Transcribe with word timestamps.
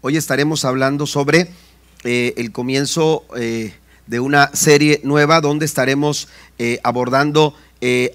Hoy 0.00 0.16
estaremos 0.16 0.64
hablando 0.64 1.06
sobre 1.06 1.48
eh, 2.04 2.32
el 2.36 2.52
comienzo 2.52 3.24
eh, 3.36 3.74
de 4.06 4.20
una 4.20 4.50
serie 4.54 5.00
nueva 5.02 5.40
donde 5.40 5.66
estaremos 5.66 6.28
eh, 6.58 6.78
abordando 6.84 7.54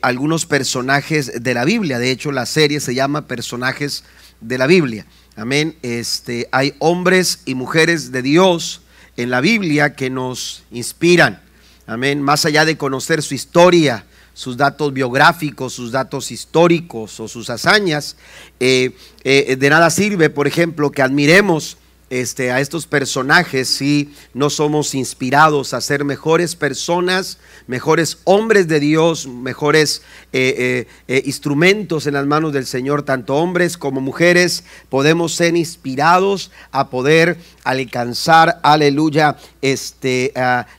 algunos 0.01 0.46
personajes 0.46 1.41
de 1.41 1.54
la 1.54 1.63
Biblia. 1.63 1.97
De 1.97 2.12
hecho, 2.12 2.33
la 2.33 2.46
serie 2.46 2.81
se 2.81 2.96
llama 2.96 3.28
Personajes 3.28 4.04
de 4.41 4.57
la 4.57 4.67
Biblia. 4.67 5.05
Amén. 5.38 5.78
Este, 5.81 6.49
hay 6.51 6.75
hombres 6.79 7.40
y 7.46 7.55
mujeres 7.55 8.12
de 8.12 8.21
Dios 8.21 8.82
en 9.16 9.30
la 9.30 9.40
Biblia 9.40 9.96
que 9.96 10.10
nos 10.10 10.64
inspiran. 10.70 11.42
Amén. 11.88 12.21
Más 12.21 12.44
allá 12.44 12.66
de 12.66 12.78
conocer 12.78 13.21
su 13.21 13.36
historia, 13.36 14.05
sus 14.34 14.57
datos 14.57 14.93
biográficos, 14.93 15.73
sus 15.73 15.91
datos 15.91 16.31
históricos 16.31 17.20
o 17.20 17.27
sus 17.27 17.49
hazañas. 17.49 18.18
de 18.59 19.67
nada 19.70 19.89
sirve, 19.89 20.29
por 20.29 20.48
ejemplo, 20.48 20.91
que 20.91 21.02
admiremos 21.02 21.77
este, 22.14 22.52
a 22.52 22.59
estos 22.59 22.86
personajes 22.86 23.67
si 23.67 24.13
no 24.35 24.52
somos 24.52 24.94
inspirados 24.94 25.73
a 25.73 25.81
ser 25.81 26.05
mejores 26.05 26.55
personas, 26.55 27.39
mejores 27.66 28.20
hombres 28.26 28.67
de 28.67 28.80
Dios, 28.80 29.26
mejores 29.26 30.03
eh, 30.31 30.53
eh, 30.58 30.88
eh, 31.08 31.23
instrumentos 31.26 32.05
en 32.05 32.13
las 32.13 32.27
manos 32.27 32.53
del 32.53 32.67
Señor, 32.67 33.02
tanto 33.02 33.36
hombres 33.36 33.77
como 33.80 33.99
mujeres, 33.99 34.63
podemos 34.89 35.34
ser 35.34 35.58
inspirados 35.58 36.52
a 36.72 36.91
poder 36.91 37.38
alcanzar, 37.63 38.59
aleluya, 38.61 39.38
este, 39.64 40.34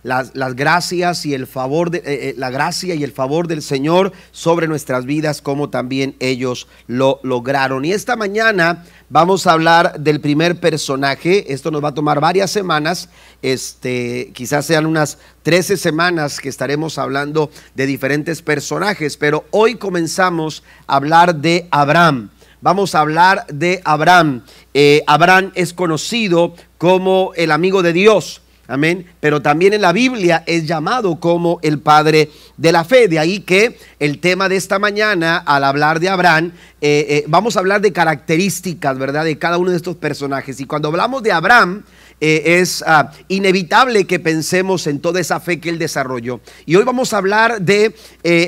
las, 0.05 0.55
gracias 0.55 1.27
y 1.27 1.35
el 1.35 1.49
favor, 1.49 1.91
de, 1.91 2.35
la 2.39 2.51
gracia 2.51 2.95
y 2.95 3.03
el 3.03 3.11
favor 3.11 3.49
del 3.49 3.63
Señor 3.63 4.13
sobre 4.31 4.69
nuestras 4.69 5.05
vidas, 5.05 5.43
como 5.43 5.69
también 5.69 6.15
ellos 6.21 6.69
lo 6.87 7.19
lograron. 7.25 7.85
Y 7.85 7.93
esta 7.93 8.15
mañana 8.15 8.85
Vamos 9.15 9.47
a 9.47 9.53
hablar 9.53 10.01
del 10.01 10.21
primer 10.21 10.59
personaje. 10.59 11.53
Esto 11.53 11.71
nos 11.71 11.85
va 11.85 11.91
a 11.91 11.95
tomar 11.95 12.19
varias 12.19 12.51
semanas. 12.51 13.09
Este, 13.43 14.33
quizás 14.35 14.67
sean 14.67 14.87
unas 14.87 15.19
13 15.45 15.77
semanas 15.77 16.41
que 16.41 16.49
estaremos 16.49 16.99
hablando 16.99 17.49
de 17.77 17.87
diferentes 17.87 18.43
personajes, 18.43 19.17
pero 19.17 19.45
hoy 19.53 19.77
comenzamos 19.77 20.65
a 20.89 20.97
hablar 20.97 21.37
de 21.37 21.69
Abraham. 21.71 22.31
Vamos 22.61 22.97
a 22.97 23.03
hablar 23.03 23.47
de 23.47 23.81
Abraham. 23.85 24.43
Eh, 24.73 25.05
Abraham 25.07 25.53
es 25.55 25.73
conocido 25.75 26.57
como 26.77 27.31
el 27.37 27.53
amigo 27.53 27.85
de 27.85 27.93
Dios. 27.93 28.43
Amén. 28.67 29.07
Pero 29.21 29.43
también 29.43 29.75
en 29.75 29.83
la 29.83 29.93
Biblia 29.93 30.43
es 30.47 30.67
llamado 30.67 31.21
como 31.21 31.59
el 31.63 31.81
padre 31.81 32.31
de 32.57 32.73
la 32.73 32.85
fe. 32.85 33.09
De 33.09 33.19
ahí 33.19 33.41
que 33.41 33.79
el 33.99 34.21
tema 34.21 34.49
de 34.49 34.57
esta 34.57 34.79
mañana, 34.79 35.37
al 35.37 35.65
hablar 35.65 36.01
de 36.01 36.09
Abraham, 36.09 36.53
eh, 36.81 37.07
eh, 37.09 37.25
vamos 37.29 37.57
a 37.57 37.61
hablar 37.61 37.83
de 37.83 37.93
características, 37.93 38.99
¿verdad? 38.99 39.25
De 39.25 39.39
cada 39.39 39.59
uno 39.59 39.71
de 39.71 39.77
estos 39.77 39.97
personajes. 39.97 40.61
Y 40.61 40.65
cuando 40.65 40.89
hablamos 40.89 41.23
de 41.23 41.33
Abraham, 41.33 41.83
eh, 42.21 42.61
es 42.61 42.83
ah, 42.87 43.11
inevitable 43.29 44.07
que 44.07 44.19
pensemos 44.19 44.87
en 44.87 45.01
toda 45.01 45.21
esa 45.21 45.41
fe 45.41 45.61
que 45.61 45.69
él 45.69 45.79
desarrolló. 45.79 46.41
Y 46.65 46.77
hoy 46.77 46.85
vamos 46.85 47.13
a 47.13 47.19
hablar 47.19 47.61
de 47.61 47.95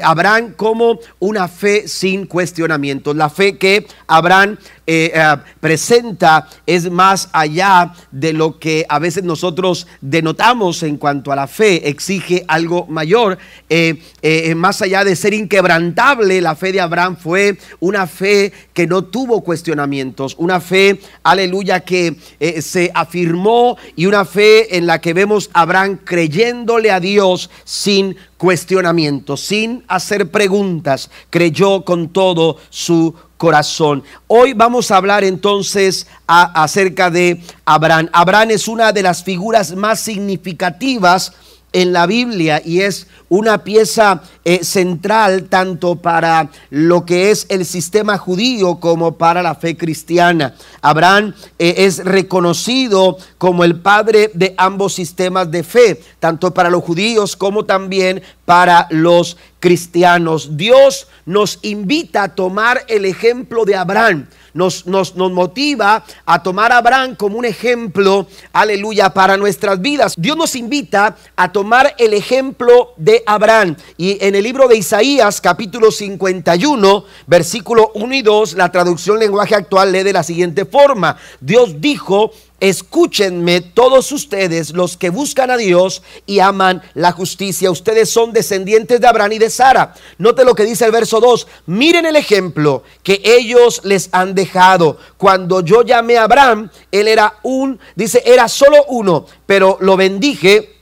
Abraham 0.03 0.55
como 0.57 0.99
una 1.19 1.47
fe 1.49 1.89
sin 1.89 2.27
cuestionamientos. 2.27 3.15
La 3.17 3.29
fe 3.29 3.59
que 3.59 3.87
Abraham 4.07 4.57
eh, 4.89 5.11
eh, 5.13 5.37
presenta 5.59 6.49
es 6.65 6.89
más 6.89 7.29
allá 7.33 7.93
de 8.13 8.33
lo 8.33 8.61
que 8.61 8.87
a 8.89 9.01
veces 9.01 9.25
nosotros 9.25 9.89
denotamos 10.01 10.85
en 10.85 10.97
cuanto 10.97 11.33
a 11.33 11.37
la 11.37 11.49
fe, 11.49 11.89
exige 11.89 12.45
algo 12.47 12.87
mayor. 12.87 13.37
Eh, 13.69 14.55
más 14.55 14.83
allá 14.83 15.03
de 15.03 15.17
ser 15.17 15.35
inquebrantable, 15.35 16.41
la 16.41 16.55
fe 16.55 16.71
de 16.71 16.81
Abraham 16.81 17.17
fue 17.17 17.59
una 17.81 18.07
fe 18.07 18.53
que 18.73 18.87
no 18.87 19.03
tuvo 19.03 19.43
cuestionamientos, 19.43 20.37
una 20.39 20.61
fe, 20.61 21.01
aleluya, 21.25 21.81
que 21.81 22.17
se 22.61 22.91
afirmó 22.95 23.77
y 23.97 24.07
una 24.07 24.25
fe 24.25 24.77
en 24.77 24.87
la 24.87 25.01
que 25.01 25.15
vemos 25.15 25.51
a 25.53 25.63
Abraham 25.63 25.99
creyéndole 26.05 26.93
a 26.93 27.01
Dios 27.01 27.51
sin 27.65 28.17
cuestionamientos, 28.37 29.41
sin 29.41 29.85
hacer 29.89 30.31
preguntas, 30.31 31.11
creyó 31.31 31.85
con 31.85 32.09
todo 32.09 32.59
su 32.71 33.15
corazón. 33.37 34.03
Hoy 34.27 34.53
vamos 34.53 34.91
a 34.91 34.97
hablar 34.97 35.25
entonces 35.25 36.07
acerca 36.27 37.11
de 37.11 37.41
Abraham. 37.65 38.09
Abraham 38.13 38.51
es 38.51 38.69
una 38.69 38.93
de 38.93 39.03
las 39.03 39.23
figuras 39.23 39.75
más 39.75 40.01
significativas 40.01 41.33
en 41.73 41.93
la 41.93 42.07
Biblia 42.07 42.63
y 42.65 42.81
es 42.81 43.07
una 43.29 43.65
pieza 43.65 44.23
eh, 44.45 44.65
central 44.65 45.45
tanto 45.45 45.97
para 45.97 46.49
lo 46.71 47.05
que 47.05 47.31
es 47.31 47.47
el 47.49 47.65
sistema 47.65 48.19
judío 48.19 48.79
como 48.81 49.19
para 49.19 49.43
la 49.43 49.55
fe 49.55 49.77
cristiana. 49.77 50.55
Abraham 50.81 51.35
eh, 51.59 51.75
es 51.79 52.05
reconocido 52.05 53.19
como 53.39 53.65
el 53.65 53.81
padre 53.81 54.31
de 54.35 54.55
ambos 54.57 54.95
sistemas 54.95 55.51
de 55.51 55.63
fe, 55.63 56.01
tanto 56.21 56.55
para 56.55 56.71
los 56.71 56.85
judíos 56.85 57.37
como 57.37 57.65
también 57.65 58.23
para 58.45 58.87
los 58.91 59.37
cristianos. 59.59 60.57
Dios 60.57 61.09
nos 61.25 61.59
invita 61.63 62.25
a 62.25 62.35
tomar 62.35 62.85
el 62.89 63.05
ejemplo 63.05 63.65
de 63.65 63.77
Abraham 63.77 64.27
nos, 64.57 64.87
nos, 64.87 65.15
motiva 65.15 66.03
a 66.25 66.43
tomar 66.43 66.73
a 66.73 66.79
Abraham 66.79 67.15
como 67.15 67.39
un 67.39 67.45
ejemplo, 67.45 68.27
aleluya, 68.53 69.11
para 69.11 69.37
nuestras 69.37 69.81
vidas. 69.81 70.15
Dios 70.17 70.37
nos 70.37 70.57
invita 70.57 71.15
a 71.37 71.53
tomar 71.53 71.95
el 71.99 72.15
ejemplo 72.15 72.95
de 72.97 73.16
Abraham. 73.25 73.77
Y 73.97 74.19
en 74.25 74.35
el 74.35 74.45
libro 74.45 74.69
de 74.69 74.77
Isaías, 74.77 75.41
capítulo 75.41 75.91
51, 75.91 77.05
versículo 77.27 77.93
1 77.95 78.15
y 78.15 78.23
2, 78.23 78.55
la 78.55 78.71
traducción 78.73 79.19
lenguaje 79.19 79.55
actual 79.55 79.93
lee 79.93 80.03
de 80.03 80.13
la 80.13 80.23
siguiente 80.23 80.65
forma. 80.65 81.17
Dios 81.41 81.81
dijo, 81.81 82.33
Escúchenme 82.59 83.61
todos 83.61 84.11
ustedes 84.13 84.73
los 84.73 84.97
que 84.97 85.11
buscan 85.11 85.51
a 85.51 85.59
Dios 85.59 86.03
y 86.25 86.39
aman 86.39 86.83
la 86.95 87.13
justicia. 87.13 87.71
Ustedes 87.71 88.09
son 88.09 88.33
descendientes 88.33 88.99
de 88.99 89.07
Abraham 89.07 89.33
y 89.33 89.39
de 89.39 89.51
Sara. 89.51 89.95
Note 90.17 90.43
lo 90.43 90.55
que 90.55 90.65
dice 90.65 90.87
el 90.87 90.91
verso 90.91 91.21
2. 91.21 91.47
Miren 91.67 92.07
el 92.07 92.17
ejemplo 92.17 92.83
que 93.03 93.21
ellos 93.23 93.83
les 93.85 94.09
han 94.13 94.35
dejado. 94.35 94.97
Cuando 95.19 95.61
yo 95.61 95.83
llamé 95.83 96.17
a 96.17 96.25
Abraham, 96.25 96.71
él 96.91 97.09
era 97.09 97.35
un, 97.43 97.79
dice, 97.95 98.23
era 98.25 98.49
solo 98.49 98.85
uno, 98.89 99.27
pero 99.45 99.77
lo 99.83 99.99
bendije 99.99 100.76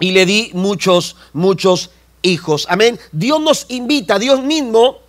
y 0.00 0.12
le 0.12 0.26
di 0.26 0.50
muchos, 0.54 1.16
muchos 1.32 1.90
hijos. 2.22 2.66
Amén. 2.68 2.98
Dios 3.12 3.40
nos 3.40 3.66
invita, 3.68 4.18
Dios 4.18 4.42
mismo 4.42 5.05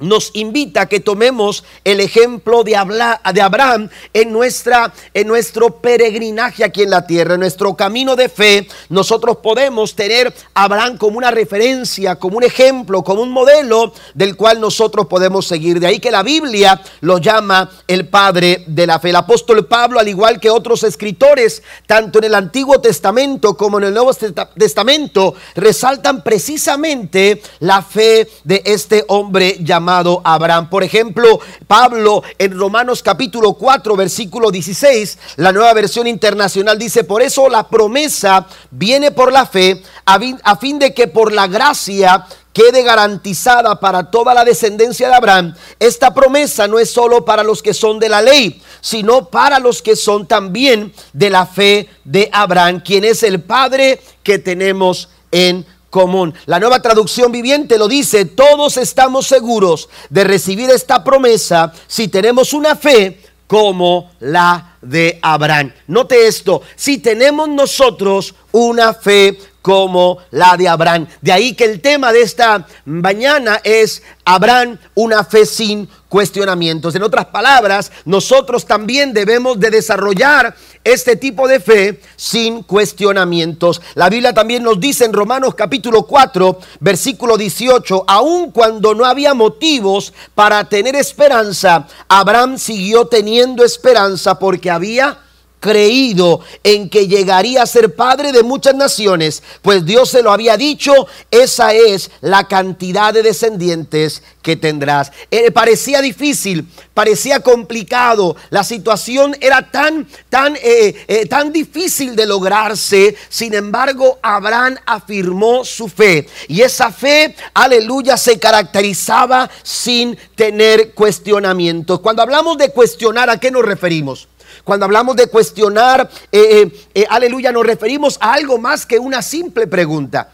nos 0.00 0.30
invita 0.34 0.82
a 0.82 0.86
que 0.86 1.00
tomemos 1.00 1.62
el 1.84 2.00
ejemplo 2.00 2.64
de, 2.64 2.74
Abraham 2.76 3.88
en, 4.12 4.32
nuestra, 4.32 4.92
en 5.14 5.28
nuestro 5.28 5.80
peregrinaje 5.80 6.64
aquí 6.64 6.82
en 6.82 6.90
la 6.90 7.06
tierra, 7.06 7.34
en 7.34 7.40
nuestro 7.40 7.76
camino 7.76 8.16
de 8.16 8.28
fe. 8.28 8.66
Nosotros 8.88 9.38
podemos 9.42 9.94
tener 9.94 10.34
a 10.54 10.64
Abraham 10.64 10.96
como 10.96 11.18
una 11.18 11.30
referencia, 11.30 12.16
como 12.16 12.38
un 12.38 12.44
ejemplo, 12.44 13.04
como 13.04 13.22
un 13.22 13.30
modelo 13.30 13.92
del 14.14 14.36
cual 14.36 14.60
nosotros 14.60 15.06
podemos 15.06 15.46
seguir. 15.46 15.78
De 15.78 15.86
ahí 15.86 16.00
que 16.00 16.10
la 16.10 16.22
Biblia 16.22 16.80
lo 17.00 17.18
llama 17.18 17.70
el 17.86 18.08
padre 18.08 18.64
de 18.66 18.86
la 18.86 18.98
fe. 18.98 19.10
El 19.10 19.16
apóstol 19.16 19.66
Pablo, 19.66 20.00
al 20.00 20.08
igual 20.08 20.40
que 20.40 20.50
otros 20.50 20.82
escritores, 20.82 21.62
tanto 21.86 22.18
en 22.18 22.24
el 22.24 22.34
Antiguo 22.34 22.80
Testamento 22.80 23.56
como 23.56 23.78
en 23.78 23.84
el 23.84 23.94
Nuevo 23.94 24.12
Testamento, 24.14 25.34
resaltan 25.54 26.22
precisamente 26.22 27.42
la 27.58 27.82
fe 27.82 28.28
de 28.44 28.62
este 28.64 29.04
hombre 29.08 29.58
llamado 29.60 29.89
Abraham. 29.98 30.70
Por 30.70 30.82
ejemplo, 30.82 31.40
Pablo 31.66 32.22
en 32.38 32.58
Romanos 32.58 33.02
capítulo 33.02 33.54
4, 33.54 33.96
versículo 33.96 34.50
16, 34.50 35.18
la 35.36 35.52
nueva 35.52 35.72
versión 35.74 36.06
internacional 36.06 36.78
dice, 36.78 37.04
por 37.04 37.22
eso 37.22 37.48
la 37.48 37.68
promesa 37.68 38.46
viene 38.70 39.10
por 39.10 39.32
la 39.32 39.46
fe, 39.46 39.82
a 40.04 40.56
fin 40.56 40.78
de 40.78 40.94
que 40.94 41.08
por 41.08 41.32
la 41.32 41.46
gracia 41.46 42.26
quede 42.52 42.82
garantizada 42.82 43.78
para 43.78 44.10
toda 44.10 44.34
la 44.34 44.44
descendencia 44.44 45.08
de 45.08 45.14
Abraham, 45.14 45.54
esta 45.78 46.12
promesa 46.12 46.66
no 46.66 46.78
es 46.78 46.90
solo 46.90 47.24
para 47.24 47.44
los 47.44 47.62
que 47.62 47.74
son 47.74 47.98
de 47.98 48.08
la 48.08 48.22
ley, 48.22 48.60
sino 48.80 49.26
para 49.26 49.58
los 49.58 49.82
que 49.82 49.96
son 49.96 50.26
también 50.26 50.92
de 51.12 51.30
la 51.30 51.46
fe 51.46 51.88
de 52.04 52.28
Abraham, 52.32 52.82
quien 52.84 53.04
es 53.04 53.22
el 53.22 53.40
Padre 53.40 54.00
que 54.22 54.38
tenemos 54.38 55.08
en 55.30 55.64
común. 55.90 56.32
La 56.46 56.58
nueva 56.60 56.80
traducción 56.80 57.30
viviente 57.32 57.76
lo 57.76 57.88
dice, 57.88 58.24
todos 58.24 58.76
estamos 58.76 59.26
seguros 59.26 59.88
de 60.08 60.24
recibir 60.24 60.70
esta 60.70 61.04
promesa 61.04 61.72
si 61.86 62.08
tenemos 62.08 62.52
una 62.52 62.76
fe 62.76 63.20
como 63.46 64.12
la 64.20 64.76
de 64.80 65.18
Abraham. 65.20 65.72
Note 65.88 66.28
esto, 66.28 66.62
si 66.76 66.98
tenemos 66.98 67.48
nosotros 67.48 68.34
una 68.52 68.94
fe 68.94 69.36
como 69.60 70.18
la 70.30 70.56
de 70.56 70.68
Abraham. 70.68 71.06
De 71.20 71.32
ahí 71.32 71.54
que 71.54 71.64
el 71.64 71.80
tema 71.80 72.12
de 72.12 72.22
esta 72.22 72.66
mañana 72.84 73.60
es 73.62 74.02
Abraham 74.24 74.78
una 74.94 75.24
fe 75.24 75.44
sin 75.44 75.88
cuestionamientos. 76.10 76.94
En 76.94 77.04
otras 77.04 77.26
palabras, 77.26 77.90
nosotros 78.04 78.66
también 78.66 79.14
debemos 79.14 79.58
de 79.58 79.70
desarrollar 79.70 80.54
este 80.84 81.16
tipo 81.16 81.48
de 81.48 81.60
fe 81.60 82.02
sin 82.16 82.64
cuestionamientos. 82.64 83.80
La 83.94 84.10
Biblia 84.10 84.34
también 84.34 84.62
nos 84.62 84.78
dice 84.80 85.04
en 85.04 85.12
Romanos 85.12 85.54
capítulo 85.54 86.02
4, 86.02 86.58
versículo 86.80 87.38
18, 87.38 88.04
aun 88.08 88.50
cuando 88.50 88.94
no 88.94 89.04
había 89.06 89.32
motivos 89.32 90.12
para 90.34 90.68
tener 90.68 90.96
esperanza, 90.96 91.86
Abraham 92.08 92.58
siguió 92.58 93.06
teniendo 93.06 93.64
esperanza 93.64 94.38
porque 94.38 94.70
había 94.70 95.18
creído 95.60 96.40
en 96.64 96.88
que 96.88 97.06
llegaría 97.06 97.62
a 97.62 97.66
ser 97.66 97.94
padre 97.94 98.32
de 98.32 98.42
muchas 98.42 98.74
naciones, 98.74 99.42
pues 99.62 99.84
Dios 99.84 100.08
se 100.08 100.22
lo 100.22 100.32
había 100.32 100.56
dicho, 100.56 101.06
esa 101.30 101.74
es 101.74 102.10
la 102.22 102.48
cantidad 102.48 103.12
de 103.12 103.22
descendientes 103.22 104.22
que 104.42 104.56
tendrás. 104.56 105.12
Eh, 105.30 105.50
parecía 105.50 106.00
difícil, 106.00 106.66
parecía 106.94 107.40
complicado, 107.40 108.36
la 108.48 108.64
situación 108.64 109.36
era 109.40 109.70
tan, 109.70 110.08
tan, 110.30 110.56
eh, 110.56 111.04
eh, 111.06 111.26
tan 111.26 111.52
difícil 111.52 112.16
de 112.16 112.26
lograrse, 112.26 113.16
sin 113.28 113.54
embargo 113.54 114.18
Abraham 114.22 114.76
afirmó 114.86 115.64
su 115.64 115.88
fe 115.88 116.26
y 116.48 116.62
esa 116.62 116.90
fe, 116.90 117.36
aleluya, 117.52 118.16
se 118.16 118.38
caracterizaba 118.38 119.50
sin 119.62 120.16
tener 120.34 120.94
cuestionamientos. 120.94 122.00
Cuando 122.00 122.22
hablamos 122.22 122.56
de 122.56 122.70
cuestionar, 122.70 123.28
¿a 123.28 123.38
qué 123.38 123.50
nos 123.50 123.64
referimos? 123.64 124.28
Cuando 124.64 124.84
hablamos 124.86 125.16
de 125.16 125.26
cuestionar, 125.28 126.08
eh, 126.30 126.62
eh, 126.62 126.86
eh, 126.94 127.06
aleluya, 127.08 127.52
nos 127.52 127.66
referimos 127.66 128.18
a 128.20 128.34
algo 128.34 128.58
más 128.58 128.86
que 128.86 128.98
una 128.98 129.22
simple 129.22 129.66
pregunta. 129.66 130.32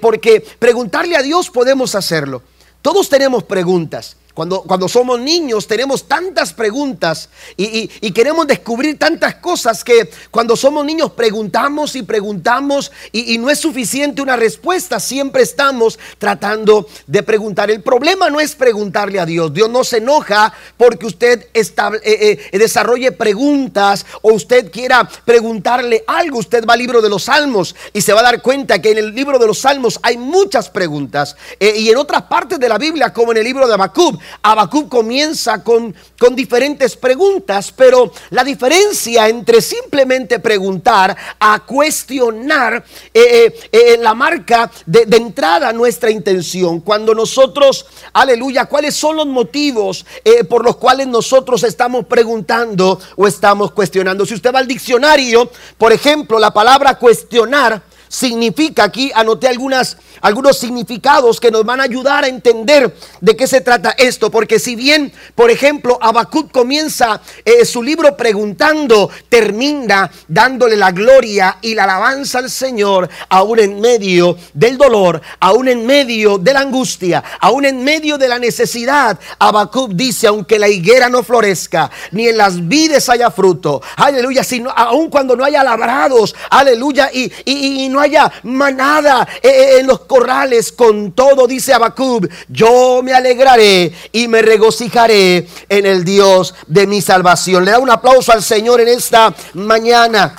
porque 0.00 0.44
preguntarle 0.58 1.14
a 1.14 1.22
Dios 1.22 1.48
podemos 1.48 1.94
hacerlo. 1.94 2.42
Todos 2.82 3.08
tenemos 3.08 3.44
preguntas. 3.44 4.16
Cuando, 4.34 4.62
cuando 4.62 4.88
somos 4.88 5.18
niños 5.18 5.66
tenemos 5.66 6.06
tantas 6.06 6.52
preguntas 6.52 7.28
y, 7.56 7.88
queremos 8.12 8.46
descubrir 8.46 8.98
tantas 8.98 9.36
cosas 9.36 9.82
que 9.82 10.10
cuando 10.30 10.56
somos 10.56 10.84
niños 10.84 11.12
preguntamos 11.12 11.96
y 11.96 12.02
preguntamos 12.02 12.92
y, 13.12 13.38
no 13.38 13.50
es 13.50 13.58
suficiente 13.58 14.22
una 14.22 14.36
respuesta, 14.36 15.00
siempre 15.00 15.42
estamos 15.42 15.98
tratando 16.18 16.86
de 17.06 17.22
preguntar. 17.22 17.70
El 17.70 17.82
problema 17.82 18.30
no 18.30 18.38
es 18.40 18.54
preguntarle 18.54 19.18
a 19.18 19.26
Dios, 19.26 19.52
Dios 19.52 19.68
no 19.68 19.82
se 19.82 19.98
enoja 19.98 20.52
porque 20.76 21.06
usted 21.06 21.48
eh, 21.52 22.40
eh, 22.52 22.58
desarrolle 22.58 23.12
preguntas 23.12 24.06
o 24.22 24.32
usted 24.32 24.70
quiera 24.70 25.08
preguntarle 25.24 26.04
algo. 26.06 26.38
Usted 26.38 26.64
va 26.66 26.74
al 26.74 26.78
libro 26.78 27.02
de 27.02 27.08
los 27.08 27.24
salmos 27.24 27.74
y 27.92 28.00
se 28.00 28.12
va 28.12 28.20
a 28.20 28.24
dar 28.24 28.42
cuenta 28.42 28.80
que 28.80 28.92
en 28.92 28.98
el 28.98 29.14
libro 29.14 29.38
de 29.38 29.46
los 29.46 29.58
salmos 29.58 29.98
hay 30.02 30.16
muchas 30.16 30.68
preguntas 30.70 31.36
eh, 31.58 31.74
y 31.76 31.90
en 31.90 31.96
otras 31.96 32.22
partes 32.22 32.60
de 32.60 32.68
la 32.68 32.78
Biblia 32.78 33.12
como 33.12 33.32
en 33.32 33.38
el 33.38 33.44
libro 33.44 33.66
de 33.66 33.74
Habacuc 33.74 34.19
Habacuc 34.42 34.88
comienza 34.88 35.62
con, 35.62 35.94
con 36.18 36.34
diferentes 36.34 36.96
preguntas, 36.96 37.72
pero 37.72 38.12
la 38.30 38.44
diferencia 38.44 39.28
entre 39.28 39.60
simplemente 39.60 40.38
preguntar 40.38 41.16
a 41.38 41.60
cuestionar 41.64 42.84
eh, 43.12 43.20
eh, 43.22 43.68
eh, 43.72 43.96
la 44.00 44.14
marca 44.14 44.70
de, 44.86 45.06
de, 45.06 45.16
entrada 45.16 45.72
nuestra 45.72 46.10
intención. 46.10 46.80
Cuando 46.80 47.14
nosotros, 47.14 47.86
aleluya, 48.12 48.66
¿cuáles 48.66 48.94
son 48.94 49.16
los 49.16 49.26
motivos 49.26 50.04
por 50.48 50.64
los 50.64 50.76
cuales 50.76 51.06
nosotros 51.06 51.62
estamos 51.62 52.06
preguntando 52.06 53.00
o 53.16 53.26
estamos 53.26 53.72
cuestionando? 53.72 54.26
Si 54.26 54.34
usted 54.34 54.52
va 54.54 54.58
al 54.58 54.66
diccionario, 54.66 55.50
por 55.78 55.92
ejemplo, 55.92 56.38
la 56.38 56.52
palabra 56.52 56.98
cuestionar 56.98 57.82
significa, 58.10 58.82
aquí 58.82 59.12
anoté 59.14 59.46
algunas, 59.46 59.96
algunos 60.20 60.58
significados 60.58 61.38
que 61.38 61.52
nos 61.52 61.64
van 61.64 61.78
a 61.80 61.84
ayudar 61.84 62.24
a 62.24 62.26
entender 62.26 62.92
de 63.20 63.36
qué 63.36 63.46
se 63.46 63.60
trata 63.60 63.94
esto, 63.96 64.32
porque 64.32 64.58
si 64.58 64.74
bien, 64.74 65.12
por 65.36 65.48
ejemplo, 65.48 65.96
Habacuc 66.02 66.50
comienza 66.50 67.22
eh, 67.44 67.64
su 67.64 67.84
libro 67.84 68.16
preguntando, 68.16 69.10
termina 69.28 70.10
dándole 70.26 70.76
la 70.76 70.90
gloria 70.90 71.58
y 71.62 71.76
la 71.76 71.84
alabanza 71.84 72.40
al 72.40 72.50
Señor, 72.50 73.08
aún 73.28 73.60
en 73.60 73.80
medio 73.80 74.36
del 74.54 74.76
dolor, 74.76 75.22
aún 75.38 75.68
en 75.68 75.86
medio 75.86 76.36
de 76.36 76.52
la 76.52 76.60
angustia, 76.60 77.22
aún 77.38 77.64
en 77.64 77.84
medio 77.84 78.18
de 78.18 78.26
la 78.26 78.40
necesidad, 78.40 79.20
Habacuc 79.38 79.92
dice, 79.92 80.26
aunque 80.26 80.58
la 80.58 80.68
higuera 80.68 81.08
no 81.08 81.22
florezca, 81.22 81.88
ni 82.10 82.26
en 82.26 82.36
las 82.36 82.66
vides 82.66 83.08
haya 83.08 83.30
fruto, 83.30 83.80
aleluya, 83.94 84.42
sino, 84.42 84.70
aún 84.70 85.10
cuando 85.10 85.36
no 85.36 85.44
haya 85.44 85.62
labrados, 85.62 86.34
aleluya, 86.50 87.08
y, 87.12 87.30
y 87.44 87.88
no 87.88 87.99
haya 88.00 88.30
manada 88.44 89.26
eh, 89.42 89.48
eh, 89.48 89.80
en 89.80 89.86
los 89.86 90.00
corrales. 90.00 90.72
Con 90.72 91.12
todo, 91.12 91.46
dice 91.46 91.72
Abacub, 91.72 92.28
yo 92.48 93.02
me 93.02 93.12
alegraré 93.12 93.92
y 94.12 94.28
me 94.28 94.42
regocijaré 94.42 95.46
en 95.68 95.86
el 95.86 96.04
Dios 96.04 96.54
de 96.66 96.86
mi 96.86 97.00
salvación. 97.00 97.64
Le 97.64 97.72
da 97.72 97.78
un 97.78 97.90
aplauso 97.90 98.32
al 98.32 98.42
Señor 98.42 98.80
en 98.80 98.88
esta 98.88 99.34
mañana. 99.54 100.34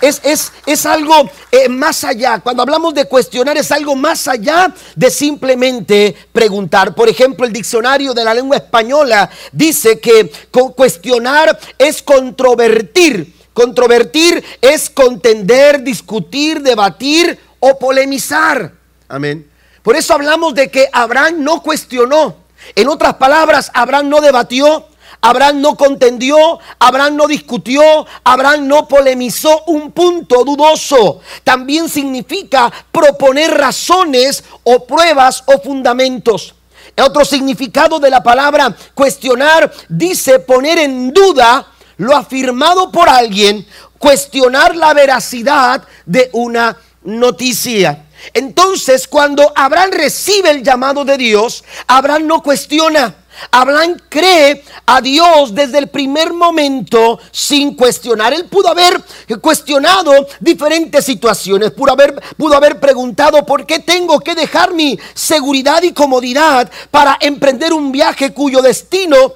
Es, 0.00 0.20
es, 0.22 0.52
es, 0.64 0.86
algo 0.86 1.28
eh, 1.50 1.68
más 1.68 2.04
allá. 2.04 2.38
Cuando 2.38 2.62
hablamos 2.62 2.94
de 2.94 3.06
cuestionar 3.06 3.56
es 3.56 3.72
algo 3.72 3.96
más 3.96 4.28
allá 4.28 4.72
de 4.94 5.10
simplemente 5.10 6.14
preguntar. 6.32 6.94
Por 6.94 7.08
ejemplo, 7.08 7.44
el 7.44 7.52
diccionario 7.52 8.14
de 8.14 8.24
la 8.24 8.32
lengua 8.32 8.58
española 8.58 9.28
dice 9.50 9.98
que 9.98 10.30
cuestionar 10.76 11.58
es 11.76 12.00
controvertir 12.00 13.37
Controvertir 13.58 14.44
es 14.60 14.88
contender, 14.88 15.82
discutir, 15.82 16.62
debatir 16.62 17.36
o 17.58 17.76
polemizar. 17.76 18.70
Amén. 19.08 19.50
Por 19.82 19.96
eso 19.96 20.14
hablamos 20.14 20.54
de 20.54 20.70
que 20.70 20.88
Abraham 20.92 21.42
no 21.42 21.60
cuestionó. 21.60 22.36
En 22.76 22.86
otras 22.86 23.14
palabras, 23.14 23.72
Abraham 23.74 24.10
no 24.10 24.20
debatió, 24.20 24.86
Abraham 25.20 25.60
no 25.60 25.76
contendió, 25.76 26.60
Abraham 26.78 27.16
no 27.16 27.26
discutió, 27.26 27.82
Abraham 28.22 28.68
no 28.68 28.86
polemizó 28.86 29.64
un 29.66 29.90
punto 29.90 30.44
dudoso. 30.44 31.20
También 31.42 31.88
significa 31.88 32.72
proponer 32.92 33.58
razones 33.58 34.44
o 34.62 34.86
pruebas 34.86 35.42
o 35.46 35.60
fundamentos. 35.60 36.54
Otro 36.96 37.24
significado 37.24 37.98
de 37.98 38.10
la 38.10 38.22
palabra 38.22 38.72
cuestionar 38.94 39.72
dice 39.88 40.38
poner 40.38 40.78
en 40.78 41.12
duda 41.12 41.72
lo 41.98 42.16
afirmado 42.16 42.90
por 42.90 43.08
alguien, 43.08 43.66
cuestionar 43.98 44.74
la 44.74 44.94
veracidad 44.94 45.86
de 46.06 46.30
una 46.32 46.76
noticia. 47.02 48.06
Entonces, 48.34 49.06
cuando 49.06 49.52
Abraham 49.54 49.90
recibe 49.92 50.50
el 50.50 50.62
llamado 50.62 51.04
de 51.04 51.16
Dios, 51.16 51.64
Abraham 51.86 52.26
no 52.26 52.42
cuestiona. 52.42 53.14
Abraham 53.52 53.96
cree 54.08 54.64
a 54.84 55.00
Dios 55.00 55.54
desde 55.54 55.78
el 55.78 55.88
primer 55.88 56.32
momento 56.32 57.20
sin 57.30 57.76
cuestionar. 57.76 58.32
Él 58.32 58.46
pudo 58.46 58.68
haber 58.68 59.00
cuestionado 59.40 60.26
diferentes 60.40 61.04
situaciones, 61.04 61.70
pudo 61.70 61.92
haber, 61.92 62.20
pudo 62.36 62.56
haber 62.56 62.80
preguntado 62.80 63.46
por 63.46 63.64
qué 63.64 63.78
tengo 63.78 64.18
que 64.18 64.34
dejar 64.34 64.74
mi 64.74 64.98
seguridad 65.14 65.82
y 65.82 65.92
comodidad 65.92 66.68
para 66.90 67.16
emprender 67.20 67.72
un 67.72 67.92
viaje 67.92 68.32
cuyo 68.32 68.60
destino 68.60 69.34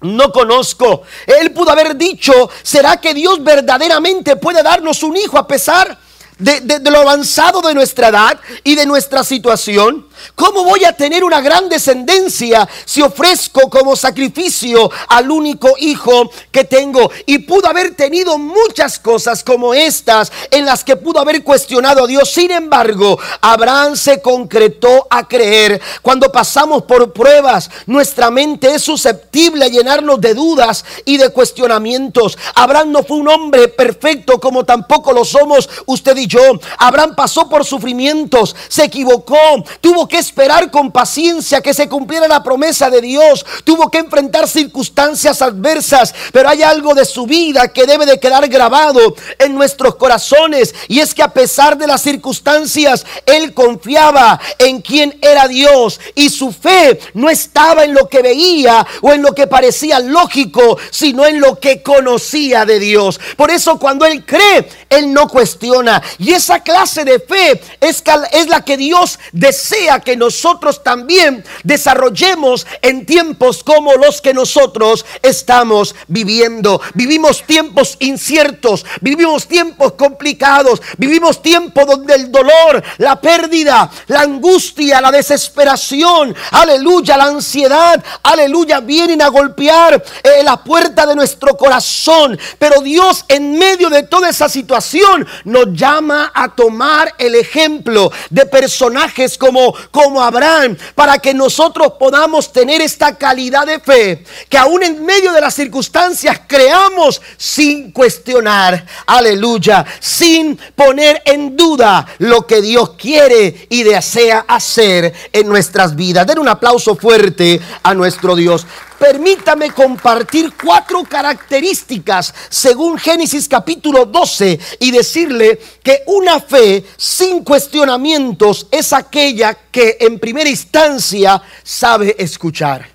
no 0.00 0.32
conozco. 0.32 1.02
Él 1.26 1.52
pudo 1.52 1.70
haber 1.70 1.96
dicho, 1.96 2.50
¿será 2.62 2.98
que 2.98 3.14
Dios 3.14 3.42
verdaderamente 3.42 4.36
puede 4.36 4.62
darnos 4.62 5.02
un 5.02 5.16
hijo 5.16 5.38
a 5.38 5.46
pesar 5.46 5.98
de, 6.38 6.80
lo 6.90 6.98
avanzado 6.98 7.60
de 7.60 7.74
nuestra 7.74 8.08
edad 8.08 8.40
y 8.64 8.74
de 8.74 8.86
nuestra 8.86 9.24
situación? 9.24 10.07
¿Cómo 10.34 10.64
voy 10.64 10.84
a 10.84 10.92
tener 10.92 11.24
una 11.24 11.40
gran 11.40 11.68
descendencia 11.68 12.68
si 12.84 13.02
ofrezco 13.02 13.68
como 13.70 13.96
sacrificio 13.96 14.90
al 15.08 15.30
único 15.30 15.74
hijo 15.78 16.30
que 16.50 16.64
tengo? 16.64 17.10
Y 17.26 17.38
pudo 17.38 17.68
haber 17.68 17.94
tenido 17.94 18.38
muchas 18.38 18.98
cosas 18.98 19.44
como 19.44 19.74
estas 19.74 20.32
en 20.50 20.64
las 20.64 20.84
que 20.84 20.96
pudo 20.96 21.20
haber 21.20 21.44
cuestionado 21.44 22.04
a 22.04 22.06
Dios. 22.06 22.30
Sin 22.30 22.50
embargo, 22.50 23.18
Abraham 23.40 23.96
se 23.96 24.20
concretó 24.20 25.06
a 25.10 25.26
creer. 25.26 25.80
Cuando 26.02 26.30
pasamos 26.32 26.82
por 26.84 27.12
pruebas, 27.12 27.70
nuestra 27.86 28.30
mente 28.30 28.74
es 28.74 28.82
susceptible 28.82 29.64
a 29.64 29.68
llenarnos 29.68 30.20
de 30.20 30.34
dudas 30.34 30.84
y 31.04 31.16
de 31.16 31.30
cuestionamientos. 31.30 32.36
Abraham 32.54 32.92
no 32.92 33.02
fue 33.02 33.18
un 33.18 33.28
hombre 33.28 33.68
perfecto 33.68 34.40
como 34.40 34.64
tampoco 34.64 35.12
lo 35.12 35.24
somos 35.24 35.68
usted 35.86 36.16
y 36.16 36.26
yo. 36.26 36.40
Abraham 36.78 37.14
pasó 37.14 37.48
por 37.48 37.64
sufrimientos, 37.64 38.54
se 38.68 38.84
equivocó, 38.84 39.36
tuvo 39.80 40.07
que 40.08 40.18
esperar 40.18 40.70
con 40.70 40.90
paciencia 40.90 41.60
que 41.60 41.74
se 41.74 41.88
cumpliera 41.88 42.26
la 42.26 42.42
promesa 42.42 42.90
de 42.90 43.00
Dios. 43.00 43.44
Tuvo 43.64 43.90
que 43.90 43.98
enfrentar 43.98 44.48
circunstancias 44.48 45.42
adversas, 45.42 46.14
pero 46.32 46.48
hay 46.48 46.62
algo 46.62 46.94
de 46.94 47.04
su 47.04 47.26
vida 47.26 47.68
que 47.68 47.86
debe 47.86 48.06
de 48.06 48.18
quedar 48.18 48.48
grabado 48.48 49.14
en 49.38 49.54
nuestros 49.54 49.96
corazones. 49.96 50.74
Y 50.88 51.00
es 51.00 51.14
que 51.14 51.22
a 51.22 51.32
pesar 51.32 51.76
de 51.78 51.86
las 51.86 52.02
circunstancias, 52.02 53.06
él 53.26 53.54
confiaba 53.54 54.40
en 54.58 54.80
quien 54.80 55.18
era 55.20 55.46
Dios. 55.46 56.00
Y 56.14 56.30
su 56.30 56.52
fe 56.52 56.98
no 57.14 57.28
estaba 57.30 57.84
en 57.84 57.94
lo 57.94 58.08
que 58.08 58.22
veía 58.22 58.86
o 59.02 59.12
en 59.12 59.22
lo 59.22 59.34
que 59.34 59.46
parecía 59.46 60.00
lógico, 60.00 60.78
sino 60.90 61.26
en 61.26 61.40
lo 61.40 61.58
que 61.60 61.82
conocía 61.82 62.64
de 62.64 62.78
Dios. 62.78 63.20
Por 63.36 63.50
eso 63.50 63.78
cuando 63.78 64.06
él 64.06 64.24
cree, 64.24 64.68
él 64.88 65.12
no 65.12 65.28
cuestiona. 65.28 66.02
Y 66.18 66.32
esa 66.32 66.62
clase 66.62 67.04
de 67.04 67.20
fe 67.20 67.60
es, 67.80 68.02
es 68.32 68.48
la 68.48 68.64
que 68.64 68.76
Dios 68.76 69.18
desea 69.32 69.97
que 70.00 70.16
nosotros 70.16 70.82
también 70.82 71.44
desarrollemos 71.64 72.66
en 72.82 73.06
tiempos 73.06 73.62
como 73.62 73.94
los 73.94 74.20
que 74.20 74.34
nosotros 74.34 75.04
estamos 75.22 75.94
viviendo. 76.06 76.80
Vivimos 76.94 77.42
tiempos 77.44 77.96
inciertos, 78.00 78.84
vivimos 79.00 79.46
tiempos 79.46 79.92
complicados, 79.92 80.80
vivimos 80.96 81.42
tiempos 81.42 81.86
donde 81.86 82.14
el 82.14 82.30
dolor, 82.30 82.82
la 82.98 83.20
pérdida, 83.20 83.90
la 84.06 84.22
angustia, 84.22 85.00
la 85.00 85.10
desesperación, 85.10 86.34
aleluya, 86.50 87.16
la 87.16 87.24
ansiedad, 87.24 88.02
aleluya, 88.22 88.80
vienen 88.80 89.22
a 89.22 89.28
golpear 89.28 90.02
eh, 90.22 90.42
la 90.42 90.62
puerta 90.62 91.06
de 91.06 91.14
nuestro 91.14 91.56
corazón. 91.56 92.38
Pero 92.58 92.80
Dios 92.80 93.24
en 93.28 93.58
medio 93.58 93.90
de 93.90 94.02
toda 94.04 94.28
esa 94.28 94.48
situación 94.48 95.26
nos 95.44 95.72
llama 95.72 96.32
a 96.34 96.54
tomar 96.54 97.14
el 97.18 97.34
ejemplo 97.34 98.10
de 98.30 98.46
personajes 98.46 99.38
como, 99.38 99.74
como 99.90 100.22
Abraham 100.22 100.76
para 100.94 101.18
que 101.18 101.34
nosotros 101.34 101.94
podamos 101.98 102.52
tener 102.52 102.80
esta 102.80 103.16
calidad 103.16 103.66
de 103.66 103.80
fe 103.80 104.24
que 104.48 104.58
aún 104.58 104.82
en 104.82 105.04
medio 105.04 105.32
de 105.32 105.40
las 105.40 105.54
circunstancias 105.54 106.40
creamos 106.46 107.20
sin 107.36 107.92
cuestionar, 107.92 108.84
aleluya, 109.06 109.84
sin 110.00 110.58
poner 110.74 111.22
en 111.24 111.56
duda 111.56 112.06
lo 112.18 112.46
que 112.46 112.60
Dios 112.60 112.90
quiere 112.90 113.66
y 113.68 113.82
desea 113.82 114.44
hacer 114.48 115.12
en 115.32 115.48
nuestras 115.48 115.94
vidas. 115.94 116.26
Den 116.26 116.38
un 116.38 116.48
aplauso 116.48 116.96
fuerte 116.96 117.60
a 117.82 117.94
nuestro 117.94 118.34
Dios. 118.34 118.66
Permítame 118.98 119.70
compartir 119.70 120.52
cuatro 120.60 121.04
características 121.04 122.34
según 122.48 122.98
Génesis 122.98 123.46
capítulo 123.48 124.04
12 124.06 124.58
y 124.80 124.90
decirle 124.90 125.60
que 125.84 126.02
una 126.06 126.40
fe 126.40 126.84
sin 126.96 127.44
cuestionamientos 127.44 128.66
es 128.72 128.92
aquella 128.92 129.54
que 129.54 129.98
en 130.00 130.18
primera 130.18 130.50
instancia 130.50 131.40
sabe 131.62 132.16
escuchar. 132.18 132.88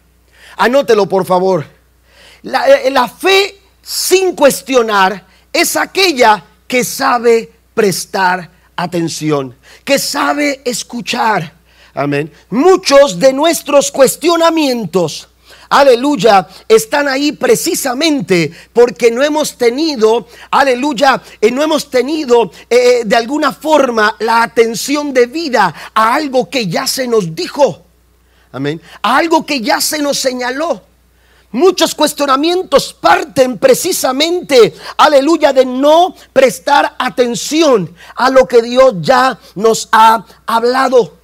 Anótelo 0.57 1.07
por 1.07 1.25
favor. 1.25 1.65
La, 2.41 2.67
eh, 2.67 2.91
la 2.91 3.07
fe 3.07 3.61
sin 3.81 4.35
cuestionar 4.35 5.25
es 5.53 5.77
aquella 5.77 6.43
que 6.67 6.83
sabe 6.83 7.49
prestar 7.73 8.49
atención, 8.75 9.55
que 9.85 9.97
sabe 9.97 10.61
escuchar. 10.65 11.53
Amén. 11.93 12.29
Muchos 12.49 13.17
de 13.17 13.31
nuestros 13.31 13.89
cuestionamientos 13.89 15.29
aleluya, 15.79 16.47
están 16.67 17.07
ahí 17.07 17.31
precisamente 17.31 18.51
porque 18.71 19.09
no 19.09 19.23
hemos 19.23 19.57
tenido, 19.57 20.27
aleluya, 20.51 21.21
eh, 21.41 21.51
no 21.51 21.63
hemos 21.63 21.89
tenido 21.89 22.51
eh, 22.69 22.83
eh, 22.83 23.01
de 23.05 23.15
alguna 23.15 23.51
forma 23.51 24.15
la 24.19 24.43
atención 24.43 25.13
debida 25.13 25.73
a 25.93 26.13
algo 26.13 26.49
que 26.49 26.67
ya 26.67 26.85
se 26.85 27.07
nos 27.07 27.33
dijo. 27.33 27.83
Amén. 28.51 28.79
A 29.01 29.17
algo 29.17 29.45
que 29.45 29.61
ya 29.61 29.81
se 29.81 29.99
nos 29.99 30.19
señaló. 30.19 30.81
Muchos 31.53 31.95
cuestionamientos 31.95 32.93
parten 32.93 33.57
precisamente, 33.57 34.75
aleluya, 34.97 35.53
de 35.53 35.65
no 35.65 36.15
prestar 36.31 36.95
atención 36.97 37.95
a 38.15 38.29
lo 38.29 38.47
que 38.47 38.61
Dios 38.61 38.95
ya 39.01 39.39
nos 39.55 39.89
ha 39.91 40.25
hablado. 40.45 41.17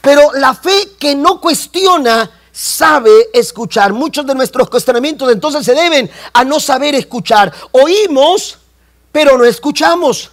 Pero 0.00 0.32
la 0.34 0.54
fe 0.54 0.92
que 0.98 1.14
no 1.14 1.40
cuestiona 1.40 2.30
sabe 2.54 3.30
escuchar. 3.32 3.92
Muchos 3.92 4.24
de 4.24 4.34
nuestros 4.34 4.70
cuestionamientos 4.70 5.30
entonces 5.30 5.66
se 5.66 5.74
deben 5.74 6.08
a 6.32 6.44
no 6.44 6.60
saber 6.60 6.94
escuchar. 6.94 7.52
Oímos, 7.72 8.58
pero 9.10 9.36
no 9.36 9.44
escuchamos. 9.44 10.30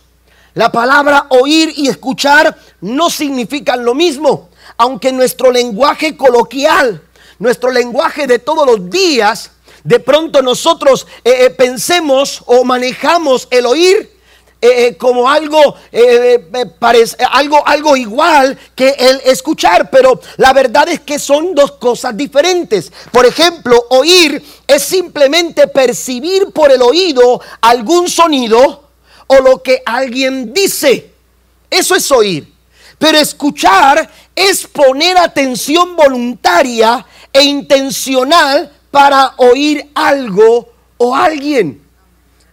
La 0.53 0.71
palabra 0.71 1.25
oír 1.29 1.73
y 1.75 1.87
escuchar 1.87 2.57
no 2.81 3.09
significan 3.09 3.83
lo 3.83 3.95
mismo, 3.95 4.49
aunque 4.77 5.11
nuestro 5.11 5.49
lenguaje 5.49 6.15
coloquial, 6.15 7.01
nuestro 7.39 7.71
lenguaje 7.71 8.27
de 8.27 8.37
todos 8.37 8.67
los 8.67 8.89
días, 8.89 9.51
de 9.83 9.99
pronto 9.99 10.41
nosotros 10.41 11.07
eh, 11.23 11.45
eh, 11.45 11.49
pensemos 11.49 12.43
o 12.45 12.63
manejamos 12.63 13.47
el 13.49 13.65
oír 13.65 14.11
eh, 14.63 14.89
eh, 14.89 14.97
como 14.97 15.27
algo, 15.27 15.73
eh, 15.91 16.39
parece, 16.77 17.17
algo, 17.31 17.67
algo 17.67 17.97
igual 17.97 18.55
que 18.75 18.89
el 18.89 19.19
escuchar, 19.25 19.89
pero 19.89 20.21
la 20.37 20.53
verdad 20.53 20.87
es 20.87 20.99
que 20.99 21.17
son 21.17 21.55
dos 21.55 21.71
cosas 21.73 22.15
diferentes. 22.15 22.91
Por 23.11 23.25
ejemplo, 23.25 23.83
oír 23.89 24.39
es 24.67 24.83
simplemente 24.83 25.67
percibir 25.67 26.51
por 26.51 26.71
el 26.71 26.83
oído 26.83 27.41
algún 27.59 28.07
sonido 28.07 28.89
o 29.25 29.39
lo 29.39 29.63
que 29.63 29.81
alguien 29.83 30.53
dice. 30.53 31.11
Eso 31.67 31.95
es 31.95 32.11
oír. 32.11 32.53
Pero 32.99 33.17
escuchar 33.17 34.07
es 34.35 34.67
poner 34.67 35.17
atención 35.17 35.95
voluntaria 35.95 37.03
e 37.33 37.41
intencional 37.41 38.71
para 38.91 39.33
oír 39.37 39.89
algo 39.95 40.69
o 40.97 41.15
alguien. 41.15 41.81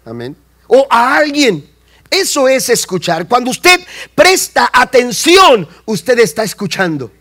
Amén. 0.06 0.34
O 0.68 0.86
a 0.88 1.16
alguien. 1.16 1.68
Eso 2.10 2.48
es 2.48 2.68
escuchar. 2.68 3.28
Cuando 3.28 3.50
usted 3.50 3.80
presta 4.14 4.70
atención, 4.72 5.68
usted 5.84 6.18
está 6.18 6.42
escuchando. 6.42 7.12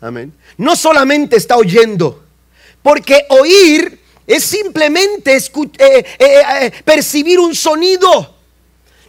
Amén. 0.00 0.32
No 0.56 0.76
solamente 0.76 1.36
está 1.36 1.56
oyendo, 1.56 2.24
porque 2.82 3.26
oír 3.30 4.00
es 4.26 4.44
simplemente 4.44 5.36
eh, 5.36 5.40
eh, 5.78 6.04
eh, 6.18 6.72
percibir 6.84 7.38
un 7.38 7.54
sonido 7.54 8.35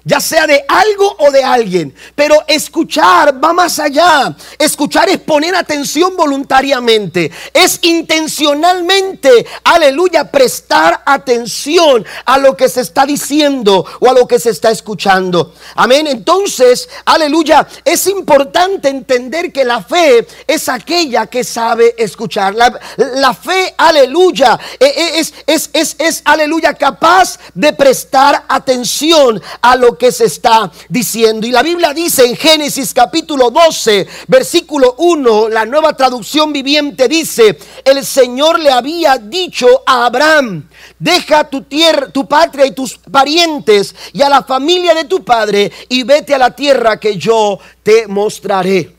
ya 0.08 0.22
sea 0.22 0.48
de 0.48 0.64
algo 0.68 1.18
o 1.20 1.32
de 1.32 1.44
alguien. 1.44 1.94
Pero 2.16 2.42
escuchar 2.48 3.44
va 3.44 3.52
más 3.52 3.78
allá. 3.78 4.36
Escuchar 4.58 5.10
es 5.10 5.18
poner 5.18 5.54
atención 5.54 6.16
voluntariamente. 6.16 7.30
Es 7.54 7.80
intencionalmente, 7.82 9.46
aleluya, 9.66 10.32
prestar 10.32 11.04
atención 11.06 12.06
a 12.26 12.38
lo 12.38 12.56
que 12.56 12.70
se 12.70 12.82
está 12.82 13.06
diciendo 13.06 13.86
o 14.00 14.10
a 14.10 14.14
lo 14.14 14.26
que 14.28 14.40
se 14.40 14.52
está 14.52 14.72
escuchando. 14.72 15.54
Amén. 15.76 16.08
Entonces, 16.08 16.88
aleluya, 17.04 17.68
es 17.84 18.08
importante 18.08 18.88
entender 18.88 19.52
que 19.52 19.66
la 19.66 19.84
fe 19.84 20.26
es 20.48 20.70
aquella 20.70 21.28
que 21.28 21.44
sabe 21.44 21.96
escuchar. 21.98 22.56
La, 22.56 23.34
fe, 23.34 23.76
aleluya, 23.78 24.58
e, 24.80 24.86
e, 24.86 25.20
es, 25.20 25.34
es, 25.46 25.70
es, 25.74 25.96
es, 26.00 26.22
aleluya, 26.24 26.74
capaz 26.76 27.40
de 27.54 27.74
prestar 27.74 28.46
atención 28.48 29.42
a 29.62 29.76
lo 29.76 29.97
que 29.97 29.97
se 30.12 30.26
está 30.26 30.72
diciendo. 30.90 31.46
Y 31.46 31.52
la 31.52 31.64
Biblia 31.64 31.94
dice 31.94 32.26
en 32.26 32.36
Génesis 32.36 32.94
capítulo 32.94 33.50
12, 33.52 34.08
versículo 34.28 34.96
1, 34.98 35.50
la 35.50 35.66
nueva 35.66 35.96
traducción 35.96 36.54
viviente 36.54 37.08
dice, 37.08 37.58
el 37.84 38.06
Señor 38.06 38.60
le 38.60 38.72
había 38.72 39.18
dicho 39.18 39.84
a 39.86 40.06
Abraham, 40.06 40.68
deja 40.98 41.50
tu 41.50 41.64
tierra, 41.64 42.10
tu 42.10 42.28
patria 42.28 42.66
y 42.66 42.72
tus 42.72 42.98
parientes 42.98 43.96
y 44.14 44.22
a 44.22 44.30
la 44.30 44.44
familia 44.44 44.94
de 44.94 45.06
tu 45.06 45.24
padre 45.24 45.72
y 45.90 46.04
vete 46.04 46.36
a 46.36 46.38
la 46.38 46.56
tierra 46.56 47.00
que 47.00 47.18
yo 47.18 47.60
te 47.84 48.08
mostraré. 48.08 48.96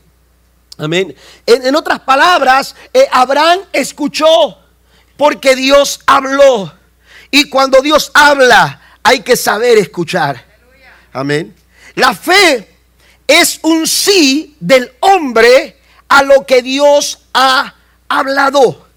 Amén. 0.77 1.13
En, 1.45 1.75
otras 1.75 1.99
palabras, 1.99 2.73
eh, 2.93 3.05
Abraham 3.11 3.59
escuchó 3.73 4.57
porque 5.17 5.55
Dios 5.55 5.99
habló. 6.05 6.73
Y 7.31 7.49
cuando 7.49 7.81
Dios 7.81 8.11
habla, 8.13 8.81
hay 9.03 9.19
que 9.19 9.35
saber 9.35 9.77
escuchar. 9.77 10.48
Amén. 11.13 11.55
La 11.95 12.13
fe 12.13 12.67
es 13.27 13.59
un 13.63 13.87
sí 13.87 14.55
del 14.59 14.91
hombre 14.99 15.77
a 16.07 16.23
lo 16.23 16.45
que 16.45 16.61
Dios 16.61 17.19
ha 17.33 17.75
hablado. 18.07 18.87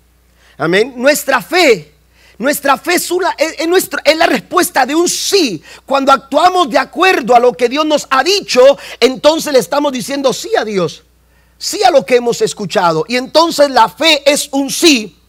Amén. 0.58 0.94
Nuestra 0.96 1.42
fe, 1.42 1.92
nuestra 2.38 2.76
fe 2.76 2.94
es, 2.94 3.10
es, 3.10 4.16
la 4.16 4.26
respuesta 4.26 4.86
de 4.86 4.94
un 4.94 5.08
sí. 5.08 5.62
Cuando 5.86 6.12
actuamos 6.12 6.70
de 6.70 6.78
acuerdo 6.78 7.34
a 7.34 7.40
lo 7.40 7.52
que 7.52 7.68
Dios 7.68 7.86
nos 7.86 8.06
ha 8.10 8.22
dicho, 8.22 8.78
entonces 9.00 9.52
le 9.52 9.58
estamos 9.58 9.92
diciendo 9.92 10.32
sí 10.32 10.50
a 10.56 10.64
Dios, 10.64 11.04
sí 11.58 11.82
a 11.82 11.90
lo 11.90 12.04
que 12.04 12.16
hemos 12.16 12.40
escuchado. 12.42 13.04
Y 13.08 13.16
entonces 13.16 13.70
la 13.70 13.88
fe 13.88 14.22
es 14.30 14.48
un 14.52 14.70
sí 14.70 15.21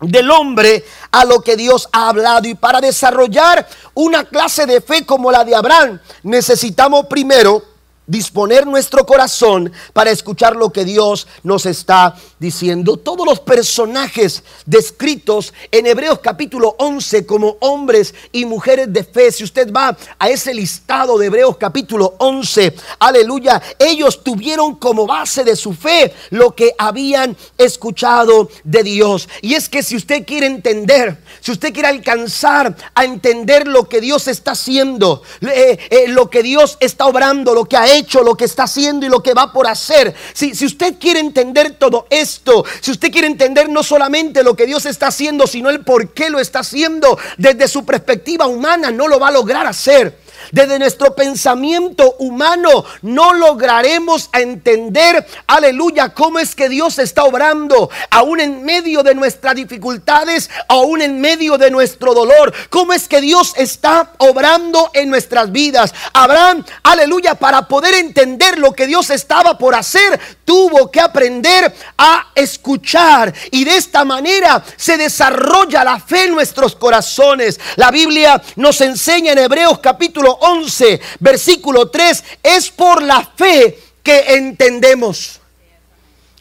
del 0.00 0.30
hombre 0.30 0.84
a 1.10 1.24
lo 1.24 1.40
que 1.40 1.56
Dios 1.56 1.88
ha 1.92 2.08
hablado. 2.08 2.48
Y 2.48 2.54
para 2.54 2.80
desarrollar 2.80 3.66
una 3.94 4.24
clase 4.24 4.66
de 4.66 4.80
fe 4.80 5.04
como 5.04 5.30
la 5.30 5.44
de 5.44 5.54
Abraham, 5.54 6.00
necesitamos 6.22 7.06
primero 7.06 7.62
disponer 8.06 8.66
nuestro 8.66 9.04
corazón 9.04 9.70
para 9.92 10.10
escuchar 10.10 10.56
lo 10.56 10.70
que 10.70 10.84
Dios 10.84 11.28
nos 11.42 11.66
está 11.66 12.16
diciendo, 12.38 12.96
todos 12.96 13.26
los 13.26 13.40
personajes 13.40 14.42
descritos 14.64 15.52
en 15.70 15.86
Hebreos 15.86 16.20
capítulo 16.20 16.76
11 16.78 17.26
como 17.26 17.56
hombres 17.60 18.14
y 18.32 18.44
mujeres 18.44 18.92
de 18.92 19.04
fe, 19.04 19.32
si 19.32 19.44
usted 19.44 19.72
va 19.72 19.96
a 20.18 20.28
ese 20.28 20.54
listado 20.54 21.18
de 21.18 21.26
Hebreos 21.26 21.56
capítulo 21.56 22.14
11, 22.18 22.74
aleluya, 22.98 23.60
ellos 23.78 24.22
tuvieron 24.22 24.76
como 24.76 25.06
base 25.06 25.44
de 25.44 25.56
su 25.56 25.72
fe 25.72 26.12
lo 26.30 26.54
que 26.54 26.74
habían 26.78 27.36
escuchado 27.56 28.48
de 28.64 28.82
Dios. 28.82 29.28
Y 29.42 29.54
es 29.54 29.68
que 29.68 29.82
si 29.82 29.96
usted 29.96 30.24
quiere 30.24 30.46
entender, 30.46 31.18
si 31.40 31.52
usted 31.52 31.72
quiere 31.72 31.88
alcanzar 31.88 32.76
a 32.94 33.04
entender 33.04 33.66
lo 33.66 33.88
que 33.88 34.00
Dios 34.00 34.28
está 34.28 34.52
haciendo, 34.52 35.22
eh, 35.40 35.78
eh, 35.90 36.08
lo 36.08 36.30
que 36.30 36.42
Dios 36.42 36.76
está 36.80 37.06
obrando, 37.06 37.54
lo 37.54 37.64
que 37.64 37.76
ha 37.76 37.92
hecho, 37.94 38.22
lo 38.22 38.36
que 38.36 38.44
está 38.44 38.64
haciendo 38.64 39.06
y 39.06 39.08
lo 39.08 39.22
que 39.22 39.34
va 39.34 39.52
por 39.52 39.66
hacer, 39.66 40.14
si, 40.32 40.54
si 40.54 40.66
usted 40.66 40.96
quiere 40.98 41.20
entender 41.20 41.76
todo 41.78 42.06
esto, 42.10 42.27
si 42.80 42.90
usted 42.90 43.10
quiere 43.10 43.26
entender 43.26 43.68
no 43.68 43.82
solamente 43.82 44.42
lo 44.42 44.54
que 44.54 44.66
Dios 44.66 44.86
está 44.86 45.08
haciendo, 45.08 45.46
sino 45.46 45.70
el 45.70 45.80
por 45.80 46.12
qué 46.12 46.30
lo 46.30 46.38
está 46.38 46.60
haciendo 46.60 47.18
desde 47.36 47.68
su 47.68 47.84
perspectiva 47.84 48.46
humana, 48.46 48.90
no 48.90 49.08
lo 49.08 49.18
va 49.18 49.28
a 49.28 49.32
lograr 49.32 49.66
hacer. 49.66 50.18
Desde 50.52 50.78
nuestro 50.78 51.14
pensamiento 51.14 52.07
humano 52.18 52.84
no 53.02 53.32
lograremos 53.32 54.30
entender, 54.32 55.26
aleluya, 55.46 56.14
cómo 56.14 56.38
es 56.38 56.54
que 56.54 56.68
Dios 56.68 56.98
está 56.98 57.24
obrando, 57.24 57.90
aún 58.10 58.40
en 58.40 58.64
medio 58.64 59.02
de 59.02 59.14
nuestras 59.14 59.54
dificultades, 59.54 60.50
aún 60.68 61.02
en 61.02 61.20
medio 61.20 61.58
de 61.58 61.70
nuestro 61.70 62.14
dolor. 62.14 62.52
Cómo 62.70 62.92
es 62.92 63.08
que 63.08 63.20
Dios 63.20 63.52
está 63.56 64.12
obrando 64.18 64.90
en 64.94 65.10
nuestras 65.10 65.50
vidas. 65.52 65.94
Abraham, 66.12 66.64
aleluya, 66.82 67.34
para 67.34 67.66
poder 67.68 67.94
entender 67.94 68.58
lo 68.58 68.72
que 68.72 68.86
Dios 68.86 69.10
estaba 69.10 69.58
por 69.58 69.74
hacer, 69.74 70.20
tuvo 70.44 70.90
que 70.90 71.00
aprender 71.00 71.74
a 71.96 72.28
escuchar. 72.34 73.32
Y 73.50 73.64
de 73.64 73.76
esta 73.76 74.04
manera 74.04 74.62
se 74.76 74.96
desarrolla 74.96 75.84
la 75.84 76.00
fe 76.00 76.24
en 76.24 76.32
nuestros 76.32 76.74
corazones. 76.74 77.60
La 77.76 77.90
Biblia 77.90 78.40
nos 78.56 78.80
enseña 78.80 79.32
en 79.32 79.38
Hebreos 79.38 79.78
capítulo 79.80 80.32
11, 80.40 81.00
versículo 81.20 81.90
3, 81.90 82.07
es 82.42 82.70
por 82.70 83.02
la 83.02 83.24
fe 83.36 83.78
que 84.02 84.34
entendemos. 84.34 85.40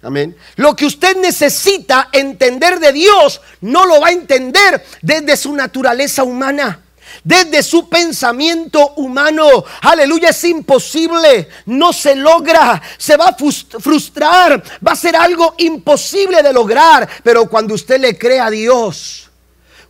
Amén. 0.02 0.38
Lo 0.56 0.76
que 0.76 0.86
usted 0.86 1.18
necesita 1.18 2.10
entender 2.12 2.80
de 2.80 2.94
Dios 2.94 3.42
no 3.62 3.86
lo 3.86 4.00
va 4.00 4.08
a 4.08 4.12
entender 4.12 4.86
desde 5.02 5.36
su 5.36 5.54
naturaleza 5.54 6.24
humana 6.24 6.82
desde 7.24 7.64
su 7.64 7.90
pensamiento 7.90 8.94
humano. 8.96 9.64
Aleluya, 9.82 10.30
es 10.30 10.44
imposible, 10.44 11.50
no 11.66 11.92
se 11.94 12.16
logra, 12.16 12.82
se 12.98 13.18
va 13.18 13.30
a 13.30 13.36
frustrar, 13.36 14.64
va 14.86 14.94
a 14.94 14.96
ser 14.96 15.16
algo 15.16 15.56
imposible 15.58 16.42
de 16.42 16.54
lograr. 16.54 17.08
Pero 17.24 17.50
cuando 17.50 17.74
usted 17.74 18.00
le 18.00 18.18
cree 18.18 18.40
a 18.40 18.50
Dios, 18.50 19.27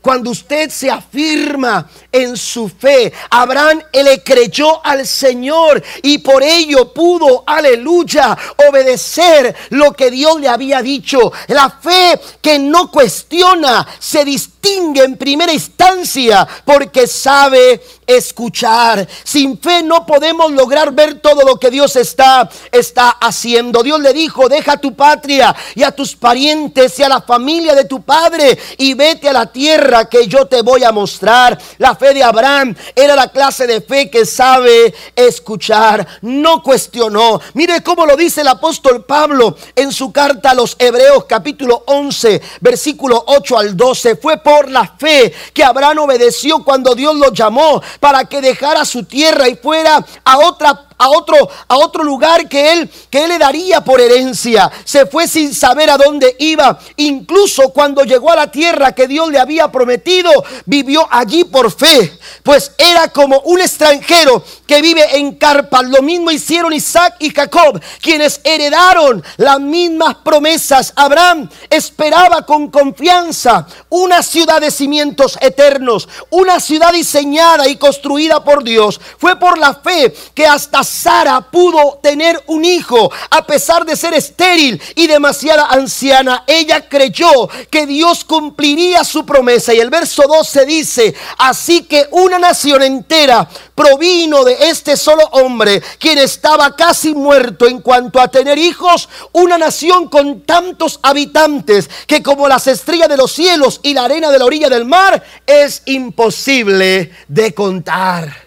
cuando 0.01 0.31
usted 0.31 0.69
se 0.69 0.89
afirma 0.89 1.89
en 2.11 2.37
su 2.37 2.69
fe, 2.69 3.11
Abraham 3.29 3.81
le 3.93 4.23
creyó 4.23 4.85
al 4.85 5.05
Señor 5.05 5.83
y 6.03 6.19
por 6.19 6.43
ello 6.43 6.93
pudo, 6.93 7.43
aleluya, 7.45 8.37
obedecer 8.69 9.55
lo 9.69 9.93
que 9.93 10.11
Dios 10.11 10.39
le 10.39 10.47
había 10.47 10.81
dicho. 10.81 11.31
La 11.47 11.69
fe 11.69 12.19
que 12.41 12.59
no 12.59 12.91
cuestiona 12.91 13.87
se 13.99 14.23
distingue 14.23 14.56
en 14.75 15.17
primera 15.17 15.53
instancia 15.53 16.47
porque 16.65 17.07
sabe 17.07 17.81
escuchar. 18.05 19.07
Sin 19.23 19.59
fe 19.59 19.83
no 19.83 20.05
podemos 20.05 20.51
lograr 20.51 20.91
ver 20.91 21.19
todo 21.19 21.43
lo 21.43 21.57
que 21.57 21.69
Dios 21.69 21.95
está, 21.95 22.49
está 22.71 23.09
haciendo. 23.09 23.83
Dios 23.83 23.99
le 24.01 24.13
dijo, 24.13 24.49
deja 24.49 24.77
tu 24.77 24.95
patria 24.95 25.55
y 25.75 25.83
a 25.83 25.91
tus 25.91 26.15
parientes 26.15 26.99
y 26.99 27.03
a 27.03 27.09
la 27.09 27.21
familia 27.21 27.75
de 27.75 27.85
tu 27.85 28.01
padre 28.01 28.57
y 28.77 28.93
vete 28.93 29.29
a 29.29 29.33
la 29.33 29.45
tierra 29.45 30.09
que 30.09 30.27
yo 30.27 30.45
te 30.47 30.61
voy 30.61 30.83
a 30.83 30.91
mostrar. 30.91 31.57
La 31.77 31.95
fe 31.95 32.13
de 32.13 32.23
Abraham 32.23 32.75
era 32.95 33.15
la 33.15 33.31
clase 33.31 33.67
de 33.67 33.81
fe 33.81 34.09
que 34.09 34.25
sabe 34.25 34.93
escuchar, 35.15 36.05
no 36.21 36.61
cuestionó. 36.61 37.39
Mire 37.53 37.83
cómo 37.83 38.05
lo 38.05 38.15
dice 38.15 38.41
el 38.41 38.47
apóstol 38.47 39.05
Pablo 39.05 39.55
en 39.75 39.91
su 39.91 40.11
carta 40.11 40.51
a 40.51 40.55
los 40.55 40.75
Hebreos 40.79 41.25
capítulo 41.25 41.83
11, 41.87 42.41
versículo 42.61 43.23
8 43.27 43.57
al 43.57 43.77
12. 43.77 44.15
Fue 44.17 44.37
por 44.37 44.56
la 44.63 44.85
fe 44.97 45.33
que 45.53 45.63
Abraham 45.63 45.99
obedeció 45.99 46.63
cuando 46.63 46.95
Dios 46.95 47.15
lo 47.15 47.31
llamó 47.31 47.81
para 47.99 48.25
que 48.25 48.41
dejara 48.41 48.85
su 48.85 49.03
tierra 49.03 49.47
y 49.47 49.55
fuera 49.55 50.03
a 50.23 50.37
otra 50.39 50.86
a 50.97 51.09
otro, 51.09 51.35
a 51.67 51.77
otro 51.77 52.03
lugar 52.03 52.47
que 52.49 52.73
él, 52.73 52.89
que 53.09 53.23
él 53.23 53.29
le 53.29 53.37
daría 53.37 53.81
por 53.81 54.01
herencia. 54.01 54.71
Se 54.83 55.05
fue 55.05 55.27
sin 55.27 55.53
saber 55.53 55.89
a 55.89 55.97
dónde 55.97 56.35
iba. 56.39 56.79
Incluso 56.97 57.69
cuando 57.69 58.03
llegó 58.03 58.31
a 58.31 58.35
la 58.35 58.51
tierra 58.51 58.93
que 58.93 59.07
Dios 59.07 59.31
le 59.31 59.39
había 59.39 59.71
prometido, 59.71 60.31
vivió 60.65 61.07
allí 61.11 61.43
por 61.43 61.71
fe. 61.71 62.17
Pues 62.43 62.71
era 62.77 63.09
como 63.09 63.39
un 63.41 63.61
extranjero 63.61 64.43
que 64.65 64.81
vive 64.81 65.17
en 65.17 65.35
carpas. 65.35 65.83
Lo 65.85 66.01
mismo 66.01 66.31
hicieron 66.31 66.73
Isaac 66.73 67.15
y 67.19 67.29
Jacob, 67.29 67.81
quienes 68.01 68.41
heredaron 68.43 69.23
las 69.37 69.59
mismas 69.59 70.15
promesas. 70.23 70.93
Abraham 70.95 71.49
esperaba 71.69 72.45
con 72.45 72.69
confianza 72.69 73.67
una 73.89 74.23
ciudad 74.23 74.61
de 74.61 74.71
cimientos 74.71 75.37
eternos, 75.41 76.07
una 76.29 76.59
ciudad 76.59 76.91
diseñada 76.91 77.67
y 77.67 77.77
construida 77.77 78.43
por 78.43 78.63
Dios. 78.63 78.99
Fue 79.17 79.37
por 79.37 79.57
la 79.57 79.75
fe 79.75 80.13
que 80.33 80.45
hasta 80.45 80.83
Sara 80.87 81.41
pudo 81.41 81.99
tener 82.01 82.41
un 82.47 82.65
hijo 82.65 83.11
a 83.29 83.45
pesar 83.45 83.85
de 83.85 83.95
ser 83.95 84.13
estéril 84.13 84.81
y 84.95 85.07
demasiada 85.07 85.67
anciana. 85.67 86.43
Ella 86.47 86.87
creyó 86.87 87.49
que 87.69 87.85
Dios 87.85 88.23
cumpliría 88.23 89.03
su 89.03 89.25
promesa. 89.25 89.73
Y 89.73 89.79
el 89.79 89.89
verso 89.89 90.23
12 90.27 90.65
dice, 90.65 91.15
así 91.37 91.83
que 91.83 92.07
una 92.11 92.39
nación 92.39 92.83
entera 92.83 93.47
provino 93.75 94.43
de 94.43 94.69
este 94.69 94.97
solo 94.97 95.23
hombre, 95.31 95.81
quien 95.99 96.17
estaba 96.17 96.75
casi 96.75 97.13
muerto 97.13 97.67
en 97.67 97.81
cuanto 97.81 98.19
a 98.19 98.27
tener 98.27 98.57
hijos, 98.57 99.07
una 99.33 99.57
nación 99.57 100.09
con 100.09 100.41
tantos 100.41 100.99
habitantes 101.03 101.89
que 102.07 102.23
como 102.23 102.47
las 102.47 102.67
estrellas 102.67 103.09
de 103.09 103.17
los 103.17 103.31
cielos 103.31 103.79
y 103.83 103.93
la 103.93 104.05
arena 104.05 104.31
de 104.31 104.39
la 104.39 104.45
orilla 104.45 104.69
del 104.69 104.85
mar 104.85 105.23
es 105.45 105.83
imposible 105.85 107.11
de 107.27 107.53
contar. 107.53 108.46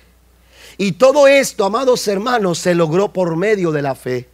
Y 0.80 0.92
todo 0.92 1.28
esto, 1.28 1.66
amados 1.66 2.08
hermanos, 2.08 2.58
se 2.58 2.74
logró 2.74 3.12
por 3.12 3.36
medio 3.36 3.70
de 3.70 3.82
la 3.82 3.94
fe. 3.94 4.30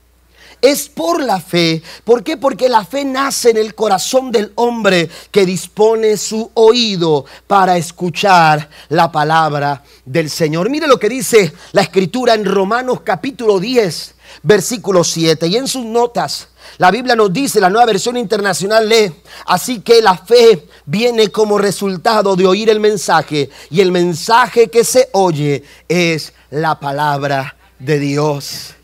Es 0.62 0.88
por 0.88 1.20
la 1.20 1.40
fe. 1.40 1.82
¿Por 2.04 2.22
qué? 2.22 2.36
Porque 2.36 2.68
la 2.68 2.84
fe 2.84 3.04
nace 3.04 3.50
en 3.50 3.56
el 3.56 3.74
corazón 3.74 4.30
del 4.30 4.52
hombre 4.54 5.10
que 5.32 5.44
dispone 5.44 6.16
su 6.16 6.48
oído 6.54 7.24
para 7.48 7.76
escuchar 7.76 8.70
la 8.90 9.10
palabra 9.10 9.82
del 10.04 10.30
Señor. 10.30 10.70
Mire 10.70 10.86
lo 10.86 11.00
que 11.00 11.08
dice 11.08 11.52
la 11.72 11.82
escritura 11.82 12.34
en 12.34 12.44
Romanos 12.44 13.00
capítulo 13.00 13.58
10, 13.58 14.14
versículo 14.44 15.02
7. 15.02 15.48
Y 15.48 15.56
en 15.56 15.66
sus 15.66 15.84
notas, 15.84 16.46
la 16.78 16.90
Biblia 16.90 17.16
nos 17.16 17.32
dice, 17.32 17.60
la 17.60 17.70
nueva 17.70 17.86
versión 17.86 18.16
internacional 18.16 18.88
lee, 18.88 19.12
así 19.46 19.80
que 19.80 20.02
la 20.02 20.16
fe 20.16 20.66
viene 20.84 21.28
como 21.28 21.58
resultado 21.58 22.36
de 22.36 22.46
oír 22.46 22.70
el 22.70 22.80
mensaje 22.80 23.50
y 23.70 23.80
el 23.80 23.92
mensaje 23.92 24.68
que 24.68 24.84
se 24.84 25.08
oye 25.12 25.62
es 25.88 26.32
la 26.50 26.78
palabra 26.78 27.56
de 27.78 27.98
Dios. 27.98 28.74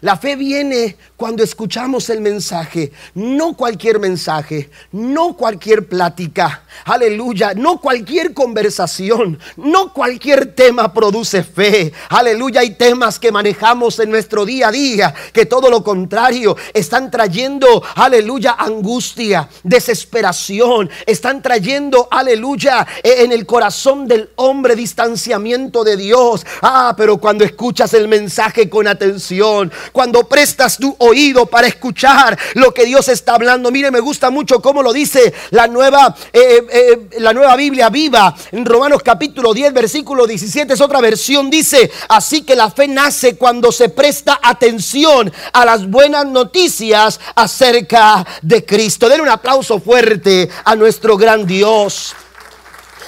La 0.00 0.16
fe 0.16 0.34
viene 0.34 0.96
cuando 1.22 1.44
escuchamos 1.44 2.10
el 2.10 2.20
mensaje, 2.20 2.90
no 3.14 3.56
cualquier 3.56 4.00
mensaje, 4.00 4.70
no 4.90 5.36
cualquier 5.36 5.86
plática, 5.86 6.64
aleluya, 6.84 7.54
no 7.54 7.80
cualquier 7.80 8.34
conversación, 8.34 9.38
no 9.56 9.92
cualquier 9.92 10.52
tema 10.56 10.92
produce 10.92 11.44
fe, 11.44 11.92
aleluya, 12.08 12.62
hay 12.62 12.74
temas 12.74 13.20
que 13.20 13.30
manejamos 13.30 14.00
en 14.00 14.10
nuestro 14.10 14.44
día 14.44 14.66
a 14.66 14.72
día 14.72 15.14
que 15.32 15.46
todo 15.46 15.70
lo 15.70 15.84
contrario 15.84 16.56
están 16.74 17.08
trayendo, 17.08 17.84
aleluya, 17.94 18.56
angustia, 18.58 19.48
desesperación, 19.62 20.90
están 21.06 21.40
trayendo, 21.40 22.08
aleluya, 22.10 22.84
e, 23.00 23.22
en 23.22 23.30
el 23.30 23.46
corazón 23.46 24.08
del 24.08 24.30
hombre 24.34 24.74
distanciamiento 24.74 25.84
de 25.84 25.96
Dios. 25.96 26.44
Ah, 26.62 26.94
pero 26.96 27.18
cuando 27.18 27.44
escuchas 27.44 27.94
el 27.94 28.08
mensaje 28.08 28.68
con 28.68 28.88
atención, 28.88 29.70
cuando 29.92 30.24
prestas 30.24 30.78
tu 30.78 30.96
oído 30.98 31.11
para 31.46 31.66
escuchar 31.66 32.38
lo 32.54 32.72
que 32.72 32.84
Dios 32.84 33.08
está 33.08 33.34
hablando. 33.34 33.70
Mire, 33.70 33.90
me 33.90 34.00
gusta 34.00 34.30
mucho 34.30 34.60
cómo 34.60 34.82
lo 34.82 34.92
dice 34.92 35.32
la 35.50 35.66
nueva, 35.66 36.14
eh, 36.32 36.66
eh, 36.70 37.08
la 37.20 37.32
nueva 37.32 37.56
Biblia 37.56 37.88
viva. 37.90 38.34
En 38.50 38.64
Romanos 38.64 39.02
capítulo 39.02 39.52
10, 39.52 39.72
versículo 39.72 40.26
17 40.26 40.72
es 40.72 40.80
otra 40.80 41.00
versión. 41.00 41.50
Dice, 41.50 41.90
así 42.08 42.42
que 42.42 42.56
la 42.56 42.70
fe 42.70 42.88
nace 42.88 43.36
cuando 43.36 43.72
se 43.72 43.88
presta 43.88 44.40
atención 44.42 45.32
a 45.52 45.64
las 45.64 45.88
buenas 45.88 46.26
noticias 46.26 47.20
acerca 47.34 48.26
de 48.42 48.64
Cristo. 48.64 49.08
Den 49.08 49.20
un 49.20 49.28
aplauso 49.28 49.80
fuerte 49.80 50.48
a 50.64 50.74
nuestro 50.76 51.16
gran 51.16 51.46
Dios. 51.46 52.14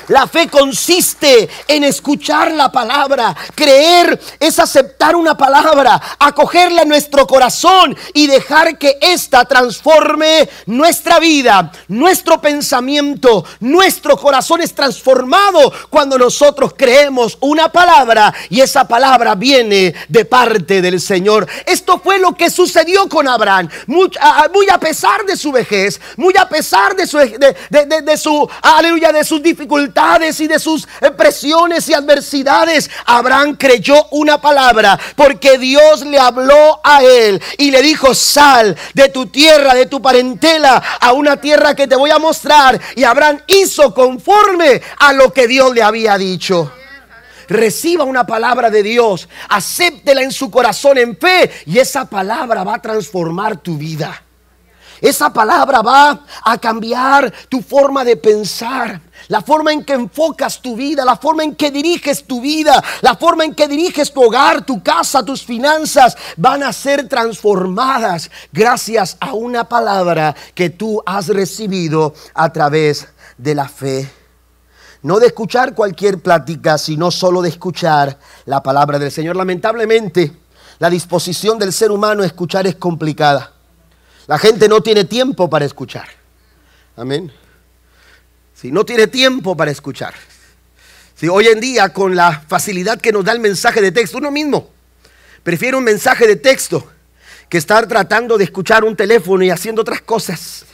La 0.09 0.27
fe 0.27 0.49
consiste 0.49 1.49
en 1.67 1.85
escuchar 1.85 2.53
la 2.53 2.71
palabra. 2.71 3.35
Creer 3.55 4.21
es 4.38 4.59
aceptar 4.59 5.17
una 5.17 5.37
palabra, 5.37 6.01
acogerla 6.19 6.83
en 6.83 6.88
nuestro 6.88 7.27
corazón 7.27 7.97
y 8.12 8.27
dejar 8.27 8.77
que 8.77 8.99
ésta 9.01 9.45
transforme 9.47 10.49
nuestra 10.67 11.19
vida, 11.19 11.73
nuestro 11.88 12.40
pensamiento, 12.40 13.45
nuestro 13.61 14.17
corazón 14.19 14.61
es 14.61 14.75
transformado 14.75 15.73
cuando 15.88 16.19
nosotros 16.19 16.75
creemos 16.77 17.38
una 17.40 17.73
palabra 17.73 18.35
y 18.51 18.61
esa 18.61 18.87
palabra 18.87 19.35
viene 19.35 19.95
de 20.09 20.25
parte 20.25 20.83
del 20.83 21.01
Señor. 21.01 21.49
Esto 21.64 21.99
fue 21.99 22.19
lo 22.19 22.35
que 22.35 22.51
sucedió 22.51 23.09
con 23.09 23.27
Abraham, 23.27 23.69
muy 23.87 24.11
a, 24.69 24.79
pesar 24.79 25.25
de 25.25 25.37
su 25.37 25.51
vejez, 25.51 26.01
muy 26.17 26.35
a 26.37 26.49
pesar 26.49 26.95
de 26.95 27.07
su, 27.07 27.19
de, 27.19 28.17
su 28.19 28.51
aleluya, 28.61 29.12
de 29.12 29.25
sus 29.25 29.43
dificultades 29.43 29.94
y 30.41 30.49
de 30.49 30.59
sus 30.59 30.89
presiones 31.17 31.89
y 31.89 31.95
adversidades. 31.95 32.91
Abraham 33.07 33.57
creyó 33.57 34.07
una 34.11 34.41
palabra 34.41 34.99
porque 35.15 35.59
Dios 35.59 36.05
le 36.05 36.19
habló 36.19 36.81
a 36.83 37.03
él 37.03 37.41
y 37.59 37.71
le 37.71 37.81
dijo, 37.81 38.15
sal 38.15 38.77
de 38.93 39.09
tu 39.09 39.27
tierra, 39.27 39.75
de 39.75 39.87
tu 39.87 40.03
parentela, 40.03 40.83
a 41.01 41.13
una 41.13 41.37
tierra 41.37 41.75
que 41.75 41.87
te 41.87 41.97
voy 41.97 42.11
a 42.11 42.19
mostrar. 42.19 42.81
Y 42.97 43.05
Abraham 43.05 43.41
hizo 43.47 43.95
conforme 43.95 44.83
a 44.99 45.13
lo 45.13 45.33
que 45.33 45.47
Dios 45.47 45.73
le 45.75 45.83
había 45.83 46.19
dicho 46.19 46.71
reciba 47.47 48.05
una 48.05 48.25
palabra 48.25 48.71
de 48.71 48.83
Dios, 48.83 49.29
acéptela 49.51 50.23
en 50.23 50.33
su 50.33 50.51
corazón 50.51 50.97
en 50.97 51.15
fe 51.15 51.51
y 51.67 51.79
esa 51.79 52.09
palabra 52.09 52.65
va 52.65 52.77
a 52.77 52.83
transformar 52.83 53.59
tu 53.59 53.77
vida. 53.77 54.24
Esa 55.05 55.31
palabra 55.31 55.83
va 55.83 56.25
a 56.43 56.57
cambiar 56.57 57.31
tu 57.51 57.61
forma 57.61 58.07
de 58.07 58.17
pensar, 58.17 59.03
la 59.29 59.43
forma 59.43 59.71
en 59.71 59.85
que 59.85 59.93
enfocas 59.93 60.62
tu 60.62 60.77
vida, 60.77 61.05
la 61.05 61.17
forma 61.17 61.45
en 61.45 61.55
que 61.55 61.71
diriges 61.71 62.25
tu 62.25 62.40
vida, 62.40 62.83
la 63.03 63.14
forma 63.14 63.45
en 63.45 63.55
que 63.55 63.69
diriges 63.69 64.11
tu 64.14 64.23
hogar, 64.23 64.64
tu 64.64 64.83
casa, 64.83 65.23
tus 65.23 65.45
finanzas, 65.45 66.17
van 66.38 66.62
a 66.62 66.73
ser 66.73 67.07
transformadas 67.07 68.31
gracias 68.51 69.19
a 69.21 69.35
una 69.35 69.69
palabra 69.69 70.35
que 70.55 70.71
tú 70.71 71.03
has 71.05 71.29
recibido 71.29 72.14
a 72.33 72.51
través 72.51 73.07
de 73.37 73.55
la 73.55 73.69
fe. 73.69 74.11
No 75.03 75.19
de 75.19 75.27
escuchar 75.27 75.75
cualquier 75.75 76.23
plática, 76.23 76.79
sino 76.79 77.11
solo 77.11 77.43
de 77.43 77.51
escuchar 77.51 78.19
la 78.47 78.62
palabra 78.62 78.99
del 78.99 79.12
Señor. 79.12 79.37
Lamentablemente, 79.37 80.33
la 80.79 80.88
disposición 80.88 81.59
del 81.59 81.75
ser 81.75 81.90
humano 81.90 82.23
a 82.23 82.27
escuchar 82.27 82.67
es 82.67 82.77
complicada. 82.77 83.54
La 84.27 84.39
gente 84.39 84.69
no 84.69 84.83
tiene 84.83 85.05
tiempo 85.05 85.51
para 85.51 85.65
escuchar. 85.65 86.09
Amén. 86.97 87.31
Si 88.55 88.71
no 88.71 88.85
tiene 88.85 89.07
tiempo 89.07 89.57
para 89.57 89.71
escuchar. 89.71 90.15
Si 91.15 91.29
hoy 91.29 91.47
en 91.49 91.61
día 91.61 91.93
con 91.93 92.17
la 92.17 92.41
facilidad 92.49 93.01
que 93.01 93.13
nos 93.13 93.25
da 93.25 93.33
el 93.33 93.41
mensaje 93.41 93.81
de 93.81 93.93
texto, 93.93 94.19
uno 94.19 94.31
mismo 94.31 94.71
prefiere 95.43 95.77
un 95.77 95.85
mensaje 95.85 96.27
de 96.27 96.37
texto 96.37 96.91
que 97.49 97.59
estar 97.59 97.87
tratando 97.87 98.39
de 98.39 98.45
escuchar 98.45 98.83
un 98.83 98.97
teléfono 98.97 99.45
y 99.45 99.51
haciendo 99.51 99.83
otras 99.83 100.01
cosas. 100.01 100.65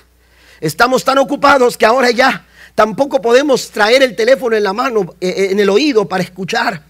Estamos 0.61 1.05
tan 1.05 1.19
ocupados 1.19 1.77
que 1.77 1.85
ahora 1.85 2.11
ya 2.11 2.47
tampoco 2.75 3.21
podemos 3.21 3.71
traer 3.71 4.03
el 4.03 4.15
teléfono 4.15 4.57
en 4.57 4.63
la 4.63 4.73
mano, 4.73 5.15
eh, 5.21 5.29
eh, 5.29 5.49
en 5.51 5.61
el 5.61 5.69
oído 5.69 6.09
para 6.09 6.23
escuchar. 6.23 6.83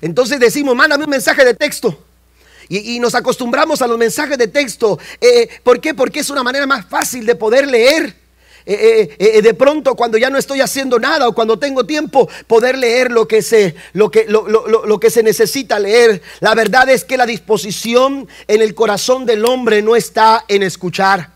Entonces 0.00 0.40
decimos, 0.40 0.74
mándame 0.74 1.04
un 1.04 1.10
mensaje 1.10 1.44
de 1.44 1.54
texto. 1.54 2.06
Y, 2.72 3.00
nos 3.00 3.16
acostumbramos 3.16 3.82
a 3.82 3.88
los 3.88 3.98
mensajes 3.98 4.38
de 4.38 4.46
texto. 4.46 4.96
Eh, 5.20 5.48
¿Por 5.64 5.80
qué? 5.80 5.92
Porque 5.92 6.20
es 6.20 6.30
una 6.30 6.44
manera 6.44 6.68
más 6.68 6.86
fácil 6.86 7.26
de 7.26 7.34
poder 7.34 7.66
leer. 7.66 8.14
Eh, 8.64 9.16
eh, 9.18 9.42
de 9.42 9.54
pronto 9.54 9.96
cuando 9.96 10.18
ya 10.18 10.28
no 10.28 10.36
estoy 10.38 10.60
haciendo 10.60 10.98
nada 11.00 11.26
o 11.26 11.34
cuando 11.34 11.58
tengo 11.58 11.86
tiempo 11.86 12.28
poder 12.46 12.76
leer 12.76 13.10
lo 13.10 13.26
que 13.26 13.40
se 13.40 13.74
lo 13.94 14.10
que 14.10 14.26
lo, 14.28 15.00
que 15.00 15.08
se 15.08 15.22
necesita 15.22 15.78
leer 15.78 16.20
la 16.40 16.54
verdad 16.54 16.90
es 16.90 17.04
que 17.04 17.16
la 17.16 17.24
disposición 17.24 18.28
en 18.46 18.60
el 18.60 18.74
corazón 18.74 19.24
del 19.24 19.46
hombre 19.46 19.80
no 19.80 19.96
está 19.96 20.44
en 20.46 20.62
escuchar 20.62 21.30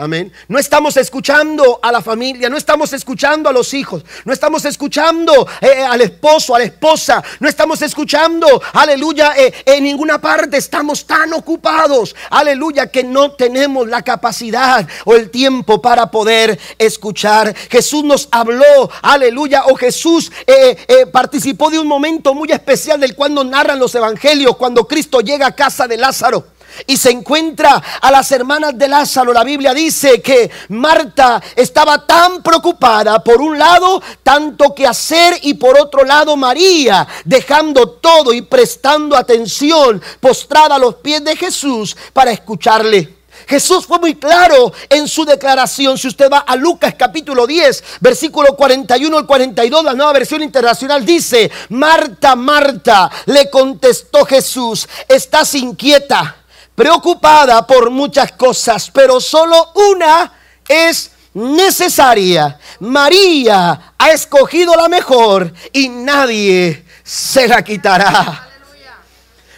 Amén. 0.00 0.32
No 0.46 0.60
estamos 0.60 0.96
escuchando 0.96 1.80
a 1.82 1.90
la 1.90 2.00
familia, 2.00 2.48
no 2.48 2.56
estamos 2.56 2.92
escuchando 2.92 3.48
a 3.48 3.52
los 3.52 3.74
hijos, 3.74 4.04
no 4.24 4.32
estamos 4.32 4.64
escuchando 4.64 5.48
eh, 5.60 5.82
al 5.82 6.00
esposo, 6.00 6.54
a 6.54 6.60
la 6.60 6.66
esposa, 6.66 7.20
no 7.40 7.48
estamos 7.48 7.82
escuchando, 7.82 8.46
aleluya, 8.74 9.32
eh, 9.36 9.52
en 9.66 9.82
ninguna 9.82 10.20
parte. 10.20 10.56
Estamos 10.56 11.04
tan 11.04 11.32
ocupados, 11.32 12.14
aleluya, 12.30 12.86
que 12.86 13.02
no 13.02 13.32
tenemos 13.32 13.88
la 13.88 14.02
capacidad 14.02 14.86
o 15.04 15.14
el 15.14 15.30
tiempo 15.30 15.82
para 15.82 16.08
poder 16.12 16.56
escuchar. 16.78 17.52
Jesús 17.68 18.04
nos 18.04 18.28
habló, 18.30 18.88
aleluya, 19.02 19.64
o 19.66 19.74
Jesús 19.74 20.30
eh, 20.46 21.06
participó 21.10 21.70
de 21.70 21.80
un 21.80 21.88
momento 21.88 22.34
muy 22.34 22.52
especial 22.52 23.00
del 23.00 23.16
cual 23.16 23.34
nos 23.34 23.46
narran 23.46 23.80
los 23.80 23.96
evangelios, 23.96 24.56
cuando 24.56 24.86
Cristo 24.86 25.22
llega 25.22 25.48
a 25.48 25.56
casa 25.56 25.88
de 25.88 25.96
Lázaro 25.96 26.57
y 26.86 26.96
se 26.96 27.10
encuentra 27.10 27.82
a 28.00 28.10
las 28.10 28.30
hermanas 28.32 28.76
de 28.76 28.88
Lázaro. 28.88 29.32
La 29.32 29.44
Biblia 29.44 29.74
dice 29.74 30.20
que 30.20 30.50
Marta 30.68 31.42
estaba 31.56 32.06
tan 32.06 32.42
preocupada 32.42 33.22
por 33.22 33.40
un 33.40 33.58
lado, 33.58 34.02
tanto 34.22 34.74
que 34.74 34.86
hacer 34.86 35.38
y 35.42 35.54
por 35.54 35.78
otro 35.78 36.04
lado 36.04 36.36
María, 36.36 37.06
dejando 37.24 37.90
todo 37.90 38.32
y 38.32 38.42
prestando 38.42 39.16
atención, 39.16 40.02
postrada 40.20 40.76
a 40.76 40.78
los 40.78 40.96
pies 40.96 41.24
de 41.24 41.36
Jesús 41.36 41.96
para 42.12 42.30
escucharle. 42.30 43.18
Jesús 43.46 43.86
fue 43.86 43.98
muy 43.98 44.14
claro 44.14 44.72
en 44.88 45.08
su 45.08 45.24
declaración. 45.24 45.96
Si 45.96 46.08
usted 46.08 46.30
va 46.30 46.38
a 46.38 46.56
Lucas 46.56 46.94
capítulo 46.98 47.46
10, 47.46 47.84
versículo 48.00 48.56
41 48.56 49.16
al 49.16 49.26
42, 49.26 49.84
la 49.84 49.94
nueva 49.94 50.12
versión 50.12 50.42
internacional 50.42 51.04
dice, 51.04 51.50
Marta, 51.70 52.36
Marta, 52.36 53.10
le 53.26 53.48
contestó 53.48 54.24
Jesús, 54.24 54.88
estás 55.08 55.54
inquieta 55.54 56.37
preocupada 56.78 57.66
por 57.66 57.90
muchas 57.90 58.30
cosas, 58.30 58.88
pero 58.92 59.20
solo 59.20 59.72
una 59.74 60.32
es 60.68 61.10
necesaria. 61.34 62.56
María 62.78 63.94
ha 63.98 64.10
escogido 64.12 64.76
la 64.76 64.88
mejor 64.88 65.52
y 65.72 65.88
nadie 65.88 66.84
se 67.02 67.48
la 67.48 67.64
quitará. 67.64 68.48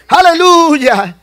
Aleluya. 0.08 1.14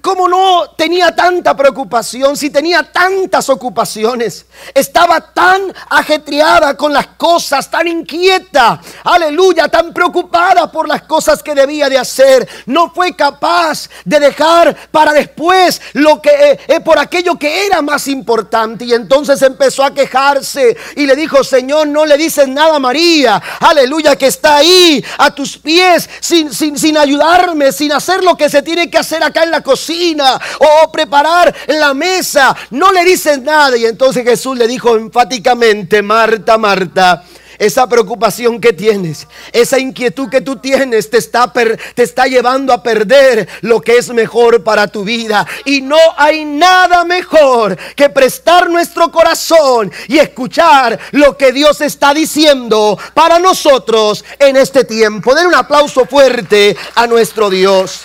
¿Cómo 0.00 0.26
no 0.26 0.70
tenía 0.70 1.14
tanta 1.14 1.54
preocupación 1.54 2.34
si 2.34 2.48
tenía 2.48 2.82
tantas 2.82 3.50
ocupaciones? 3.50 4.46
Estaba 4.72 5.20
tan 5.20 5.70
ajetreada 5.90 6.74
con 6.74 6.94
las 6.94 7.08
cosas, 7.08 7.70
tan 7.70 7.86
inquieta, 7.86 8.80
aleluya, 9.04 9.68
tan 9.68 9.92
preocupada 9.92 10.72
por 10.72 10.88
las 10.88 11.02
cosas 11.02 11.42
que 11.42 11.54
debía 11.54 11.90
de 11.90 11.98
hacer. 11.98 12.48
No 12.64 12.90
fue 12.90 13.14
capaz 13.14 13.90
de 14.06 14.18
dejar 14.18 14.74
para 14.90 15.12
después 15.12 15.82
lo 15.92 16.22
que 16.22 16.30
eh, 16.30 16.60
eh, 16.68 16.80
por 16.80 16.98
aquello 16.98 17.38
que 17.38 17.66
era 17.66 17.82
más 17.82 18.08
importante 18.08 18.86
y 18.86 18.94
entonces 18.94 19.42
empezó 19.42 19.84
a 19.84 19.92
quejarse 19.92 20.74
y 20.96 21.04
le 21.04 21.14
dijo, 21.14 21.44
"Señor, 21.44 21.86
no 21.88 22.06
le 22.06 22.16
dices 22.16 22.48
nada 22.48 22.76
a 22.76 22.80
María, 22.80 23.42
aleluya, 23.60 24.16
que 24.16 24.28
está 24.28 24.56
ahí 24.56 25.04
a 25.18 25.34
tus 25.34 25.58
pies 25.58 26.08
sin 26.20 26.50
sin 26.54 26.78
sin 26.78 26.96
ayudarme, 26.96 27.72
sin 27.72 27.92
hacer 27.92 28.24
lo 28.24 28.38
que 28.38 28.48
se 28.48 28.62
tiene 28.62 28.88
que 28.88 28.96
hacer 28.96 29.22
acá 29.22 29.42
en 29.42 29.50
la 29.50 29.65
cocina 29.66 30.40
o 30.60 30.92
preparar 30.92 31.52
la 31.66 31.92
mesa. 31.92 32.56
No 32.70 32.92
le 32.92 33.04
dicen 33.04 33.42
nada. 33.42 33.76
Y 33.76 33.84
entonces 33.84 34.24
Jesús 34.24 34.56
le 34.56 34.68
dijo 34.68 34.96
enfáticamente, 34.96 36.00
Marta, 36.02 36.56
Marta. 36.56 37.24
Esa 37.58 37.88
preocupación 37.88 38.60
que 38.60 38.74
tienes, 38.74 39.26
esa 39.50 39.78
inquietud 39.78 40.28
que 40.28 40.42
tú 40.42 40.56
tienes 40.56 41.08
te 41.08 41.16
está, 41.16 41.50
te 41.50 42.02
está 42.02 42.26
llevando 42.26 42.70
a 42.70 42.82
perder 42.82 43.48
lo 43.62 43.80
que 43.80 43.96
es 43.96 44.10
mejor 44.10 44.62
para 44.62 44.88
tu 44.88 45.04
vida. 45.04 45.46
Y 45.64 45.80
no 45.80 45.96
hay 46.18 46.44
nada 46.44 47.04
mejor 47.04 47.78
que 47.94 48.10
prestar 48.10 48.68
nuestro 48.68 49.10
corazón 49.10 49.90
y 50.06 50.18
escuchar 50.18 50.98
lo 51.12 51.38
que 51.38 51.50
Dios 51.50 51.80
está 51.80 52.12
diciendo 52.12 52.98
para 53.14 53.38
nosotros 53.38 54.22
en 54.38 54.56
este 54.56 54.84
tiempo. 54.84 55.34
Den 55.34 55.46
un 55.46 55.54
aplauso 55.54 56.04
fuerte 56.04 56.76
a 56.94 57.06
nuestro 57.06 57.48
Dios. 57.48 58.02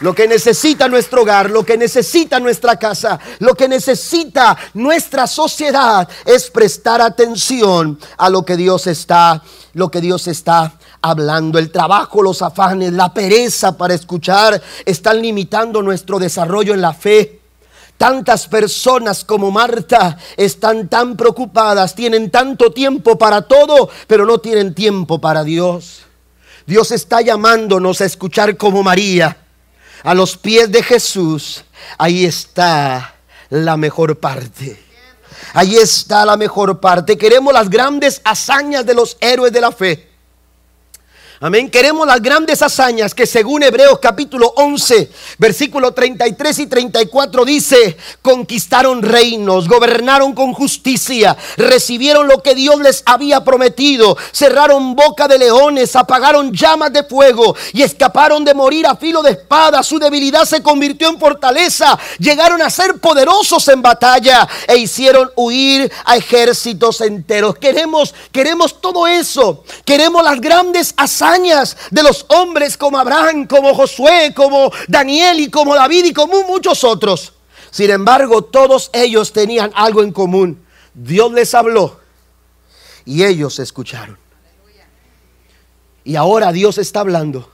Lo 0.00 0.14
que 0.14 0.28
necesita 0.28 0.88
nuestro 0.88 1.22
hogar, 1.22 1.48
lo 1.48 1.64
que 1.64 1.78
necesita 1.78 2.38
nuestra 2.38 2.78
casa, 2.78 3.18
lo 3.38 3.54
que 3.54 3.66
necesita 3.66 4.54
nuestra 4.74 5.26
sociedad 5.26 6.06
es 6.26 6.50
prestar 6.50 7.00
atención 7.00 7.98
a 8.18 8.28
lo 8.28 8.44
que 8.44 8.58
Dios 8.58 8.86
está, 8.86 9.42
lo 9.72 9.90
que 9.90 10.02
Dios 10.02 10.26
está 10.26 10.74
hablando. 11.00 11.58
El 11.58 11.70
trabajo, 11.70 12.20
los 12.20 12.42
afanes, 12.42 12.92
la 12.92 13.14
pereza 13.14 13.74
para 13.78 13.94
escuchar 13.94 14.60
están 14.84 15.22
limitando 15.22 15.80
nuestro 15.80 16.18
desarrollo 16.18 16.74
en 16.74 16.82
la 16.82 16.92
fe. 16.92 17.40
Tantas 17.96 18.48
personas 18.48 19.24
como 19.24 19.50
Marta 19.50 20.18
están 20.36 20.88
tan 20.88 21.16
preocupadas, 21.16 21.94
tienen 21.94 22.30
tanto 22.30 22.70
tiempo 22.70 23.16
para 23.16 23.40
todo, 23.40 23.88
pero 24.06 24.26
no 24.26 24.36
tienen 24.36 24.74
tiempo 24.74 25.18
para 25.22 25.42
Dios. 25.42 26.02
Dios 26.66 26.90
está 26.90 27.22
llamándonos 27.22 28.02
a 28.02 28.04
escuchar 28.04 28.58
como 28.58 28.82
María 28.82 29.38
a 30.06 30.14
los 30.14 30.36
pies 30.36 30.70
de 30.70 30.84
Jesús, 30.84 31.64
ahí 31.98 32.24
está 32.24 33.16
la 33.50 33.76
mejor 33.76 34.16
parte. 34.20 34.80
Ahí 35.52 35.74
está 35.74 36.24
la 36.24 36.36
mejor 36.36 36.78
parte. 36.78 37.18
Queremos 37.18 37.52
las 37.52 37.68
grandes 37.68 38.20
hazañas 38.22 38.86
de 38.86 38.94
los 38.94 39.16
héroes 39.20 39.52
de 39.52 39.60
la 39.60 39.72
fe. 39.72 40.08
Amén. 41.38 41.70
Queremos 41.70 42.06
las 42.06 42.22
grandes 42.22 42.62
hazañas 42.62 43.14
que 43.14 43.26
según 43.26 43.62
Hebreos 43.62 43.98
capítulo 44.00 44.54
11, 44.56 45.10
versículo 45.36 45.92
33 45.92 46.60
y 46.60 46.66
34 46.66 47.44
dice, 47.44 47.94
conquistaron 48.22 49.02
reinos, 49.02 49.68
gobernaron 49.68 50.32
con 50.32 50.54
justicia, 50.54 51.36
recibieron 51.58 52.26
lo 52.26 52.42
que 52.42 52.54
Dios 52.54 52.80
les 52.80 53.02
había 53.04 53.44
prometido, 53.44 54.16
cerraron 54.32 54.96
boca 54.96 55.28
de 55.28 55.38
leones, 55.38 55.94
apagaron 55.94 56.54
llamas 56.54 56.94
de 56.94 57.04
fuego 57.04 57.54
y 57.74 57.82
escaparon 57.82 58.42
de 58.42 58.54
morir 58.54 58.86
a 58.86 58.96
filo 58.96 59.22
de 59.22 59.32
espada. 59.32 59.82
Su 59.82 59.98
debilidad 59.98 60.46
se 60.46 60.62
convirtió 60.62 61.10
en 61.10 61.20
fortaleza, 61.20 61.98
llegaron 62.18 62.62
a 62.62 62.70
ser 62.70 62.98
poderosos 62.98 63.68
en 63.68 63.82
batalla 63.82 64.48
e 64.66 64.78
hicieron 64.78 65.30
huir 65.36 65.92
a 66.06 66.16
ejércitos 66.16 67.02
enteros. 67.02 67.58
Queremos, 67.58 68.14
queremos 68.32 68.80
todo 68.80 69.06
eso. 69.06 69.62
Queremos 69.84 70.24
las 70.24 70.40
grandes 70.40 70.94
hazañas 70.96 71.25
de 71.90 72.02
los 72.02 72.24
hombres 72.28 72.76
como 72.76 72.98
Abraham, 72.98 73.46
como 73.46 73.74
Josué, 73.74 74.32
como 74.34 74.70
Daniel 74.88 75.40
y 75.40 75.50
como 75.50 75.74
David 75.74 76.06
y 76.06 76.12
como 76.12 76.44
muchos 76.44 76.84
otros. 76.84 77.32
Sin 77.70 77.90
embargo, 77.90 78.42
todos 78.42 78.90
ellos 78.92 79.32
tenían 79.32 79.72
algo 79.74 80.02
en 80.02 80.12
común. 80.12 80.64
Dios 80.94 81.32
les 81.32 81.54
habló 81.54 82.00
y 83.04 83.24
ellos 83.24 83.58
escucharon. 83.58 84.18
Y 86.04 86.16
ahora 86.16 86.52
Dios 86.52 86.78
está 86.78 87.00
hablando. 87.00 87.50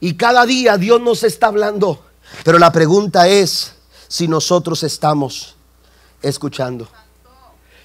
Y 0.00 0.14
cada 0.14 0.44
día 0.46 0.76
Dios 0.76 1.00
nos 1.00 1.22
está 1.22 1.46
hablando. 1.48 2.04
Pero 2.44 2.58
la 2.58 2.70
pregunta 2.70 3.26
es 3.26 3.74
si 4.06 4.28
nosotros 4.28 4.82
estamos 4.82 5.56
escuchando. 6.22 6.88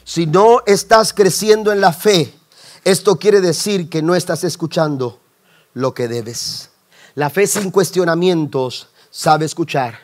Si 0.04 0.26
no 0.26 0.62
estás 0.66 1.14
creciendo 1.14 1.72
en 1.72 1.80
la 1.80 1.94
fe, 1.94 2.34
esto 2.84 3.18
quiere 3.18 3.42
decir 3.42 3.90
que 3.90 4.02
no 4.02 4.16
estás 4.16 4.44
escuchando 4.44 5.20
lo 5.74 5.94
que 5.94 6.08
debes. 6.08 6.70
La 7.16 7.30
fe 7.30 7.48
sin 7.48 7.72
cuestionamientos 7.72 8.90
sabe 9.10 9.46
escuchar. 9.46 10.00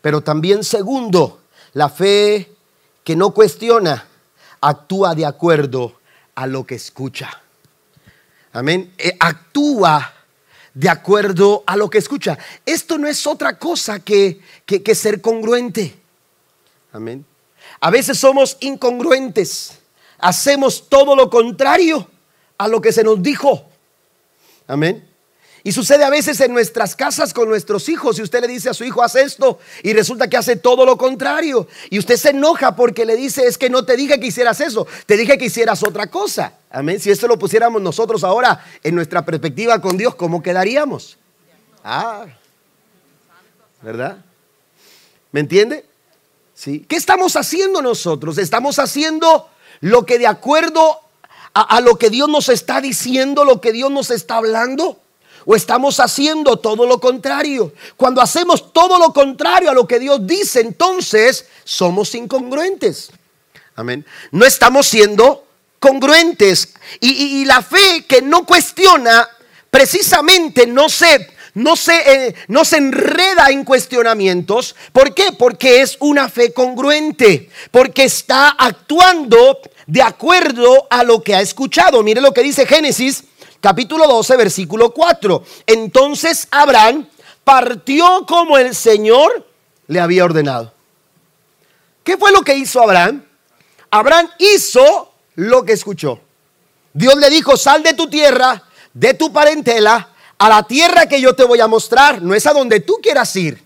Pero 0.00 0.22
también 0.22 0.64
segundo, 0.64 1.40
la 1.74 1.88
fe 1.88 2.52
que 3.04 3.16
no 3.16 3.30
cuestiona 3.30 4.06
actúa 4.60 5.14
de 5.14 5.26
acuerdo 5.26 6.00
a 6.34 6.46
lo 6.46 6.64
que 6.64 6.74
escucha. 6.74 7.42
Amén. 8.52 8.92
Eh, 8.98 9.16
actúa 9.20 10.12
de 10.72 10.88
acuerdo 10.88 11.62
a 11.66 11.76
lo 11.76 11.88
que 11.88 11.98
escucha. 11.98 12.38
Esto 12.66 12.98
no 12.98 13.06
es 13.06 13.26
otra 13.26 13.58
cosa 13.58 14.00
que, 14.00 14.40
que, 14.66 14.82
que 14.82 14.94
ser 14.94 15.20
congruente. 15.20 15.96
Amén. 16.92 17.24
A 17.80 17.90
veces 17.90 18.18
somos 18.18 18.56
incongruentes. 18.60 19.78
Hacemos 20.18 20.88
todo 20.88 21.14
lo 21.14 21.28
contrario 21.30 22.08
a 22.58 22.68
lo 22.68 22.80
que 22.80 22.92
se 22.92 23.04
nos 23.04 23.22
dijo. 23.22 23.64
Amén. 24.66 25.08
Y 25.66 25.72
sucede 25.72 26.04
a 26.04 26.10
veces 26.10 26.38
en 26.42 26.52
nuestras 26.52 26.94
casas 26.94 27.32
con 27.32 27.48
nuestros 27.48 27.88
hijos. 27.88 28.18
Y 28.18 28.22
usted 28.22 28.42
le 28.42 28.48
dice 28.48 28.68
a 28.68 28.74
su 28.74 28.84
hijo, 28.84 29.02
haz 29.02 29.16
esto. 29.16 29.58
Y 29.82 29.94
resulta 29.94 30.28
que 30.28 30.36
hace 30.36 30.56
todo 30.56 30.84
lo 30.84 30.98
contrario. 30.98 31.66
Y 31.88 31.98
usted 31.98 32.16
se 32.16 32.30
enoja 32.30 32.76
porque 32.76 33.06
le 33.06 33.16
dice, 33.16 33.46
es 33.46 33.56
que 33.56 33.70
no 33.70 33.86
te 33.86 33.96
dije 33.96 34.20
que 34.20 34.26
hicieras 34.26 34.60
eso. 34.60 34.86
Te 35.06 35.16
dije 35.16 35.38
que 35.38 35.46
hicieras 35.46 35.82
otra 35.82 36.08
cosa. 36.08 36.52
Amén. 36.70 37.00
Si 37.00 37.10
esto 37.10 37.26
lo 37.26 37.38
pusiéramos 37.38 37.80
nosotros 37.80 38.24
ahora 38.24 38.62
en 38.82 38.94
nuestra 38.94 39.24
perspectiva 39.24 39.80
con 39.80 39.96
Dios, 39.96 40.14
¿cómo 40.16 40.42
quedaríamos? 40.42 41.16
Ah, 41.82 42.26
¿verdad? 43.80 44.18
¿Me 45.32 45.40
entiende? 45.40 45.86
¿Sí? 46.54 46.84
¿Qué 46.86 46.96
estamos 46.96 47.36
haciendo 47.36 47.80
nosotros? 47.80 48.36
Estamos 48.36 48.78
haciendo 48.78 49.48
lo 49.80 50.04
que 50.04 50.18
de 50.18 50.26
acuerdo 50.26 51.00
a, 51.54 51.80
lo 51.80 51.96
que 51.96 52.10
Dios 52.10 52.28
nos 52.28 52.48
está 52.48 52.80
diciendo, 52.80 53.44
lo 53.44 53.60
que 53.60 53.72
Dios 53.72 53.90
nos 53.90 54.10
está 54.10 54.36
hablando? 54.36 54.98
¿O 55.46 55.54
estamos 55.54 56.00
haciendo 56.00 56.58
todo 56.58 56.86
lo 56.86 57.00
contrario? 57.00 57.72
Cuando 57.96 58.20
hacemos 58.20 58.72
todo 58.72 58.98
lo 58.98 59.12
contrario 59.12 59.70
a 59.70 59.74
lo 59.74 59.86
que 59.86 59.98
Dios 60.00 60.26
dice, 60.26 60.60
entonces 60.60 61.46
somos 61.64 62.14
incongruentes. 62.14 63.10
Amén. 63.76 64.04
No 64.32 64.44
estamos 64.44 64.86
siendo 64.86 65.46
congruentes. 65.78 66.74
Y, 67.00 67.44
la 67.44 67.62
fe 67.62 68.04
que 68.08 68.22
no 68.22 68.46
cuestiona, 68.46 69.28
precisamente 69.70 70.66
no 70.66 70.88
se, 70.88 71.28
no, 71.54 71.76
se, 71.76 71.94
eh, 71.94 72.34
no 72.48 72.64
se 72.64 72.78
enreda 72.78 73.48
en 73.50 73.64
cuestionamientos. 73.64 74.74
¿Por 74.92 75.14
qué? 75.14 75.32
Porque 75.38 75.82
es 75.82 75.98
una 76.00 76.28
fe 76.30 76.52
congruente. 76.52 77.50
Porque 77.70 78.04
está 78.04 78.48
actuando 78.48 79.60
de 79.86 80.02
acuerdo 80.02 80.86
a 80.90 81.04
lo 81.04 81.22
que 81.22 81.34
ha 81.34 81.40
escuchado. 81.40 82.02
Mire 82.02 82.20
lo 82.20 82.32
que 82.32 82.42
dice 82.42 82.66
Génesis 82.66 83.24
capítulo 83.60 84.06
12, 84.06 84.36
versículo 84.36 84.92
4. 84.92 85.44
Entonces 85.66 86.48
Abraham 86.50 87.08
partió 87.44 88.24
como 88.26 88.58
el 88.58 88.74
Señor 88.74 89.46
le 89.86 90.00
había 90.00 90.24
ordenado. 90.24 90.72
¿Qué 92.02 92.16
fue 92.16 92.32
lo 92.32 92.42
que 92.42 92.56
hizo 92.56 92.82
Abraham? 92.82 93.24
Abraham 93.90 94.28
hizo 94.38 95.12
lo 95.36 95.64
que 95.64 95.72
escuchó. 95.72 96.20
Dios 96.92 97.16
le 97.16 97.30
dijo, 97.30 97.56
sal 97.56 97.82
de 97.82 97.94
tu 97.94 98.08
tierra, 98.08 98.62
de 98.92 99.14
tu 99.14 99.32
parentela, 99.32 100.10
a 100.36 100.48
la 100.48 100.62
tierra 100.64 101.06
que 101.06 101.20
yo 101.20 101.34
te 101.34 101.44
voy 101.44 101.60
a 101.60 101.66
mostrar. 101.66 102.20
No 102.20 102.34
es 102.34 102.46
a 102.46 102.52
donde 102.52 102.80
tú 102.80 102.98
quieras 103.02 103.34
ir. 103.36 103.62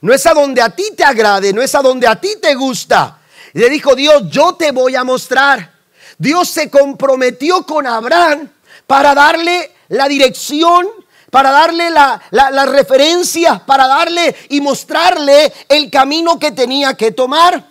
No 0.00 0.12
es 0.12 0.26
a 0.26 0.34
donde 0.34 0.60
a 0.60 0.70
ti 0.70 0.84
te 0.96 1.04
agrade, 1.04 1.52
no 1.52 1.62
es 1.62 1.74
a 1.74 1.82
donde 1.82 2.06
a 2.06 2.20
ti 2.20 2.36
te 2.40 2.54
gusta 2.54 3.20
le 3.54 3.70
dijo 3.70 3.94
Dios, 3.94 4.24
yo 4.30 4.54
te 4.54 4.72
voy 4.72 4.96
a 4.96 5.04
mostrar. 5.04 5.72
Dios 6.18 6.48
se 6.48 6.68
comprometió 6.70 7.64
con 7.64 7.86
Abraham 7.86 8.50
para 8.86 9.14
darle 9.14 9.72
la 9.88 10.08
dirección, 10.08 10.86
para 11.30 11.50
darle 11.50 11.88
la, 11.90 12.66
referencia, 12.66 13.64
para 13.64 13.86
darle 13.86 14.34
y 14.50 14.60
mostrarle 14.60 15.52
el 15.68 15.88
camino 15.88 16.38
que 16.38 16.50
tenía 16.50 16.94
que 16.94 17.12
tomar. 17.12 17.64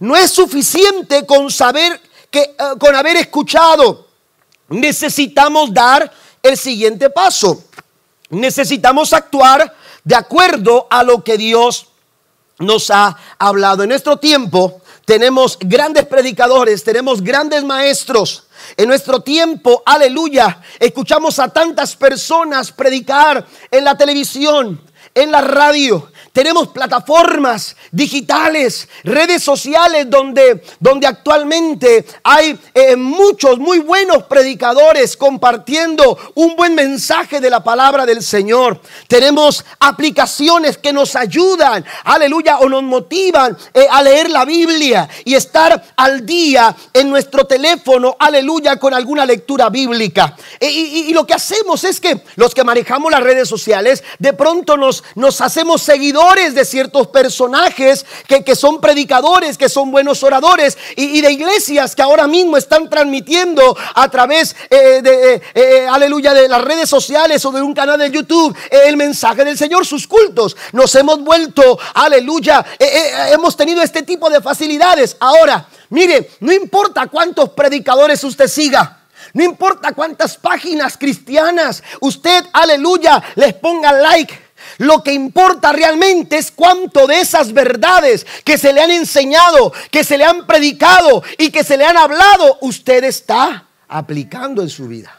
No 0.00 0.14
es 0.16 0.30
suficiente 0.30 1.24
con 1.24 1.50
saber 1.50 1.98
que 2.30 2.40
eh, 2.40 2.54
con 2.78 2.94
haber 2.94 3.16
escuchado. 3.16 4.06
Necesitamos 4.68 5.72
dar 5.72 6.12
el 6.42 6.58
siguiente 6.58 7.08
paso. 7.08 7.64
Necesitamos 8.28 9.14
actuar 9.14 9.74
de 10.04 10.14
acuerdo 10.14 10.86
a 10.90 11.02
lo 11.02 11.24
que 11.24 11.38
Dios 11.38 11.86
nos 12.58 12.90
ha 12.90 13.16
hablado. 13.38 13.82
En 13.82 13.88
nuestro 13.88 14.18
tiempo 14.18 14.82
tenemos 15.06 15.56
grandes 15.60 16.04
predicadores, 16.04 16.82
tenemos 16.82 17.22
grandes 17.22 17.62
maestros. 17.62 18.42
En 18.76 18.88
nuestro 18.88 19.20
tiempo, 19.20 19.82
aleluya, 19.86 20.60
escuchamos 20.80 21.38
a 21.38 21.48
tantas 21.48 21.94
personas 21.94 22.72
predicar 22.72 23.46
en 23.70 23.84
la 23.84 23.96
televisión, 23.96 24.82
en 25.16 25.32
la 25.32 25.40
radio, 25.40 26.10
tenemos 26.36 26.68
plataformas 26.68 27.74
digitales, 27.90 28.86
redes 29.04 29.42
sociales 29.42 30.04
donde, 30.10 30.62
donde 30.78 31.06
actualmente 31.06 32.04
hay 32.22 32.58
eh, 32.74 32.94
muchos 32.94 33.58
muy 33.58 33.78
buenos 33.78 34.24
predicadores 34.24 35.16
compartiendo 35.16 36.18
un 36.34 36.54
buen 36.54 36.74
mensaje 36.74 37.40
de 37.40 37.48
la 37.48 37.64
palabra 37.64 38.04
del 38.04 38.22
Señor. 38.22 38.82
Tenemos 39.08 39.64
aplicaciones 39.80 40.76
que 40.76 40.92
nos 40.92 41.16
ayudan, 41.16 41.82
aleluya, 42.04 42.58
o 42.58 42.68
nos 42.68 42.82
motivan 42.82 43.56
eh, 43.72 43.86
a 43.90 44.02
leer 44.02 44.28
la 44.28 44.44
Biblia 44.44 45.08
y 45.24 45.34
estar 45.34 45.82
al 45.96 46.26
día 46.26 46.76
en 46.92 47.08
nuestro 47.08 47.46
teléfono, 47.46 48.14
aleluya, 48.18 48.78
con 48.78 48.92
alguna 48.92 49.24
lectura 49.24 49.70
bíblica. 49.70 50.36
E, 50.60 50.68
y, 50.70 51.14
lo 51.14 51.26
que 51.26 51.32
hacemos 51.32 51.82
es 51.84 51.98
que 51.98 52.20
los 52.34 52.54
que 52.54 52.62
manejamos 52.62 53.10
las 53.10 53.22
redes 53.22 53.48
sociales, 53.48 54.04
de 54.18 54.34
pronto 54.34 54.76
nos, 54.76 55.02
nos 55.14 55.40
hacemos 55.40 55.82
seguidores 55.82 56.54
de 56.54 56.64
ciertos 56.64 57.08
personajes 57.08 58.04
que, 58.26 58.56
son 58.56 58.80
predicadores, 58.80 59.58
que 59.58 59.68
son 59.68 59.90
buenos 59.90 60.22
oradores 60.22 60.76
y, 60.96 61.20
de 61.20 61.32
iglesias 61.32 61.94
que 61.94 62.02
ahora 62.02 62.26
mismo 62.26 62.56
están 62.56 62.88
transmitiendo 62.88 63.76
a 63.94 64.10
través 64.10 64.54
eh, 64.70 65.00
de, 65.02 65.34
eh, 65.34 65.42
eh, 65.54 65.86
aleluya, 65.90 66.34
de 66.34 66.48
las 66.48 66.62
redes 66.62 66.88
sociales 66.88 67.44
o 67.44 67.52
de 67.52 67.62
un 67.62 67.74
canal 67.74 67.98
de 67.98 68.10
YouTube 68.10 68.56
el 68.70 68.96
mensaje 68.96 69.44
del 69.44 69.56
Señor, 69.56 69.86
sus 69.86 70.06
cultos. 70.06 70.56
Nos 70.72 70.94
hemos 70.94 71.20
vuelto, 71.20 71.78
aleluya, 71.94 72.64
hemos 73.32 73.56
tenido 73.56 73.82
este 73.82 74.02
tipo 74.02 74.28
de 74.30 74.40
facilidades. 74.40 75.16
Ahora, 75.20 75.66
mire, 75.90 76.30
no 76.40 76.52
importa 76.52 77.06
cuántos 77.06 77.50
predicadores 77.50 78.22
usted 78.24 78.48
siga. 78.48 79.00
No 79.32 79.44
importa 79.44 79.92
cuántas 79.92 80.36
páginas 80.36 80.96
cristianas 80.96 81.82
usted, 82.00 82.44
aleluya, 82.52 83.22
les 83.34 83.54
ponga 83.54 83.92
like. 83.92 84.45
Lo 84.78 85.02
que 85.02 85.12
importa 85.12 85.72
realmente 85.72 86.36
es 86.36 86.50
cuánto 86.50 87.06
de 87.06 87.20
esas 87.20 87.52
verdades 87.52 88.26
que 88.44 88.58
se 88.58 88.72
le 88.72 88.82
han 88.82 88.90
enseñado, 88.90 89.72
que 89.90 90.04
se 90.04 90.18
le 90.18 90.24
han 90.24 90.46
predicado 90.46 91.22
y 91.38 91.50
que 91.50 91.64
se 91.64 91.76
le 91.76 91.84
han 91.84 91.96
hablado, 91.96 92.58
usted 92.60 93.04
está 93.04 93.66
aplicando 93.88 94.62
en 94.62 94.68
su 94.68 94.88
vida. 94.88 95.18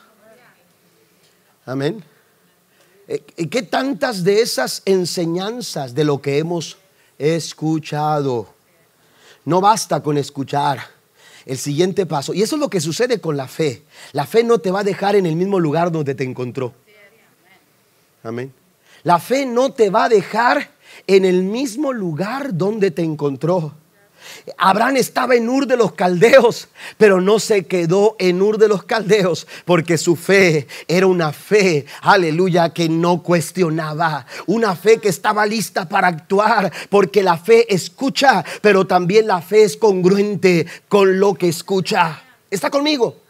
Amén. 1.65 2.03
Eh, 3.07 3.23
¿Qué 3.49 3.63
tantas 3.63 4.23
de 4.23 4.41
esas 4.41 4.81
enseñanzas 4.85 5.95
de 5.95 6.03
lo 6.03 6.21
que 6.21 6.37
hemos 6.39 6.77
escuchado 7.17 8.53
No 9.45 9.61
basta 9.61 10.03
con 10.03 10.17
escuchar 10.17 10.79
el 11.45 11.57
siguiente 11.57 12.05
paso. 12.05 12.33
Y 12.33 12.43
eso 12.43 12.57
es 12.57 12.59
lo 12.59 12.69
que 12.69 12.81
sucede 12.81 13.21
con 13.21 13.37
la 13.37 13.47
fe. 13.47 13.83
La 14.11 14.25
fe 14.25 14.43
no 14.43 14.59
te 14.59 14.69
va 14.69 14.81
a 14.81 14.83
dejar 14.83 15.15
en 15.15 15.25
el 15.25 15.35
mismo 15.35 15.59
lugar 15.59 15.91
donde 15.91 16.13
te 16.13 16.25
encontró. 16.25 16.73
Amén. 18.23 18.53
La 19.03 19.19
fe 19.19 19.45
no 19.45 19.71
te 19.71 19.89
va 19.89 20.05
a 20.05 20.09
dejar 20.09 20.71
en 21.05 21.25
el 21.25 21.43
mismo 21.43 21.93
lugar 21.93 22.55
donde 22.55 22.91
te 22.91 23.03
encontró. 23.03 23.73
Abraham 24.57 24.97
estaba 24.97 25.35
en 25.35 25.47
Ur 25.49 25.67
de 25.67 25.77
los 25.77 25.93
Caldeos, 25.93 26.67
pero 26.97 27.21
no 27.21 27.39
se 27.39 27.65
quedó 27.65 28.15
en 28.19 28.41
Ur 28.41 28.57
de 28.57 28.67
los 28.67 28.83
Caldeos 28.83 29.47
porque 29.65 29.97
su 29.97 30.15
fe 30.15 30.67
era 30.87 31.07
una 31.07 31.31
fe, 31.31 31.85
aleluya, 32.01 32.69
que 32.73 32.89
no 32.89 33.23
cuestionaba, 33.23 34.25
una 34.45 34.75
fe 34.75 34.99
que 34.99 35.09
estaba 35.09 35.45
lista 35.45 35.87
para 35.87 36.07
actuar, 36.07 36.71
porque 36.89 37.23
la 37.23 37.37
fe 37.37 37.73
escucha, 37.73 38.43
pero 38.61 38.85
también 38.85 39.27
la 39.27 39.41
fe 39.41 39.63
es 39.63 39.77
congruente 39.77 40.65
con 40.87 41.19
lo 41.19 41.33
que 41.35 41.49
escucha. 41.49 42.23
¿Está 42.49 42.69
conmigo? 42.69 43.26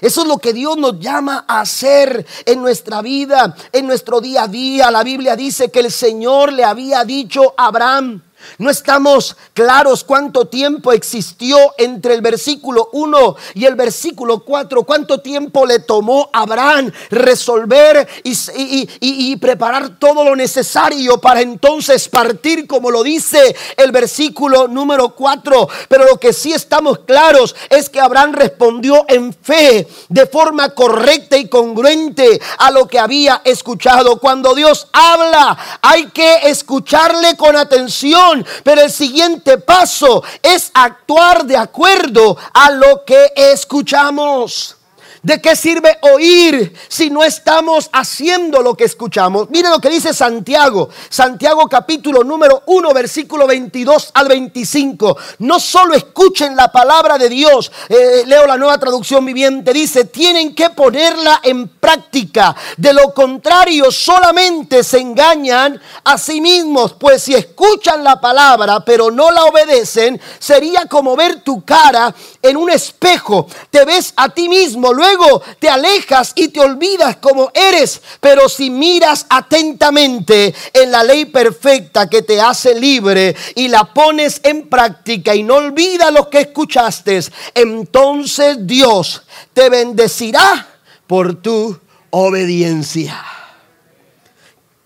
Eso 0.00 0.22
es 0.22 0.28
lo 0.28 0.38
que 0.38 0.52
Dios 0.52 0.76
nos 0.76 0.98
llama 1.00 1.44
a 1.48 1.60
hacer 1.60 2.26
en 2.44 2.62
nuestra 2.62 3.02
vida, 3.02 3.54
en 3.72 3.86
nuestro 3.86 4.20
día 4.20 4.44
a 4.44 4.48
día. 4.48 4.90
La 4.90 5.02
Biblia 5.02 5.36
dice 5.36 5.70
que 5.70 5.80
el 5.80 5.90
Señor 5.90 6.52
le 6.52 6.64
había 6.64 7.04
dicho 7.04 7.54
a 7.56 7.66
Abraham, 7.66 8.22
no 8.58 8.70
estamos 8.70 9.36
claros 9.52 10.04
cuánto 10.04 10.46
tiempo 10.46 10.92
existió 10.92 11.74
entre 11.78 12.14
el 12.14 12.22
versículo 12.22 12.88
1 12.92 13.36
y 13.54 13.64
el 13.66 13.74
versículo 13.74 14.40
4, 14.40 14.82
cuánto 14.84 15.20
tiempo 15.20 15.66
le 15.66 15.80
tomó 15.80 16.30
a 16.32 16.42
Abraham 16.42 16.90
resolver 17.10 18.08
y, 18.24 19.36
preparar 19.36 19.98
todo 19.98 20.24
lo 20.24 20.34
necesario 20.34 21.20
para 21.20 21.40
entonces 21.40 22.08
partir, 22.08 22.66
como 22.66 22.90
lo 22.90 23.02
dice 23.02 23.54
el 23.76 23.92
versículo 23.92 24.66
número 24.66 25.10
4. 25.10 25.68
Pero 25.88 26.04
lo 26.04 26.18
que 26.18 26.32
sí 26.32 26.52
estamos 26.52 27.00
claros 27.00 27.54
es 27.70 27.88
que 27.88 28.00
Abraham 28.00 28.32
respondió 28.32 29.04
en 29.08 29.32
fe, 29.32 29.86
de 30.08 30.26
forma 30.26 30.70
correcta 30.70 31.36
y 31.36 31.48
congruente 31.48 32.40
a 32.58 32.70
lo 32.70 32.88
que 32.88 32.98
había 32.98 33.42
escuchado. 33.44 34.18
Cuando 34.18 34.54
Dios 34.54 34.88
habla, 34.92 35.56
hay 35.82 36.06
que 36.06 36.48
escucharle 36.48 37.36
con 37.36 37.56
atención 37.56 38.27
pero 38.62 38.82
el 38.82 38.90
siguiente 38.90 39.58
paso 39.58 40.22
es 40.42 40.70
actuar 40.74 41.44
de 41.44 41.56
acuerdo 41.56 42.36
a 42.52 42.70
lo 42.70 43.04
que 43.04 43.32
escuchamos. 43.34 44.77
¿De 45.22 45.40
qué 45.40 45.56
sirve 45.56 45.98
oír 46.02 46.72
si 46.88 47.10
no 47.10 47.24
estamos 47.24 47.90
haciendo 47.92 48.62
lo 48.62 48.76
que 48.76 48.84
escuchamos? 48.84 49.50
Mire 49.50 49.68
lo 49.68 49.80
que 49.80 49.90
dice 49.90 50.14
Santiago. 50.14 50.90
Santiago 51.08 51.68
capítulo 51.68 52.22
número 52.22 52.62
1, 52.66 52.92
versículo 52.92 53.46
22 53.46 54.12
al 54.14 54.28
25. 54.28 55.16
No 55.38 55.58
solo 55.58 55.94
escuchen 55.94 56.54
la 56.54 56.70
palabra 56.70 57.18
de 57.18 57.28
Dios. 57.28 57.72
Eh, 57.88 58.22
leo 58.26 58.46
la 58.46 58.56
nueva 58.56 58.78
traducción 58.78 59.24
viviente. 59.24 59.72
Dice, 59.72 60.04
tienen 60.04 60.54
que 60.54 60.70
ponerla 60.70 61.40
en 61.42 61.66
práctica. 61.68 62.54
De 62.76 62.92
lo 62.92 63.12
contrario, 63.12 63.90
solamente 63.90 64.84
se 64.84 65.00
engañan 65.00 65.80
a 66.04 66.16
sí 66.16 66.40
mismos. 66.40 66.92
Pues 66.92 67.24
si 67.24 67.34
escuchan 67.34 68.04
la 68.04 68.20
palabra 68.20 68.84
pero 68.84 69.10
no 69.10 69.32
la 69.32 69.44
obedecen, 69.44 70.20
sería 70.38 70.86
como 70.86 71.16
ver 71.16 71.40
tu 71.40 71.64
cara 71.64 72.14
en 72.40 72.56
un 72.56 72.70
espejo. 72.70 73.48
Te 73.70 73.84
ves 73.84 74.12
a 74.16 74.28
ti 74.28 74.48
mismo. 74.48 74.92
Luego 74.92 75.07
Luego 75.08 75.42
te 75.58 75.68
alejas 75.70 76.32
y 76.34 76.48
te 76.48 76.60
olvidas 76.60 77.16
como 77.16 77.50
eres, 77.54 78.00
pero 78.20 78.48
si 78.48 78.68
miras 78.68 79.26
atentamente 79.30 80.54
en 80.72 80.90
la 80.90 81.02
ley 81.02 81.26
perfecta 81.26 82.08
que 82.08 82.22
te 82.22 82.40
hace 82.40 82.78
libre 82.78 83.34
y 83.54 83.68
la 83.68 83.92
pones 83.94 84.40
en 84.44 84.68
práctica 84.68 85.34
y 85.34 85.42
no 85.42 85.56
olvidas 85.56 86.12
lo 86.12 86.28
que 86.28 86.40
escuchaste, 86.40 87.20
entonces 87.54 88.66
Dios 88.66 89.22
te 89.54 89.70
bendecirá 89.70 90.66
por 91.06 91.36
tu 91.36 91.78
obediencia. 92.10 93.24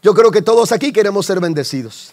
Yo 0.03 0.15
creo 0.15 0.31
que 0.31 0.43
todos 0.43 0.71
aquí 0.73 0.93
queremos 0.93 1.27
ser 1.27 1.41
bendecidos. 1.41 2.13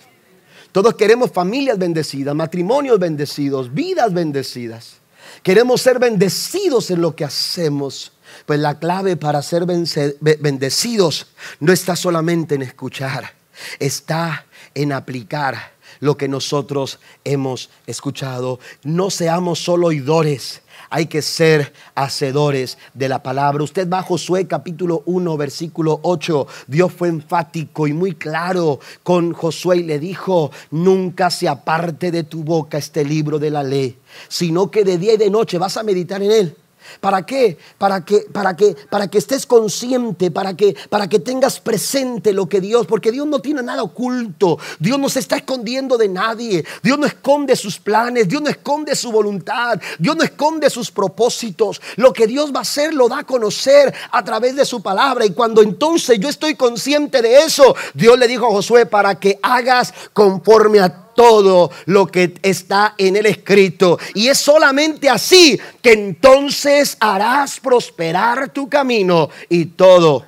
Todos 0.71 0.95
queremos 0.95 1.31
familias 1.31 1.77
bendecidas, 1.77 2.35
matrimonios 2.35 2.97
bendecidos, 2.99 3.73
vidas 3.73 4.13
bendecidas. 4.13 4.98
Queremos 5.43 5.81
ser 5.81 5.99
bendecidos 5.99 6.91
en 6.91 7.01
lo 7.01 7.15
que 7.15 7.25
hacemos. 7.25 8.11
Pues 8.45 8.59
la 8.59 8.77
clave 8.79 9.17
para 9.17 9.41
ser 9.41 9.65
bendecidos 9.65 11.27
no 11.59 11.73
está 11.73 11.95
solamente 11.95 12.55
en 12.55 12.61
escuchar, 12.61 13.33
está 13.79 14.45
en 14.75 14.91
aplicar 14.91 15.78
lo 15.99 16.17
que 16.17 16.27
nosotros 16.27 16.99
hemos 17.23 17.69
escuchado. 17.87 18.59
No 18.83 19.09
seamos 19.09 19.59
solo 19.59 19.87
oidores, 19.87 20.61
hay 20.89 21.05
que 21.05 21.21
ser 21.21 21.73
hacedores 21.95 22.77
de 22.93 23.09
la 23.09 23.21
palabra. 23.21 23.63
Usted 23.63 23.89
va 23.89 23.99
a 23.99 24.03
Josué 24.03 24.47
capítulo 24.47 25.03
1, 25.05 25.37
versículo 25.37 25.99
8. 26.03 26.47
Dios 26.67 26.91
fue 26.93 27.09
enfático 27.09 27.87
y 27.87 27.93
muy 27.93 28.15
claro 28.15 28.79
con 29.03 29.33
Josué 29.33 29.77
y 29.77 29.83
le 29.83 29.99
dijo, 29.99 30.51
nunca 30.71 31.29
se 31.29 31.47
aparte 31.47 32.11
de 32.11 32.23
tu 32.23 32.43
boca 32.43 32.77
este 32.77 33.03
libro 33.03 33.39
de 33.39 33.49
la 33.49 33.63
ley, 33.63 33.97
sino 34.27 34.71
que 34.71 34.83
de 34.83 34.97
día 34.97 35.13
y 35.13 35.17
de 35.17 35.29
noche 35.29 35.57
vas 35.57 35.77
a 35.77 35.83
meditar 35.83 36.21
en 36.23 36.31
él 36.31 36.55
¿Para 36.99 37.25
qué? 37.25 37.57
Para 37.77 38.03
que, 38.03 38.25
para 38.31 38.55
que, 38.55 38.75
para 38.89 39.07
que 39.07 39.17
estés 39.17 39.45
consciente, 39.45 40.31
para 40.31 40.55
que, 40.55 40.75
para 40.89 41.07
que 41.07 41.19
tengas 41.19 41.59
presente 41.59 42.33
lo 42.33 42.47
que 42.47 42.61
Dios, 42.61 42.87
porque 42.87 43.11
Dios 43.11 43.27
no 43.27 43.39
tiene 43.39 43.63
nada 43.63 43.83
oculto, 43.83 44.57
Dios 44.79 44.99
no 44.99 45.09
se 45.09 45.19
está 45.19 45.37
escondiendo 45.37 45.97
de 45.97 46.07
nadie, 46.07 46.65
Dios 46.83 46.97
no 46.97 47.05
esconde 47.05 47.55
sus 47.55 47.79
planes, 47.79 48.27
Dios 48.27 48.41
no 48.41 48.49
esconde 48.49 48.95
su 48.95 49.11
voluntad, 49.11 49.79
Dios 49.97 50.15
no 50.15 50.23
esconde 50.23 50.69
sus 50.69 50.91
propósitos. 50.91 51.81
Lo 51.95 52.13
que 52.13 52.27
Dios 52.27 52.53
va 52.53 52.59
a 52.59 52.61
hacer 52.61 52.93
lo 52.93 53.07
da 53.07 53.19
a 53.19 53.23
conocer 53.23 53.93
a 54.11 54.23
través 54.23 54.55
de 54.55 54.65
su 54.65 54.81
palabra. 54.81 55.25
Y 55.25 55.31
cuando 55.31 55.61
entonces 55.61 56.19
yo 56.19 56.29
estoy 56.29 56.55
consciente 56.55 57.21
de 57.21 57.39
eso, 57.39 57.75
Dios 57.93 58.17
le 58.17 58.27
dijo 58.27 58.47
a 58.47 58.51
Josué 58.51 58.85
para 58.85 59.19
que 59.19 59.39
hagas 59.41 59.93
conforme 60.13 60.79
a 60.79 61.08
todo 61.19 61.69
lo 61.87 62.07
que 62.07 62.33
está 62.41 62.95
en 62.97 63.17
el 63.17 63.25
escrito. 63.25 63.99
Y 64.13 64.29
es 64.29 64.37
solamente 64.37 65.09
así 65.09 65.59
que 65.81 65.91
entonces 65.91 66.95
harás 66.97 67.59
prosperar 67.59 68.53
tu 68.53 68.69
camino 68.69 69.29
y 69.49 69.65
todo 69.65 70.23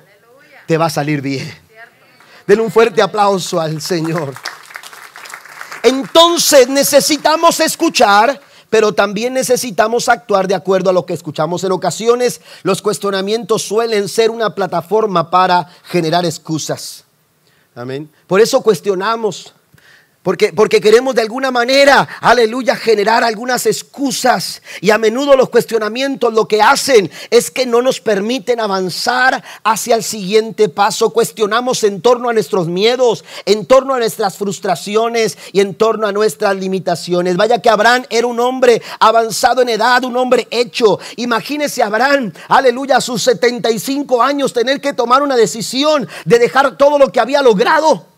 te 0.66 0.76
va 0.76 0.84
a 0.84 0.90
salir 0.90 1.22
bien. 1.22 1.50
Den 2.46 2.60
un 2.60 2.70
fuerte 2.70 3.00
aplauso 3.00 3.58
al 3.58 3.80
Señor. 3.80 4.34
Entonces 5.82 6.68
necesitamos 6.68 7.58
escuchar, 7.60 8.38
pero 8.68 8.92
también 8.92 9.32
necesitamos 9.32 10.10
actuar 10.10 10.46
de 10.46 10.54
acuerdo 10.54 10.90
a 10.90 10.92
lo 10.92 11.06
que 11.06 11.14
escuchamos. 11.14 11.64
En 11.64 11.72
ocasiones 11.72 12.42
los 12.64 12.82
cuestionamientos 12.82 13.62
suelen 13.62 14.10
ser 14.10 14.30
una 14.30 14.54
plataforma 14.54 15.30
para 15.30 15.70
generar 15.84 16.26
excusas. 16.26 17.04
Amén. 17.74 18.10
Por 18.26 18.42
eso 18.42 18.60
cuestionamos. 18.60 19.54
Porque, 20.22 20.52
porque, 20.52 20.80
queremos 20.80 21.16
de 21.16 21.22
alguna 21.22 21.50
manera, 21.50 22.08
aleluya, 22.20 22.76
generar 22.76 23.24
algunas 23.24 23.66
excusas. 23.66 24.62
Y 24.80 24.90
a 24.90 24.98
menudo 24.98 25.36
los 25.36 25.48
cuestionamientos 25.48 26.32
lo 26.32 26.46
que 26.46 26.62
hacen 26.62 27.10
es 27.30 27.50
que 27.50 27.66
no 27.66 27.82
nos 27.82 28.00
permiten 28.00 28.60
avanzar 28.60 29.42
hacia 29.64 29.96
el 29.96 30.04
siguiente 30.04 30.68
paso. 30.68 31.10
Cuestionamos 31.10 31.82
en 31.82 32.00
torno 32.00 32.28
a 32.28 32.32
nuestros 32.32 32.68
miedos, 32.68 33.24
en 33.46 33.66
torno 33.66 33.94
a 33.94 33.98
nuestras 33.98 34.36
frustraciones 34.36 35.36
y 35.52 35.58
en 35.58 35.74
torno 35.74 36.06
a 36.06 36.12
nuestras 36.12 36.54
limitaciones. 36.54 37.36
Vaya 37.36 37.60
que 37.60 37.70
Abraham 37.70 38.04
era 38.08 38.28
un 38.28 38.38
hombre 38.38 38.80
avanzado 39.00 39.62
en 39.62 39.70
edad, 39.70 40.04
un 40.04 40.16
hombre 40.16 40.46
hecho. 40.52 41.00
Imagínese 41.16 41.82
Abraham, 41.82 42.32
aleluya, 42.46 42.98
a 42.98 43.00
sus 43.00 43.24
75 43.24 44.22
años 44.22 44.52
tener 44.52 44.80
que 44.80 44.92
tomar 44.92 45.20
una 45.20 45.34
decisión 45.34 46.06
de 46.24 46.38
dejar 46.38 46.76
todo 46.76 46.96
lo 46.96 47.10
que 47.10 47.18
había 47.18 47.42
logrado 47.42 48.11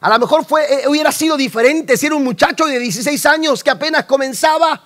a 0.00 0.08
lo 0.10 0.18
mejor 0.18 0.44
fue, 0.44 0.82
eh, 0.82 0.88
hubiera 0.88 1.10
sido 1.10 1.36
diferente 1.36 1.96
si 1.96 2.06
era 2.06 2.14
un 2.14 2.24
muchacho 2.24 2.66
de 2.66 2.78
16 2.78 3.26
años 3.26 3.64
que 3.64 3.70
apenas 3.70 4.04
comenzaba. 4.04 4.84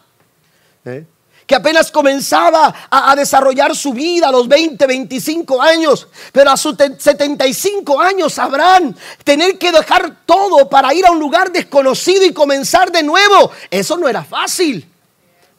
¿eh? 0.84 1.04
Que 1.46 1.54
apenas 1.54 1.90
comenzaba 1.90 2.74
a, 2.90 3.14
desarrollar 3.14 3.76
su 3.76 3.92
vida 3.92 4.28
a 4.28 4.32
los 4.32 4.48
20, 4.48 4.86
25 4.86 5.60
años. 5.60 6.08
Pero 6.32 6.50
a 6.50 6.56
sus 6.56 6.76
75 6.76 8.00
años 8.00 8.32
sabrán 8.32 8.96
tener 9.22 9.58
que 9.58 9.70
dejar 9.70 10.24
todo 10.24 10.68
para 10.70 10.94
ir 10.94 11.04
a 11.04 11.10
un 11.10 11.18
lugar 11.18 11.52
desconocido 11.52 12.24
y 12.24 12.32
comenzar 12.32 12.90
de 12.90 13.02
nuevo. 13.02 13.50
Eso 13.70 13.98
no 13.98 14.08
era 14.08 14.24
fácil. 14.24 14.88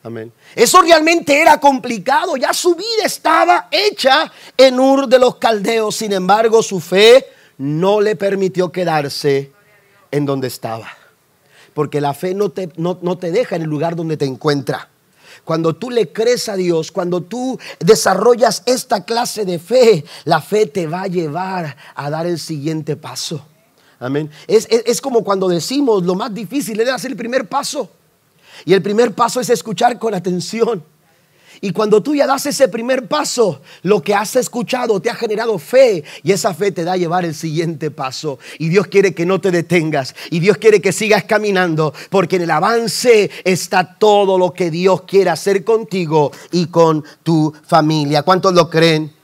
Amén. 0.02 0.34
Eso 0.56 0.82
realmente 0.82 1.40
era 1.40 1.60
complicado. 1.60 2.38
Ya 2.38 2.54
su 2.54 2.74
vida 2.76 3.04
estaba 3.06 3.68
hecha 3.70 4.32
en 4.58 4.80
Ur 4.80 5.08
de 5.08 5.20
los 5.20 5.36
Caldeos. 5.36 5.96
Sin 5.96 6.12
embargo, 6.12 6.64
su 6.64 6.80
fe 6.80 7.28
no 7.64 8.02
le 8.02 8.18
permitió 8.18 8.74
quedarse 8.74 9.54
en 10.12 10.26
donde 10.26 10.48
estaba. 10.48 10.90
Porque 11.74 12.02
la 12.02 12.14
fe 12.14 12.34
no 12.34 12.50
te, 12.50 12.70
no, 12.76 13.18
te 13.18 13.32
deja 13.32 13.56
en 13.56 13.62
el 13.62 13.70
lugar 13.70 13.96
donde 13.96 14.18
te 14.18 14.26
encuentra. 14.26 14.90
Cuando 15.46 15.74
tú 15.74 15.90
le 15.90 16.12
crees 16.12 16.50
a 16.50 16.58
Dios, 16.58 16.92
cuando 16.92 17.22
tú 17.22 17.58
desarrollas 17.80 18.64
esta 18.66 19.06
clase 19.06 19.46
de 19.46 19.60
fe, 19.60 20.04
la 20.26 20.42
fe 20.42 20.66
te 20.66 20.88
va 20.88 21.04
a 21.04 21.08
llevar 21.08 21.78
a 21.96 22.10
dar 22.10 22.28
el 22.28 22.38
siguiente 22.38 22.98
paso. 22.98 23.46
Amén. 23.98 24.30
Es, 24.46 24.68
es 24.70 25.00
como 25.00 25.24
cuando 25.24 25.48
decimos 25.48 26.04
lo 26.04 26.16
más 26.16 26.34
difícil 26.34 26.82
es 26.82 26.90
hacer 26.90 27.12
el 27.12 27.18
primer 27.18 27.48
paso. 27.48 27.90
Y 28.66 28.74
el 28.74 28.82
primer 28.82 29.14
paso 29.14 29.40
es 29.40 29.50
escuchar 29.50 29.98
con 29.98 30.14
atención. 30.14 30.84
Y 31.64 31.72
cuando 31.72 32.04
tú 32.04 32.14
ya 32.14 32.28
das 32.28 32.46
ese 32.46 32.68
primer 32.68 33.08
paso, 33.08 33.62
lo 33.84 34.02
que 34.02 34.14
has 34.14 34.36
escuchado 34.36 35.00
te 35.00 35.10
ha 35.10 35.16
generado 35.16 35.58
fe 35.58 36.04
y 36.22 36.34
esa 36.34 36.54
fe 36.54 36.74
te 36.74 36.84
da 36.84 36.92
a 36.92 36.98
llevar 36.98 37.24
el 37.24 37.34
siguiente 37.34 37.90
paso. 37.90 38.38
Y 38.60 38.68
Dios 38.68 38.88
quiere 38.88 39.14
que 39.14 39.26
no 39.26 39.40
te 39.40 39.50
detengas 39.50 40.14
y 40.30 40.42
Dios 40.42 40.58
quiere 40.58 40.82
que 40.82 40.92
sigas 40.92 41.24
caminando 41.24 41.94
porque 42.10 42.36
en 42.36 42.42
el 42.42 42.52
avance 42.52 43.32
está 43.46 43.96
todo 43.98 44.38
lo 44.38 44.52
que 44.52 44.72
Dios 44.72 45.04
quiere 45.04 45.30
hacer 45.30 45.64
contigo 45.64 46.34
y 46.52 46.66
con 46.66 47.02
tu 47.24 47.54
familia. 47.66 48.24
¿Cuántos 48.24 48.54
lo 48.54 48.70
creen? 48.70 49.23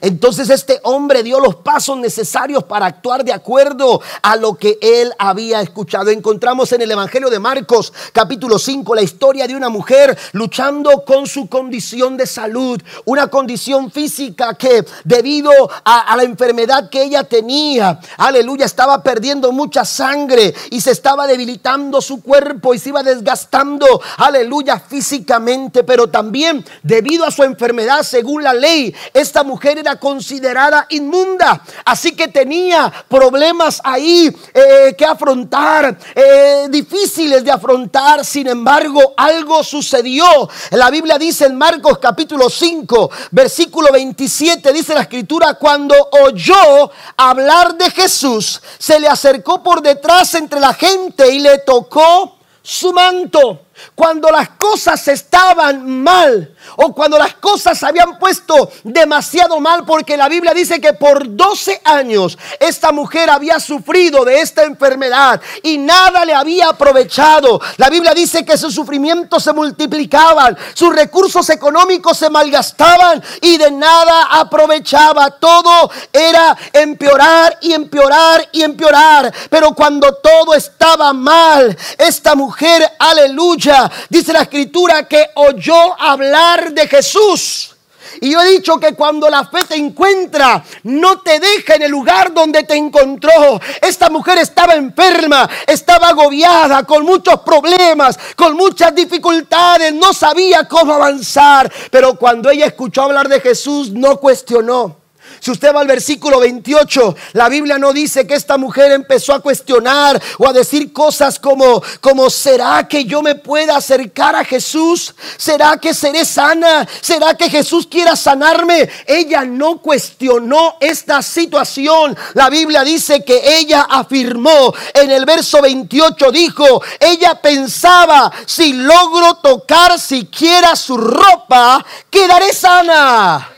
Entonces 0.00 0.50
este 0.50 0.80
hombre 0.84 1.22
dio 1.22 1.40
los 1.40 1.56
pasos 1.56 1.98
necesarios 1.98 2.64
para 2.64 2.86
actuar 2.86 3.24
de 3.24 3.32
acuerdo 3.32 4.00
a 4.22 4.36
lo 4.36 4.54
que 4.54 4.78
él 4.80 5.12
había 5.18 5.60
escuchado. 5.60 6.10
Encontramos 6.10 6.72
en 6.72 6.82
el 6.82 6.90
Evangelio 6.90 7.30
de 7.30 7.38
Marcos 7.38 7.92
capítulo 8.12 8.58
5 8.58 8.94
la 8.94 9.02
historia 9.02 9.46
de 9.46 9.56
una 9.56 9.68
mujer 9.68 10.16
luchando 10.32 11.04
con 11.04 11.26
su 11.26 11.48
condición 11.48 12.16
de 12.16 12.26
salud, 12.26 12.80
una 13.04 13.28
condición 13.28 13.90
física 13.90 14.54
que 14.54 14.84
debido 15.04 15.50
a, 15.84 16.16
la 16.16 16.22
enfermedad 16.22 16.88
que 16.90 17.02
ella 17.02 17.24
tenía, 17.24 18.00
aleluya, 18.16 18.66
estaba 18.66 19.02
perdiendo 19.02 19.52
mucha 19.52 19.84
sangre 19.84 20.54
y 20.70 20.80
se 20.80 20.90
estaba 20.90 21.26
debilitando 21.26 22.00
su 22.00 22.22
cuerpo 22.22 22.74
y 22.74 22.78
se 22.78 22.90
iba 22.90 23.02
desgastando, 23.02 24.00
aleluya, 24.18 24.78
físicamente, 24.80 25.84
pero 25.84 26.08
también 26.08 26.64
debido 26.82 27.24
a 27.24 27.30
su 27.30 27.42
enfermedad, 27.42 28.02
según 28.02 28.42
la 28.42 28.54
ley, 28.54 28.94
esta 29.14 29.42
mujer 29.42 29.78
era 29.82 29.96
considerada 29.96 30.86
inmunda. 30.90 31.62
Así 31.84 32.12
que 32.12 32.28
tenía 32.28 32.92
problemas 33.08 33.80
ahí 33.84 34.34
eh, 34.54 34.94
que 34.96 35.04
afrontar, 35.04 35.98
eh, 36.14 36.66
difíciles 36.70 37.44
de 37.44 37.50
afrontar. 37.50 38.24
Sin 38.24 38.46
embargo, 38.48 39.14
algo 39.16 39.62
sucedió. 39.62 40.24
La 40.70 40.90
Biblia 40.90 41.18
dice 41.18 41.46
en 41.46 41.56
Marcos 41.56 41.98
capítulo 41.98 42.48
5, 42.48 43.10
versículo 43.32 43.92
27, 43.92 44.72
dice 44.72 44.94
la 44.94 45.02
escritura, 45.02 45.54
cuando 45.54 45.94
oyó 46.24 46.90
hablar 47.16 47.76
de 47.76 47.90
Jesús, 47.90 48.62
se 48.78 48.98
le 48.98 49.08
acercó 49.08 49.62
por 49.62 49.82
detrás 49.82 50.34
entre 50.34 50.60
la 50.60 50.72
gente 50.74 51.32
y 51.34 51.40
le 51.40 51.58
tocó 51.58 52.38
su 52.62 52.92
manto. 52.92 53.66
Cuando 53.94 54.30
las 54.30 54.50
cosas 54.50 55.06
estaban 55.08 56.02
mal 56.02 56.54
o 56.76 56.94
cuando 56.94 57.18
las 57.18 57.34
cosas 57.34 57.78
se 57.78 57.86
habían 57.86 58.18
puesto 58.18 58.70
demasiado 58.84 59.60
mal, 59.60 59.84
porque 59.84 60.16
la 60.16 60.28
Biblia 60.28 60.54
dice 60.54 60.80
que 60.80 60.92
por 60.92 61.36
12 61.36 61.82
años 61.84 62.38
esta 62.60 62.92
mujer 62.92 63.30
había 63.30 63.60
sufrido 63.60 64.24
de 64.24 64.40
esta 64.40 64.64
enfermedad 64.64 65.40
y 65.62 65.78
nada 65.78 66.24
le 66.24 66.34
había 66.34 66.68
aprovechado. 66.68 67.60
La 67.76 67.90
Biblia 67.90 68.14
dice 68.14 68.44
que 68.44 68.56
sus 68.56 68.74
sufrimientos 68.74 69.42
se 69.42 69.52
multiplicaban, 69.52 70.56
sus 70.74 70.94
recursos 70.94 71.48
económicos 71.50 72.18
se 72.18 72.30
malgastaban 72.30 73.22
y 73.40 73.58
de 73.58 73.70
nada 73.70 74.24
aprovechaba. 74.30 75.30
Todo 75.30 75.90
era 76.12 76.56
empeorar 76.72 77.58
y 77.60 77.72
empeorar 77.72 78.48
y 78.52 78.62
empeorar. 78.62 79.32
Pero 79.50 79.74
cuando 79.74 80.14
todo 80.14 80.54
estaba 80.54 81.12
mal, 81.12 81.76
esta 81.98 82.34
mujer, 82.34 82.82
aleluya, 82.98 83.71
dice 84.08 84.32
la 84.32 84.42
escritura 84.42 85.06
que 85.08 85.30
oyó 85.34 86.00
hablar 86.00 86.72
de 86.72 86.88
Jesús. 86.88 87.72
Y 88.20 88.30
yo 88.30 88.40
he 88.40 88.50
dicho 88.50 88.78
que 88.78 88.94
cuando 88.94 89.28
la 89.30 89.44
fe 89.44 89.64
te 89.64 89.76
encuentra, 89.76 90.62
no 90.84 91.20
te 91.20 91.40
deja 91.40 91.74
en 91.74 91.82
el 91.82 91.90
lugar 91.90 92.32
donde 92.32 92.64
te 92.64 92.76
encontró. 92.76 93.60
Esta 93.80 94.10
mujer 94.10 94.38
estaba 94.38 94.74
enferma, 94.74 95.48
estaba 95.66 96.08
agobiada, 96.08 96.84
con 96.84 97.04
muchos 97.04 97.40
problemas, 97.40 98.18
con 98.36 98.54
muchas 98.54 98.94
dificultades, 98.94 99.92
no 99.94 100.12
sabía 100.12 100.68
cómo 100.68 100.94
avanzar. 100.94 101.72
Pero 101.90 102.16
cuando 102.16 102.50
ella 102.50 102.66
escuchó 102.66 103.02
hablar 103.02 103.28
de 103.28 103.40
Jesús, 103.40 103.90
no 103.90 104.18
cuestionó. 104.18 105.01
Si 105.42 105.50
usted 105.50 105.74
va 105.74 105.80
al 105.80 105.88
versículo 105.88 106.38
28, 106.38 107.16
la 107.32 107.48
Biblia 107.48 107.76
no 107.76 107.92
dice 107.92 108.28
que 108.28 108.34
esta 108.34 108.58
mujer 108.58 108.92
empezó 108.92 109.34
a 109.34 109.40
cuestionar 109.40 110.22
o 110.38 110.48
a 110.48 110.52
decir 110.52 110.92
cosas 110.92 111.40
como, 111.40 111.82
como 112.00 112.30
¿será 112.30 112.86
que 112.86 113.06
yo 113.06 113.22
me 113.22 113.34
pueda 113.34 113.76
acercar 113.76 114.36
a 114.36 114.44
Jesús? 114.44 115.12
¿Será 115.36 115.78
que 115.78 115.94
seré 115.94 116.24
sana? 116.24 116.86
¿Será 117.00 117.36
que 117.36 117.50
Jesús 117.50 117.88
quiera 117.88 118.14
sanarme? 118.14 118.88
Ella 119.04 119.44
no 119.44 119.78
cuestionó 119.78 120.76
esta 120.78 121.20
situación. 121.22 122.16
La 122.34 122.48
Biblia 122.48 122.84
dice 122.84 123.24
que 123.24 123.58
ella 123.58 123.88
afirmó 123.90 124.72
en 124.94 125.10
el 125.10 125.24
verso 125.24 125.60
28, 125.60 126.30
dijo, 126.30 126.80
ella 127.00 127.34
pensaba, 127.34 128.30
si 128.46 128.74
logro 128.74 129.34
tocar 129.42 129.98
siquiera 129.98 130.76
su 130.76 130.96
ropa, 130.96 131.84
quedaré 132.08 132.52
sana. 132.52 133.48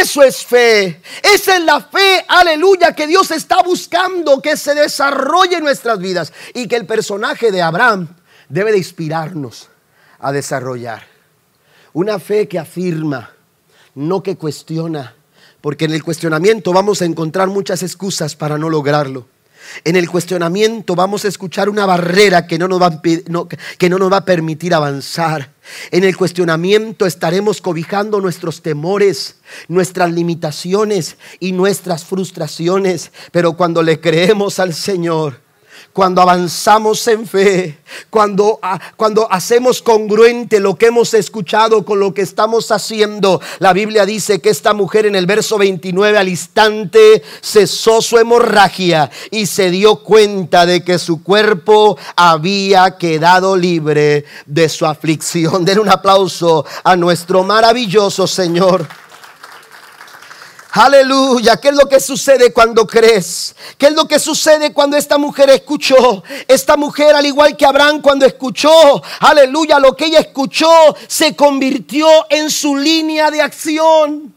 Eso 0.00 0.22
es 0.22 0.44
fe. 0.44 1.00
Esa 1.22 1.56
es 1.56 1.64
la 1.64 1.80
fe, 1.80 2.24
aleluya, 2.28 2.94
que 2.94 3.06
Dios 3.06 3.30
está 3.30 3.62
buscando 3.62 4.42
que 4.42 4.56
se 4.56 4.74
desarrolle 4.74 5.56
en 5.56 5.64
nuestras 5.64 5.98
vidas 5.98 6.32
y 6.54 6.68
que 6.68 6.76
el 6.76 6.86
personaje 6.86 7.50
de 7.50 7.62
Abraham 7.62 8.08
debe 8.48 8.72
de 8.72 8.78
inspirarnos 8.78 9.68
a 10.18 10.32
desarrollar. 10.32 11.06
Una 11.92 12.18
fe 12.18 12.48
que 12.48 12.58
afirma, 12.58 13.32
no 13.94 14.22
que 14.22 14.36
cuestiona, 14.36 15.14
porque 15.60 15.86
en 15.86 15.92
el 15.92 16.04
cuestionamiento 16.04 16.72
vamos 16.72 17.00
a 17.00 17.06
encontrar 17.06 17.48
muchas 17.48 17.82
excusas 17.82 18.36
para 18.36 18.58
no 18.58 18.68
lograrlo. 18.68 19.26
En 19.84 19.96
el 19.96 20.08
cuestionamiento 20.08 20.94
vamos 20.94 21.24
a 21.24 21.28
escuchar 21.28 21.68
una 21.68 21.86
barrera 21.86 22.46
que 22.46 22.58
no 22.58 22.68
nos 22.68 22.80
va, 22.80 23.00
que 23.00 23.88
no 23.88 23.98
nos 23.98 24.12
va 24.12 24.18
a 24.18 24.24
permitir 24.24 24.74
avanzar. 24.74 25.52
En 25.90 26.04
el 26.04 26.16
cuestionamiento 26.16 27.06
estaremos 27.06 27.60
cobijando 27.60 28.20
nuestros 28.20 28.62
temores, 28.62 29.36
nuestras 29.68 30.12
limitaciones 30.12 31.16
y 31.40 31.52
nuestras 31.52 32.04
frustraciones. 32.04 33.12
Pero 33.32 33.56
cuando 33.56 33.82
le 33.82 34.00
creemos 34.00 34.58
al 34.58 34.74
Señor, 34.74 35.47
cuando 35.98 36.22
avanzamos 36.22 37.08
en 37.08 37.26
fe, 37.26 37.76
cuando, 38.08 38.60
cuando 38.96 39.26
hacemos 39.32 39.82
congruente 39.82 40.60
lo 40.60 40.76
que 40.76 40.86
hemos 40.86 41.12
escuchado 41.12 41.84
con 41.84 41.98
lo 41.98 42.14
que 42.14 42.22
estamos 42.22 42.70
haciendo. 42.70 43.40
La 43.58 43.72
Biblia 43.72 44.06
dice 44.06 44.40
que 44.40 44.48
esta 44.48 44.74
mujer 44.74 45.06
en 45.06 45.16
el 45.16 45.26
verso 45.26 45.58
29 45.58 46.16
al 46.16 46.28
instante 46.28 47.20
cesó 47.42 48.00
su 48.00 48.16
hemorragia 48.16 49.10
y 49.32 49.46
se 49.46 49.72
dio 49.72 49.96
cuenta 49.96 50.66
de 50.66 50.84
que 50.84 51.00
su 51.00 51.20
cuerpo 51.24 51.98
había 52.14 52.96
quedado 52.96 53.56
libre 53.56 54.24
de 54.46 54.68
su 54.68 54.86
aflicción. 54.86 55.64
Den 55.64 55.80
un 55.80 55.88
aplauso 55.88 56.64
a 56.84 56.94
nuestro 56.94 57.42
maravilloso 57.42 58.28
Señor. 58.28 58.86
Aleluya. 60.78 61.56
¿Qué 61.56 61.70
es 61.70 61.74
lo 61.74 61.88
que 61.88 61.98
sucede 61.98 62.52
cuando 62.52 62.86
crees? 62.86 63.56
¿Qué 63.76 63.86
es 63.86 63.94
lo 63.94 64.06
que 64.06 64.20
sucede 64.20 64.72
cuando 64.72 64.96
esta 64.96 65.18
mujer 65.18 65.50
escuchó? 65.50 66.22
Esta 66.46 66.76
mujer, 66.76 67.16
al 67.16 67.26
igual 67.26 67.56
que 67.56 67.66
Abraham, 67.66 68.00
cuando 68.00 68.24
escuchó, 68.24 69.02
aleluya, 69.18 69.80
lo 69.80 69.96
que 69.96 70.04
ella 70.04 70.20
escuchó 70.20 70.70
se 71.08 71.34
convirtió 71.34 72.08
en 72.30 72.48
su 72.48 72.76
línea 72.76 73.28
de 73.28 73.42
acción. 73.42 74.32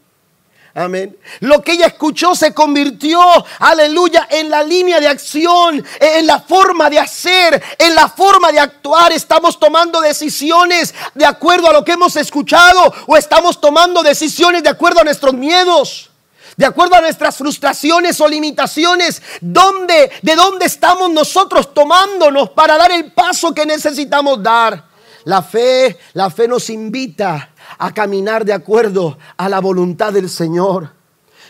Amén. 0.74 1.16
Lo 1.38 1.62
que 1.62 1.74
ella 1.74 1.86
escuchó 1.86 2.34
se 2.34 2.52
convirtió, 2.52 3.20
aleluya, 3.60 4.26
en 4.28 4.50
la 4.50 4.64
línea 4.64 4.98
de 4.98 5.06
acción, 5.06 5.84
en 6.00 6.26
la 6.26 6.40
forma 6.40 6.90
de 6.90 6.98
hacer, 6.98 7.62
en 7.78 7.94
la 7.94 8.08
forma 8.08 8.50
de 8.50 8.58
actuar. 8.58 9.12
Estamos 9.12 9.60
tomando 9.60 10.00
decisiones 10.00 10.92
de 11.14 11.24
acuerdo 11.24 11.68
a 11.68 11.72
lo 11.72 11.84
que 11.84 11.92
hemos 11.92 12.16
escuchado 12.16 12.92
o 13.06 13.16
estamos 13.16 13.60
tomando 13.60 14.02
decisiones 14.02 14.64
de 14.64 14.70
acuerdo 14.70 15.02
a 15.02 15.04
nuestros 15.04 15.34
miedos 15.34 16.08
de 16.56 16.66
acuerdo 16.66 16.94
a 16.96 17.00
nuestras 17.00 17.36
frustraciones 17.36 18.20
o 18.20 18.28
limitaciones, 18.28 19.22
¿dónde, 19.40 20.10
¿de 20.22 20.36
dónde 20.36 20.66
estamos 20.66 21.10
nosotros 21.10 21.72
tomándonos 21.72 22.50
para 22.50 22.76
dar 22.76 22.92
el 22.92 23.12
paso 23.12 23.54
que 23.54 23.66
necesitamos 23.66 24.42
dar? 24.42 24.90
La 25.24 25.42
fe, 25.42 25.98
la 26.14 26.30
fe 26.30 26.48
nos 26.48 26.68
invita 26.68 27.50
a 27.78 27.94
caminar 27.94 28.44
de 28.44 28.52
acuerdo 28.52 29.18
a 29.36 29.48
la 29.48 29.60
voluntad 29.60 30.12
del 30.12 30.28
Señor 30.28 31.01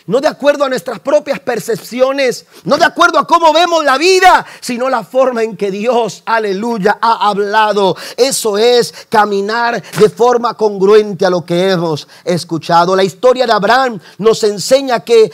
no 0.07 0.19
de 0.19 0.27
acuerdo 0.27 0.63
a 0.65 0.69
nuestras 0.69 0.99
propias 0.99 1.39
percepciones, 1.39 2.45
no 2.63 2.77
de 2.77 2.85
acuerdo 2.85 3.19
a 3.19 3.27
cómo 3.27 3.53
vemos 3.53 3.83
la 3.83 3.97
vida, 3.97 4.45
sino 4.59 4.89
la 4.89 5.03
forma 5.03 5.43
en 5.43 5.55
que 5.55 5.71
Dios, 5.71 6.23
aleluya, 6.25 6.97
ha 7.01 7.29
hablado. 7.29 7.95
Eso 8.17 8.57
es 8.57 8.93
caminar 9.09 9.81
de 9.97 10.09
forma 10.09 10.55
congruente 10.55 11.25
a 11.25 11.29
lo 11.29 11.45
que 11.45 11.71
hemos 11.71 12.07
escuchado. 12.23 12.95
La 12.95 13.03
historia 13.03 13.45
de 13.45 13.53
Abraham 13.53 13.99
nos 14.17 14.43
enseña 14.43 15.01
que, 15.01 15.31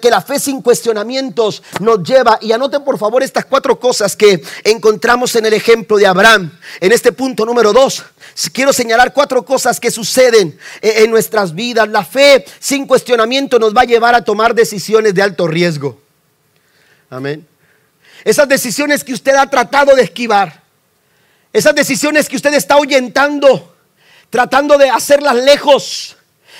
que, 0.00 0.10
la 0.10 0.20
fe 0.20 0.38
sin 0.38 0.62
cuestionamientos 0.62 1.62
nos 1.80 2.02
lleva, 2.02 2.38
y 2.40 2.52
anoten 2.52 2.84
por 2.84 2.98
favor 2.98 3.22
estas 3.22 3.44
cuatro 3.44 3.78
cosas 3.78 4.16
que 4.16 4.42
encontramos 4.64 5.34
en 5.36 5.46
el 5.46 5.54
ejemplo 5.54 5.96
de 5.96 6.06
Abraham. 6.06 6.52
En 6.80 6.92
este 6.92 7.12
punto 7.12 7.44
número 7.44 7.72
dos, 7.72 8.02
quiero 8.52 8.72
señalar 8.72 9.12
cuatro 9.12 9.44
cosas 9.44 9.80
que 9.80 9.90
suceden 9.90 10.58
en 10.80 11.10
nuestras 11.10 11.54
vidas. 11.54 11.88
La 11.88 12.04
fe 12.04 12.44
sin 12.58 12.86
cuestionamiento 12.86 13.58
nos 13.58 13.65
va 13.74 13.82
a 13.82 13.84
llevar 13.84 14.14
a 14.14 14.24
tomar 14.24 14.54
decisiones 14.54 15.14
de 15.14 15.22
alto 15.22 15.46
riesgo. 15.46 16.00
Amén. 17.08 17.46
Esas 18.24 18.48
decisiones 18.48 19.04
que 19.04 19.12
usted 19.12 19.34
ha 19.36 19.48
tratado 19.48 19.94
de 19.94 20.02
esquivar. 20.02 20.62
Esas 21.52 21.74
decisiones 21.74 22.28
que 22.28 22.36
usted 22.36 22.52
está 22.54 22.74
ahuyentando, 22.74 23.74
tratando 24.30 24.76
de 24.76 24.90
hacerlas 24.90 25.36
lejos, 25.36 26.16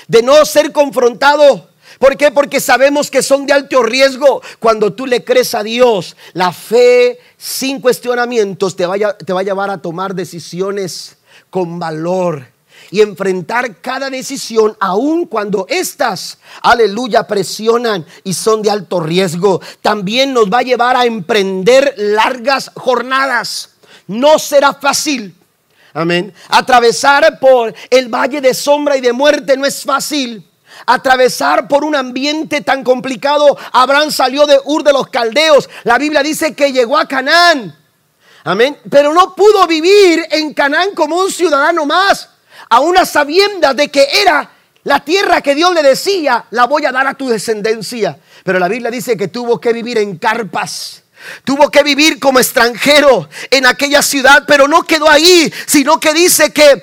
de 0.08 0.22
no 0.22 0.44
ser 0.44 0.72
confrontado. 0.72 1.68
¿Por 1.98 2.16
qué? 2.16 2.30
Porque 2.30 2.60
sabemos 2.60 3.10
que 3.10 3.22
son 3.22 3.46
de 3.46 3.52
alto 3.52 3.82
riesgo. 3.82 4.42
Cuando 4.58 4.92
tú 4.92 5.06
le 5.06 5.24
crees 5.24 5.54
a 5.54 5.62
Dios, 5.62 6.16
la 6.32 6.52
fe 6.52 7.18
sin 7.36 7.80
cuestionamientos 7.80 8.76
te, 8.76 8.84
te 9.24 9.32
va 9.32 9.40
a 9.40 9.44
llevar 9.44 9.70
a 9.70 9.78
tomar 9.78 10.14
decisiones 10.14 11.16
con 11.50 11.78
valor 11.78 12.55
y 12.90 13.00
enfrentar 13.00 13.80
cada 13.80 14.10
decisión, 14.10 14.76
aun 14.80 15.26
cuando 15.26 15.66
estas, 15.68 16.38
aleluya, 16.62 17.26
presionan 17.26 18.04
y 18.24 18.34
son 18.34 18.62
de 18.62 18.70
alto 18.70 19.00
riesgo. 19.00 19.60
También 19.82 20.32
nos 20.32 20.52
va 20.52 20.58
a 20.58 20.62
llevar 20.62 20.96
a 20.96 21.04
emprender 21.04 21.94
largas 21.96 22.70
jornadas. 22.74 23.70
No 24.06 24.38
será 24.38 24.74
fácil. 24.74 25.34
Amén. 25.92 26.32
Atravesar 26.48 27.38
por 27.40 27.74
el 27.90 28.08
valle 28.08 28.40
de 28.40 28.54
sombra 28.54 28.96
y 28.96 29.00
de 29.00 29.12
muerte 29.12 29.56
no 29.56 29.64
es 29.64 29.82
fácil. 29.82 30.46
Atravesar 30.84 31.66
por 31.66 31.84
un 31.84 31.96
ambiente 31.96 32.60
tan 32.60 32.84
complicado. 32.84 33.56
Abraham 33.72 34.10
salió 34.10 34.46
de 34.46 34.60
Ur 34.64 34.84
de 34.84 34.92
los 34.92 35.08
Caldeos. 35.08 35.68
La 35.84 35.96
Biblia 35.96 36.22
dice 36.22 36.54
que 36.54 36.70
llegó 36.70 36.98
a 36.98 37.08
Canaán. 37.08 37.74
Amén. 38.44 38.78
Pero 38.90 39.12
no 39.14 39.34
pudo 39.34 39.66
vivir 39.66 40.22
en 40.30 40.52
Canaán 40.52 40.90
como 40.94 41.16
un 41.16 41.32
ciudadano 41.32 41.86
más 41.86 42.28
a 42.68 42.80
una 42.80 43.04
sabienda 43.04 43.74
de 43.74 43.88
que 43.88 44.06
era 44.22 44.50
la 44.84 45.00
tierra 45.00 45.40
que 45.40 45.54
Dios 45.54 45.74
le 45.74 45.82
decía, 45.82 46.44
la 46.50 46.66
voy 46.66 46.84
a 46.84 46.92
dar 46.92 47.06
a 47.06 47.14
tu 47.14 47.28
descendencia. 47.28 48.18
Pero 48.44 48.58
la 48.58 48.68
Biblia 48.68 48.90
dice 48.90 49.16
que 49.16 49.28
tuvo 49.28 49.60
que 49.60 49.72
vivir 49.72 49.98
en 49.98 50.18
carpas 50.18 51.02
Tuvo 51.44 51.70
que 51.70 51.82
vivir 51.82 52.18
como 52.18 52.38
extranjero 52.38 53.28
en 53.50 53.66
aquella 53.66 54.02
ciudad, 54.02 54.44
pero 54.46 54.68
no 54.68 54.82
quedó 54.82 55.08
ahí, 55.08 55.52
sino 55.66 55.98
que 56.00 56.12
dice 56.12 56.52
que 56.52 56.82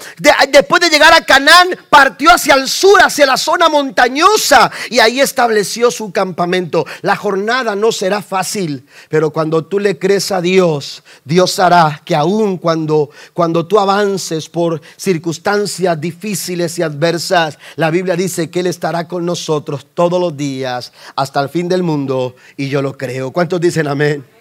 después 0.49 0.81
de 0.81 0.89
llegar 0.89 1.13
a 1.13 1.25
Canaán 1.25 1.69
partió 1.89 2.31
hacia 2.31 2.55
el 2.55 2.67
sur, 2.67 3.01
hacia 3.01 3.25
la 3.25 3.37
zona 3.37 3.69
montañosa 3.69 4.71
y 4.89 4.99
ahí 4.99 5.19
estableció 5.19 5.91
su 5.91 6.11
campamento. 6.11 6.85
La 7.01 7.15
jornada 7.15 7.75
no 7.75 7.91
será 7.91 8.21
fácil, 8.21 8.85
pero 9.09 9.31
cuando 9.31 9.65
tú 9.65 9.79
le 9.79 9.97
crees 9.97 10.31
a 10.31 10.41
Dios, 10.41 11.03
Dios 11.23 11.59
hará 11.59 12.01
que 12.05 12.15
aun 12.15 12.57
cuando 12.57 13.09
cuando 13.33 13.65
tú 13.65 13.79
avances 13.79 14.49
por 14.49 14.81
circunstancias 14.97 15.99
difíciles 15.99 16.77
y 16.79 16.83
adversas, 16.83 17.57
la 17.75 17.89
Biblia 17.89 18.15
dice 18.15 18.49
que 18.49 18.59
él 18.61 18.67
estará 18.67 19.07
con 19.07 19.25
nosotros 19.25 19.87
todos 19.93 20.19
los 20.19 20.35
días 20.35 20.91
hasta 21.15 21.41
el 21.41 21.49
fin 21.49 21.67
del 21.67 21.83
mundo 21.83 22.35
y 22.57 22.69
yo 22.69 22.81
lo 22.81 22.97
creo. 22.97 23.31
¿Cuántos 23.31 23.61
dicen 23.61 23.87
amén? 23.87 24.32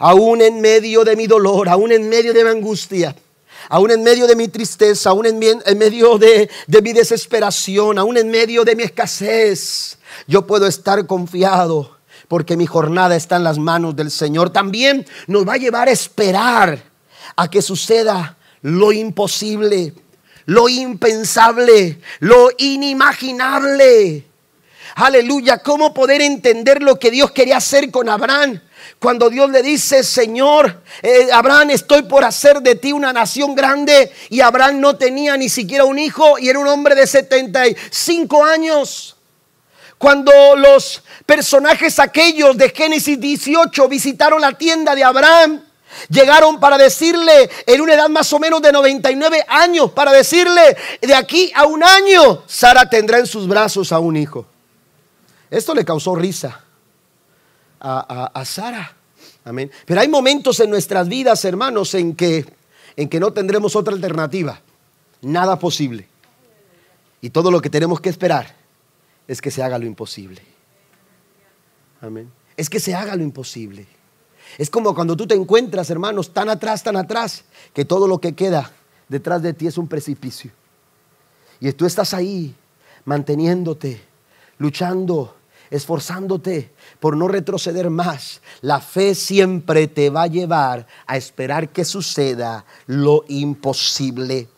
Aún 0.00 0.40
en 0.40 0.60
medio 0.60 1.04
de 1.04 1.14
mi 1.14 1.26
dolor, 1.28 1.68
aún 1.68 1.92
en 1.92 2.08
medio 2.08 2.32
de 2.32 2.42
mi 2.42 2.50
angustia, 2.50 3.14
aún 3.68 3.90
en 3.90 4.02
medio 4.02 4.26
de 4.26 4.34
mi 4.34 4.48
tristeza, 4.48 5.10
aún 5.10 5.26
en, 5.26 5.38
medio 5.38 6.18
de, 6.18 6.50
de 6.66 6.82
mi 6.82 6.92
desesperación, 6.92 7.98
aún 7.98 8.16
en 8.16 8.30
medio 8.30 8.64
de 8.64 8.74
mi 8.74 8.82
escasez, 8.82 9.98
yo 10.26 10.46
puedo 10.46 10.66
estar 10.66 11.06
confiado 11.06 11.98
porque 12.28 12.56
mi 12.56 12.64
jornada 12.64 13.14
está 13.14 13.36
en 13.36 13.44
las 13.44 13.58
manos 13.58 13.94
del 13.94 14.10
Señor. 14.10 14.50
También 14.50 15.06
nos 15.26 15.46
va 15.46 15.54
a 15.54 15.58
llevar 15.58 15.88
a 15.88 15.92
esperar 15.92 16.82
a 17.36 17.50
que 17.50 17.60
suceda 17.60 18.38
lo 18.62 18.92
imposible, 18.92 19.92
lo 20.46 20.68
impensable, 20.68 22.00
lo 22.20 22.48
inimaginable. 22.56 24.29
Aleluya, 24.94 25.58
¿cómo 25.58 25.94
poder 25.94 26.20
entender 26.22 26.82
lo 26.82 26.98
que 26.98 27.10
Dios 27.10 27.30
quería 27.30 27.58
hacer 27.58 27.90
con 27.90 28.08
Abraham? 28.08 28.60
Cuando 28.98 29.30
Dios 29.30 29.50
le 29.50 29.62
dice, 29.62 30.02
Señor, 30.02 30.82
eh, 31.02 31.28
Abraham, 31.32 31.70
estoy 31.70 32.02
por 32.02 32.24
hacer 32.24 32.60
de 32.60 32.74
ti 32.74 32.92
una 32.92 33.12
nación 33.12 33.54
grande. 33.54 34.12
Y 34.28 34.40
Abraham 34.40 34.80
no 34.80 34.96
tenía 34.96 35.36
ni 35.36 35.48
siquiera 35.48 35.84
un 35.84 35.98
hijo 35.98 36.38
y 36.38 36.48
era 36.48 36.58
un 36.58 36.68
hombre 36.68 36.94
de 36.94 37.06
75 37.06 38.44
años. 38.44 39.16
Cuando 39.96 40.32
los 40.56 41.02
personajes 41.26 41.98
aquellos 41.98 42.56
de 42.56 42.70
Génesis 42.70 43.20
18 43.20 43.88
visitaron 43.88 44.40
la 44.40 44.52
tienda 44.52 44.94
de 44.94 45.04
Abraham, 45.04 45.62
llegaron 46.08 46.58
para 46.58 46.78
decirle, 46.78 47.50
en 47.66 47.80
una 47.80 47.94
edad 47.94 48.08
más 48.08 48.32
o 48.32 48.38
menos 48.38 48.62
de 48.62 48.72
99 48.72 49.44
años, 49.48 49.92
para 49.92 50.12
decirle, 50.12 50.76
de 51.00 51.14
aquí 51.14 51.52
a 51.54 51.66
un 51.66 51.84
año, 51.84 52.42
Sara 52.46 52.88
tendrá 52.88 53.18
en 53.18 53.26
sus 53.26 53.46
brazos 53.46 53.92
a 53.92 53.98
un 53.98 54.16
hijo. 54.16 54.46
Esto 55.50 55.74
le 55.74 55.84
causó 55.84 56.14
risa 56.14 56.64
a, 57.80 58.44
Sara. 58.44 58.94
Amén. 59.44 59.70
Pero 59.84 60.00
hay 60.00 60.08
momentos 60.08 60.60
en 60.60 60.70
nuestras 60.70 61.08
vidas, 61.08 61.44
hermanos, 61.44 61.94
en 61.94 62.14
que, 62.14 62.46
en 62.96 63.08
que 63.08 63.18
no 63.18 63.32
tendremos 63.32 63.74
otra 63.74 63.94
alternativa. 63.94 64.60
Nada 65.22 65.58
posible. 65.58 66.08
Y 67.20 67.30
todo 67.30 67.50
lo 67.50 67.60
que 67.60 67.70
tenemos 67.70 68.00
que 68.00 68.08
esperar 68.08 68.54
es 69.26 69.40
que 69.40 69.50
se 69.50 69.62
haga 69.62 69.78
lo 69.78 69.86
imposible. 69.86 70.42
Amén. 72.00 72.30
Es 72.56 72.70
que 72.70 72.80
se 72.80 72.94
haga 72.94 73.16
lo 73.16 73.22
imposible. 73.22 73.86
Es 74.58 74.70
como 74.70 74.94
cuando 74.94 75.16
tú 75.16 75.26
te 75.26 75.34
encuentras, 75.34 75.90
hermanos, 75.90 76.32
tan 76.32 76.48
atrás, 76.48 76.82
tan 76.82 76.96
atrás, 76.96 77.44
que 77.72 77.84
todo 77.84 78.08
lo 78.08 78.20
que 78.20 78.34
queda 78.34 78.72
detrás 79.08 79.42
de 79.42 79.52
ti 79.52 79.66
es 79.66 79.78
un 79.78 79.88
precipicio. 79.88 80.50
Y 81.60 81.70
tú 81.72 81.86
estás 81.86 82.14
ahí, 82.14 82.54
manteniéndote, 83.04 84.00
luchando, 84.58 85.36
esforzándote 85.70 86.70
por 86.98 87.16
no 87.16 87.28
retroceder 87.28 87.90
más. 87.90 88.40
La 88.60 88.80
fe 88.80 89.14
siempre 89.14 89.88
te 89.88 90.10
va 90.10 90.22
a 90.22 90.28
llevar 90.28 90.86
a 91.06 91.16
esperar 91.16 91.70
que 91.70 91.84
suceda 91.84 92.64
lo 92.86 93.24
imposible, 93.28 94.48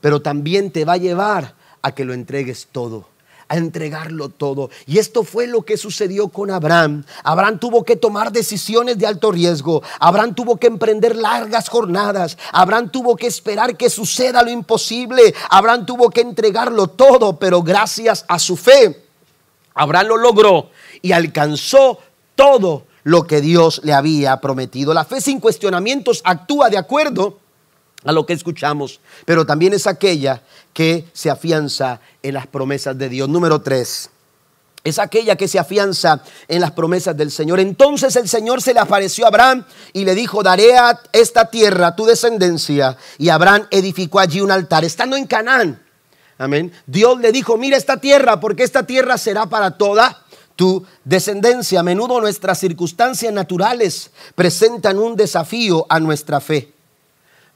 pero 0.00 0.22
también 0.22 0.70
te 0.70 0.84
va 0.84 0.94
a 0.94 0.98
llevar 0.98 1.54
a 1.82 1.92
que 1.92 2.04
lo 2.04 2.14
entregues 2.14 2.68
todo 2.70 3.10
a 3.50 3.56
entregarlo 3.56 4.28
todo. 4.28 4.70
Y 4.86 4.98
esto 4.98 5.24
fue 5.24 5.48
lo 5.48 5.62
que 5.62 5.76
sucedió 5.76 6.28
con 6.28 6.52
Abraham. 6.52 7.04
Abraham 7.24 7.58
tuvo 7.58 7.84
que 7.84 7.96
tomar 7.96 8.30
decisiones 8.30 8.96
de 8.96 9.08
alto 9.08 9.32
riesgo. 9.32 9.82
Abraham 9.98 10.36
tuvo 10.36 10.56
que 10.56 10.68
emprender 10.68 11.16
largas 11.16 11.68
jornadas. 11.68 12.38
Abraham 12.52 12.90
tuvo 12.90 13.16
que 13.16 13.26
esperar 13.26 13.76
que 13.76 13.90
suceda 13.90 14.44
lo 14.44 14.50
imposible. 14.50 15.34
Abraham 15.50 15.84
tuvo 15.84 16.10
que 16.10 16.20
entregarlo 16.20 16.86
todo, 16.86 17.40
pero 17.40 17.60
gracias 17.60 18.24
a 18.28 18.38
su 18.38 18.56
fe 18.56 19.09
Abraham 19.80 20.08
lo 20.08 20.16
logró 20.18 20.70
y 21.00 21.12
alcanzó 21.12 21.98
todo 22.34 22.84
lo 23.02 23.26
que 23.26 23.40
Dios 23.40 23.80
le 23.82 23.94
había 23.94 24.38
prometido. 24.38 24.92
La 24.92 25.06
fe 25.06 25.22
sin 25.22 25.40
cuestionamientos 25.40 26.20
actúa 26.22 26.68
de 26.68 26.76
acuerdo 26.76 27.38
a 28.04 28.12
lo 28.12 28.26
que 28.26 28.34
escuchamos, 28.34 29.00
pero 29.24 29.46
también 29.46 29.72
es 29.72 29.86
aquella 29.86 30.42
que 30.74 31.06
se 31.14 31.30
afianza 31.30 31.98
en 32.22 32.34
las 32.34 32.46
promesas 32.46 32.98
de 32.98 33.08
Dios. 33.08 33.30
Número 33.30 33.62
tres, 33.62 34.10
es 34.84 34.98
aquella 34.98 35.36
que 35.36 35.48
se 35.48 35.58
afianza 35.58 36.22
en 36.46 36.60
las 36.60 36.72
promesas 36.72 37.16
del 37.16 37.30
Señor. 37.30 37.58
Entonces 37.58 38.14
el 38.16 38.28
Señor 38.28 38.60
se 38.60 38.74
le 38.74 38.80
apareció 38.80 39.24
a 39.24 39.28
Abraham 39.28 39.64
y 39.94 40.04
le 40.04 40.14
dijo, 40.14 40.42
daré 40.42 40.76
a 40.76 41.00
esta 41.12 41.46
tierra 41.46 41.96
tu 41.96 42.04
descendencia. 42.04 42.98
Y 43.16 43.30
Abraham 43.30 43.66
edificó 43.70 44.20
allí 44.20 44.42
un 44.42 44.50
altar, 44.50 44.84
estando 44.84 45.16
en 45.16 45.26
Canaán. 45.26 45.82
Amén. 46.40 46.72
Dios 46.86 47.20
le 47.20 47.32
dijo, 47.32 47.58
mira 47.58 47.76
esta 47.76 47.98
tierra, 47.98 48.40
porque 48.40 48.62
esta 48.62 48.86
tierra 48.86 49.18
será 49.18 49.44
para 49.44 49.72
toda 49.72 50.24
tu 50.56 50.86
descendencia. 51.04 51.80
A 51.80 51.82
menudo 51.82 52.18
nuestras 52.18 52.58
circunstancias 52.58 53.30
naturales 53.30 54.10
presentan 54.34 54.98
un 54.98 55.16
desafío 55.16 55.84
a 55.90 56.00
nuestra 56.00 56.40
fe. 56.40 56.72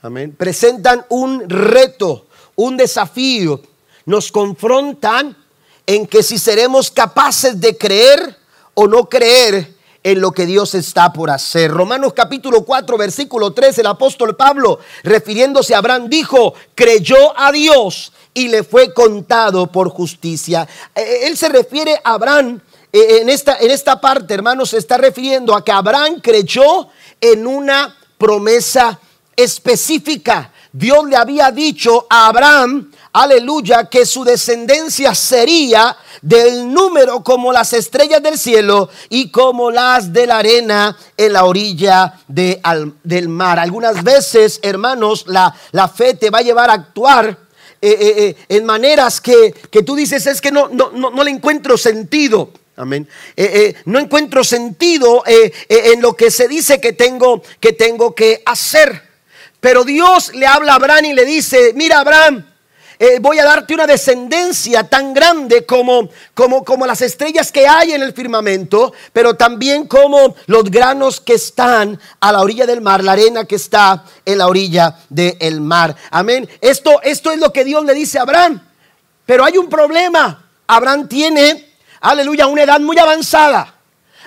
Amén. 0.02 0.34
Presentan 0.36 1.06
un 1.08 1.48
reto, 1.48 2.26
un 2.56 2.76
desafío. 2.76 3.62
Nos 4.04 4.30
confrontan 4.30 5.34
en 5.86 6.06
que 6.06 6.22
si 6.22 6.36
seremos 6.36 6.90
capaces 6.90 7.58
de 7.58 7.78
creer 7.78 8.36
o 8.74 8.86
no 8.86 9.08
creer 9.08 9.74
en 10.02 10.20
lo 10.20 10.32
que 10.32 10.44
Dios 10.44 10.74
está 10.74 11.10
por 11.10 11.30
hacer. 11.30 11.70
Romanos 11.70 12.12
capítulo 12.12 12.66
4, 12.66 12.98
versículo 12.98 13.54
3, 13.54 13.78
el 13.78 13.86
apóstol 13.86 14.36
Pablo, 14.36 14.78
refiriéndose 15.02 15.74
a 15.74 15.78
Abraham, 15.78 16.10
dijo, 16.10 16.52
creyó 16.74 17.32
a 17.34 17.50
Dios 17.50 18.12
y 18.34 18.48
le 18.48 18.64
fue 18.64 18.92
contado 18.92 19.68
por 19.68 19.88
justicia. 19.88 20.68
Eh, 20.94 21.00
eh, 21.00 21.26
él 21.28 21.38
se 21.38 21.48
refiere 21.48 22.00
a 22.02 22.14
Abraham 22.14 22.60
eh, 22.92 23.18
en 23.20 23.28
esta, 23.28 23.56
en 23.58 23.70
esta 23.70 24.00
parte, 24.00 24.34
hermanos, 24.34 24.70
se 24.70 24.78
está 24.78 24.98
refiriendo 24.98 25.54
a 25.54 25.64
que 25.64 25.72
Abraham 25.72 26.20
creyó 26.20 26.88
en 27.20 27.46
una 27.46 27.96
promesa 28.18 28.98
específica. 29.36 30.52
Dios 30.72 31.04
le 31.08 31.16
había 31.16 31.52
dicho 31.52 32.06
a 32.10 32.26
Abraham, 32.26 32.90
aleluya, 33.12 33.88
que 33.88 34.04
su 34.04 34.24
descendencia 34.24 35.14
sería 35.14 35.96
del 36.20 36.72
número 36.72 37.22
como 37.22 37.52
las 37.52 37.72
estrellas 37.72 38.22
del 38.22 38.38
cielo 38.38 38.88
y 39.08 39.30
como 39.30 39.70
las 39.70 40.12
de 40.12 40.26
la 40.26 40.38
arena 40.38 40.96
en 41.16 41.32
la 41.32 41.44
orilla 41.44 42.14
del 42.26 43.28
mar. 43.28 43.60
Algunas 43.60 44.02
veces, 44.02 44.58
hermanos, 44.62 45.24
la, 45.28 45.54
la 45.70 45.86
fe 45.86 46.14
te 46.14 46.30
va 46.30 46.38
a 46.38 46.42
llevar 46.42 46.70
a 46.70 46.74
actuar 46.74 47.43
eh, 47.86 47.98
eh, 48.00 48.14
eh, 48.16 48.36
en 48.48 48.64
maneras 48.64 49.20
que, 49.20 49.52
tú 49.84 49.94
dices 49.94 50.26
es 50.26 50.40
que 50.40 50.50
no, 50.50 50.68
no, 50.68 50.90
no, 50.90 51.22
le 51.22 51.30
encuentro 51.30 51.76
sentido. 51.76 52.50
Amén. 52.76 53.06
no 53.84 54.00
encuentro 54.00 54.42
sentido 54.42 55.22
en 55.26 56.00
lo 56.00 56.14
que 56.14 56.30
se 56.30 56.48
dice 56.48 56.80
que 56.80 56.94
tengo 56.94 57.42
que, 57.60 57.74
tengo 57.74 58.14
que 58.14 58.42
hacer. 58.46 59.02
Pero 59.60 59.84
Dios 59.84 60.34
le 60.34 60.46
habla 60.46 60.72
a 60.72 60.76
Abraham 60.76 61.04
y 61.04 61.12
le 61.12 61.24
dice, 61.26 61.72
mira 61.74 62.00
Abraham, 62.00 62.53
eh, 63.06 63.18
voy 63.20 63.38
a 63.38 63.44
darte 63.44 63.74
una 63.74 63.86
descendencia 63.86 64.88
tan 64.88 65.12
grande 65.12 65.66
como, 65.66 66.08
como, 66.32 66.64
como 66.64 66.86
las 66.86 67.02
estrellas 67.02 67.52
que 67.52 67.68
hay 67.68 67.92
en 67.92 68.02
el 68.02 68.14
firmamento, 68.14 68.94
pero 69.12 69.34
también 69.34 69.86
como 69.86 70.34
los 70.46 70.64
granos 70.70 71.20
que 71.20 71.34
están 71.34 72.00
a 72.18 72.32
la 72.32 72.40
orilla 72.40 72.64
del 72.64 72.80
mar, 72.80 73.04
la 73.04 73.12
arena 73.12 73.44
que 73.44 73.56
está 73.56 74.06
en 74.24 74.38
la 74.38 74.46
orilla 74.46 74.96
del 75.10 75.60
mar. 75.60 75.94
Amén. 76.10 76.48
Esto, 76.62 77.02
esto 77.02 77.30
es 77.30 77.38
lo 77.38 77.52
que 77.52 77.62
Dios 77.64 77.84
le 77.84 77.92
dice 77.92 78.18
a 78.18 78.22
Abraham. 78.22 78.66
Pero 79.26 79.44
hay 79.44 79.58
un 79.58 79.68
problema. 79.68 80.42
Abraham 80.66 81.06
tiene, 81.06 81.74
aleluya, 82.00 82.46
una 82.46 82.62
edad 82.62 82.80
muy 82.80 82.98
avanzada. 82.98 83.74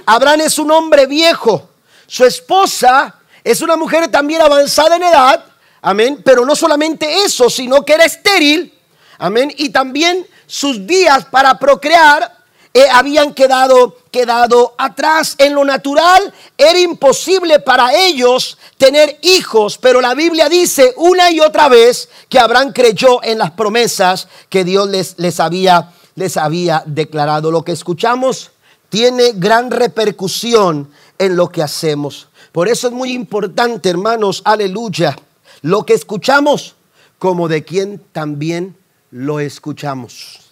Abraham 0.05 0.41
es 0.41 0.59
un 0.59 0.69
hombre 0.69 1.07
viejo. 1.07 1.67
Su 2.05 2.25
esposa 2.25 3.15
es 3.43 3.59
una 3.61 3.75
mujer 3.75 4.07
también 4.09 4.43
avanzada 4.43 4.97
en 4.97 5.01
edad. 5.01 5.43
Amén. 5.87 6.21
Pero 6.21 6.45
no 6.45 6.53
solamente 6.53 7.23
eso, 7.23 7.49
sino 7.49 7.85
que 7.85 7.93
era 7.93 8.03
estéril. 8.03 8.73
Amén. 9.19 9.53
Y 9.55 9.69
también 9.69 10.27
sus 10.45 10.85
días 10.85 11.23
para 11.23 11.57
procrear 11.57 12.43
eh, 12.73 12.87
habían 12.91 13.33
quedado, 13.33 13.95
quedado 14.11 14.75
atrás. 14.77 15.35
En 15.37 15.55
lo 15.55 15.63
natural 15.63 16.33
era 16.57 16.77
imposible 16.77 17.61
para 17.61 17.93
ellos 17.95 18.57
tener 18.77 19.17
hijos, 19.21 19.77
pero 19.77 20.01
la 20.01 20.13
Biblia 20.13 20.49
dice 20.49 20.93
una 20.97 21.31
y 21.31 21.39
otra 21.39 21.69
vez 21.69 22.09
que 22.27 22.37
Abraham 22.37 22.73
creyó 22.73 23.23
en 23.23 23.37
las 23.37 23.51
promesas 23.51 24.27
que 24.49 24.65
Dios 24.65 24.89
les, 24.89 25.17
les, 25.17 25.39
había, 25.39 25.93
les 26.15 26.35
había 26.35 26.83
declarado. 26.85 27.49
Lo 27.49 27.63
que 27.63 27.71
escuchamos 27.71 28.51
tiene 28.89 29.31
gran 29.35 29.71
repercusión 29.71 30.91
en 31.17 31.37
lo 31.37 31.47
que 31.47 31.63
hacemos. 31.63 32.27
Por 32.51 32.67
eso 32.67 32.87
es 32.87 32.93
muy 32.93 33.13
importante, 33.13 33.87
hermanos, 33.89 34.41
aleluya, 34.43 35.15
lo 35.61 35.85
que 35.85 35.93
escuchamos 35.93 36.75
como 37.19 37.47
de 37.47 37.63
quien 37.63 37.99
también 38.11 38.75
lo 39.11 39.39
escuchamos. 39.39 40.51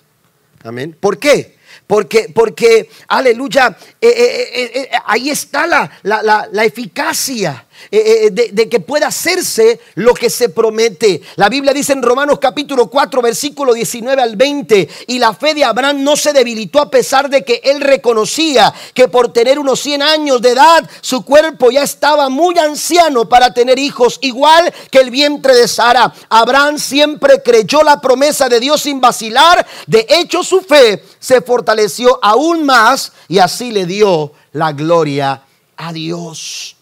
Amén. 0.63 0.97
¿Por 0.99 1.19
qué? 1.19 1.55
Porque, 1.85 2.31
porque, 2.33 2.89
aleluya, 3.07 3.77
eh, 4.01 4.07
eh, 4.07 4.71
eh, 4.73 4.89
ahí 5.05 5.29
está 5.29 5.67
la, 5.67 5.91
la, 6.03 6.47
la 6.51 6.65
eficacia 6.65 7.65
eh, 7.91 8.27
eh, 8.27 8.49
de, 8.51 8.69
que 8.69 8.79
pueda 8.79 9.07
hacerse 9.07 9.79
lo 9.95 10.13
que 10.13 10.29
se 10.29 10.49
promete. 10.49 11.21
La 11.35 11.49
Biblia 11.49 11.73
dice 11.73 11.93
en 11.93 12.01
Romanos 12.01 12.39
capítulo 12.39 12.89
4, 12.89 13.21
versículo 13.21 13.73
19 13.73 14.21
al 14.21 14.35
20, 14.35 14.89
y 15.07 15.19
la 15.19 15.33
fe 15.33 15.53
de 15.53 15.63
Abraham 15.63 16.03
no 16.03 16.15
se 16.15 16.33
debilitó 16.33 16.81
a 16.81 16.89
pesar 16.89 17.29
de 17.29 17.43
que 17.43 17.61
él 17.63 17.81
reconocía 17.81 18.73
que 18.93 19.07
por 19.07 19.31
tener 19.31 19.59
unos 19.59 19.79
100 19.79 20.01
años 20.01 20.41
de 20.41 20.51
edad, 20.51 20.89
su 21.01 21.23
cuerpo 21.23 21.71
ya 21.71 21.83
estaba 21.83 22.29
muy 22.29 22.57
anciano 22.57 23.29
para 23.29 23.53
tener 23.53 23.77
hijos, 23.77 24.17
igual 24.21 24.73
que 24.89 24.99
el 24.99 25.11
vientre 25.11 25.53
de 25.53 25.67
Sara. 25.67 26.13
Abraham 26.29 26.79
siempre 26.79 27.41
creyó 27.43 27.83
la 27.83 28.01
promesa 28.01 28.49
de 28.49 28.59
Dios 28.59 28.81
sin 28.81 28.99
vacilar, 28.99 29.65
de 29.87 30.05
hecho 30.09 30.43
su 30.43 30.61
fe 30.61 31.03
se 31.19 31.41
fortaleció 31.41 32.19
aún 32.21 32.65
más 32.65 33.11
y 33.27 33.39
así 33.39 33.71
le 33.71 33.85
dio 33.85 34.31
la 34.53 34.71
gloria 34.71 35.43
a 35.77 35.93
Dios. 35.93 36.74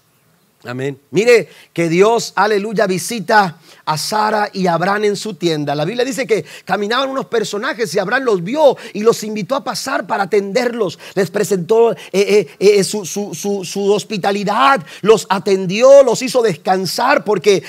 Amén. 0.65 0.97
Mire 1.11 1.49
que 1.73 1.89
Dios, 1.89 2.33
aleluya, 2.35 2.87
visita 2.87 3.59
a 3.85 3.97
Sara 3.97 4.49
y 4.53 4.67
Abraham 4.67 5.05
en 5.05 5.15
su 5.15 5.33
tienda. 5.33 5.75
La 5.75 5.85
Biblia 5.85 6.05
dice 6.05 6.25
que 6.25 6.45
caminaban 6.65 7.09
unos 7.09 7.25
personajes 7.25 7.93
y 7.93 7.99
Abraham 7.99 8.23
los 8.23 8.43
vio 8.43 8.77
y 8.93 9.01
los 9.01 9.23
invitó 9.23 9.55
a 9.55 9.63
pasar 9.63 10.07
para 10.07 10.23
atenderlos. 10.23 10.97
Les 11.15 11.29
presentó 11.29 11.91
eh, 11.91 11.97
eh, 12.11 12.47
eh, 12.59 12.83
su, 12.83 13.93
hospitalidad, 13.93 14.81
los 15.01 15.25
atendió, 15.29 16.03
los 16.03 16.21
hizo 16.21 16.41
descansar 16.41 17.23
porque 17.23 17.63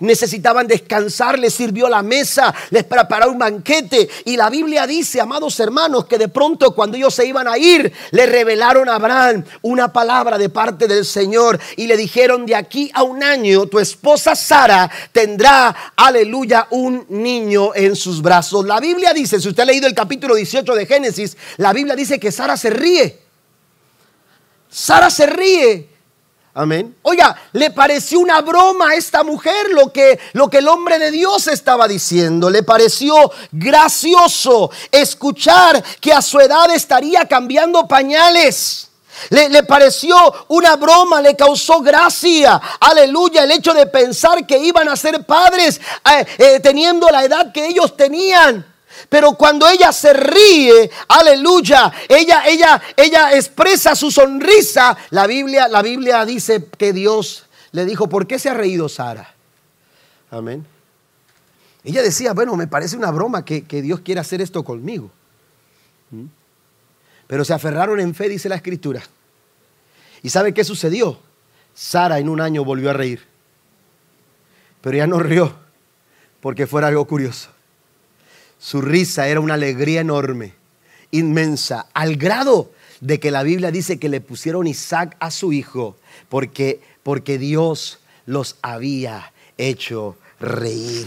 necesitaban 0.00 0.66
descansar, 0.66 1.38
les 1.38 1.54
sirvió 1.54 1.88
la 1.88 2.02
mesa, 2.02 2.54
les 2.70 2.84
preparó 2.84 3.30
un 3.30 3.38
banquete. 3.38 4.08
Y 4.24 4.36
la 4.36 4.50
Biblia 4.50 4.86
dice, 4.86 5.20
amados 5.20 5.58
hermanos, 5.60 6.06
que 6.06 6.18
de 6.18 6.28
pronto 6.28 6.74
cuando 6.74 6.96
ellos 6.96 7.14
se 7.14 7.26
iban 7.26 7.48
a 7.48 7.58
ir, 7.58 7.92
le 8.12 8.26
revelaron 8.26 8.88
a 8.88 8.94
Abraham 8.94 9.44
una 9.62 9.92
palabra 9.92 10.38
de 10.38 10.48
parte 10.48 10.86
del 10.86 11.04
Señor 11.04 11.58
y 11.76 11.86
le 11.86 11.96
dijeron, 11.96 12.46
de 12.46 12.54
aquí 12.54 12.90
a 12.94 13.02
un 13.02 13.22
año 13.22 13.66
tu 13.66 13.78
esposa 13.78 14.36
Sara 14.36 14.90
tendrá 15.12 15.47
aleluya, 15.96 16.66
un 16.70 17.06
niño 17.08 17.74
en 17.74 17.96
sus 17.96 18.22
brazos. 18.22 18.64
La 18.66 18.80
Biblia 18.80 19.12
dice, 19.12 19.40
si 19.40 19.48
usted 19.48 19.62
ha 19.62 19.66
leído 19.66 19.86
el 19.86 19.94
capítulo 19.94 20.34
18 20.34 20.74
de 20.74 20.86
Génesis, 20.86 21.36
la 21.56 21.72
Biblia 21.72 21.94
dice 21.94 22.18
que 22.18 22.32
Sara 22.32 22.56
se 22.56 22.70
ríe. 22.70 23.20
Sara 24.68 25.10
se 25.10 25.26
ríe. 25.26 25.88
Amén. 26.54 26.96
Oiga, 27.02 27.36
le 27.52 27.70
pareció 27.70 28.18
una 28.18 28.40
broma 28.40 28.90
a 28.90 28.94
esta 28.94 29.22
mujer 29.22 29.70
lo 29.70 29.92
que, 29.92 30.18
lo 30.32 30.50
que 30.50 30.58
el 30.58 30.66
hombre 30.66 30.98
de 30.98 31.12
Dios 31.12 31.46
estaba 31.46 31.86
diciendo. 31.86 32.50
Le 32.50 32.64
pareció 32.64 33.30
gracioso 33.52 34.70
escuchar 34.90 35.82
que 36.00 36.12
a 36.12 36.20
su 36.20 36.40
edad 36.40 36.68
estaría 36.74 37.26
cambiando 37.26 37.86
pañales. 37.86 38.87
Le, 39.30 39.62
pareció 39.64 40.16
una 40.48 40.76
broma, 40.76 41.20
le 41.20 41.36
causó 41.36 41.80
gracia. 41.80 42.60
Aleluya, 42.80 43.44
el 43.44 43.50
hecho 43.50 43.74
de 43.74 43.86
pensar 43.86 44.46
que 44.46 44.58
iban 44.58 44.88
a 44.88 44.96
ser 44.96 45.24
padres 45.24 45.80
eh, 46.10 46.26
eh, 46.38 46.60
teniendo 46.60 47.08
la 47.10 47.24
edad 47.24 47.52
que 47.52 47.66
ellos 47.66 47.96
tenían. 47.96 48.64
Pero 49.08 49.32
cuando 49.32 49.68
ella 49.68 49.92
se 49.92 50.12
ríe, 50.12 50.90
aleluya, 51.08 51.92
ella, 52.08 52.42
ella, 52.46 52.80
ella 52.96 53.34
expresa 53.34 53.94
su 53.94 54.10
sonrisa. 54.10 54.96
La 55.10 55.26
Biblia, 55.26 55.68
la 55.68 55.82
Biblia 55.82 56.24
dice 56.24 56.66
que 56.76 56.92
Dios 56.92 57.44
le 57.72 57.84
dijo, 57.84 58.08
¿por 58.08 58.26
qué 58.26 58.38
se 58.38 58.48
ha 58.48 58.54
reído 58.54 58.88
Sara? 58.88 59.34
Amén. 60.30 60.66
Ella 61.84 62.02
decía, 62.02 62.32
bueno, 62.32 62.56
me 62.56 62.66
parece 62.66 62.96
una 62.96 63.10
broma 63.10 63.44
que, 63.44 63.64
que 63.64 63.82
Dios 63.82 64.00
quiera 64.00 64.22
hacer 64.22 64.40
esto 64.40 64.64
conmigo. 64.64 65.10
Pero 67.28 67.44
se 67.44 67.54
aferraron 67.54 68.00
en 68.00 68.14
fe, 68.14 68.28
dice 68.28 68.48
la 68.48 68.56
escritura. 68.56 69.02
¿Y 70.22 70.30
sabe 70.30 70.52
qué 70.52 70.64
sucedió? 70.64 71.20
Sara 71.74 72.18
en 72.18 72.28
un 72.28 72.40
año 72.40 72.64
volvió 72.64 72.90
a 72.90 72.94
reír. 72.94 73.22
Pero 74.80 74.96
ya 74.96 75.06
no 75.06 75.20
rió 75.20 75.54
porque 76.40 76.66
fuera 76.66 76.88
algo 76.88 77.06
curioso. 77.06 77.50
Su 78.58 78.80
risa 78.80 79.28
era 79.28 79.40
una 79.40 79.54
alegría 79.54 80.00
enorme, 80.00 80.54
inmensa, 81.10 81.86
al 81.94 82.16
grado 82.16 82.72
de 83.00 83.20
que 83.20 83.30
la 83.30 83.44
Biblia 83.44 83.70
dice 83.70 83.98
que 83.98 84.08
le 84.08 84.20
pusieron 84.20 84.66
Isaac 84.66 85.16
a 85.20 85.30
su 85.30 85.52
hijo 85.52 85.96
porque, 86.28 86.80
porque 87.02 87.38
Dios 87.38 88.00
los 88.26 88.56
había 88.62 89.32
hecho 89.56 90.16
reír. 90.40 91.06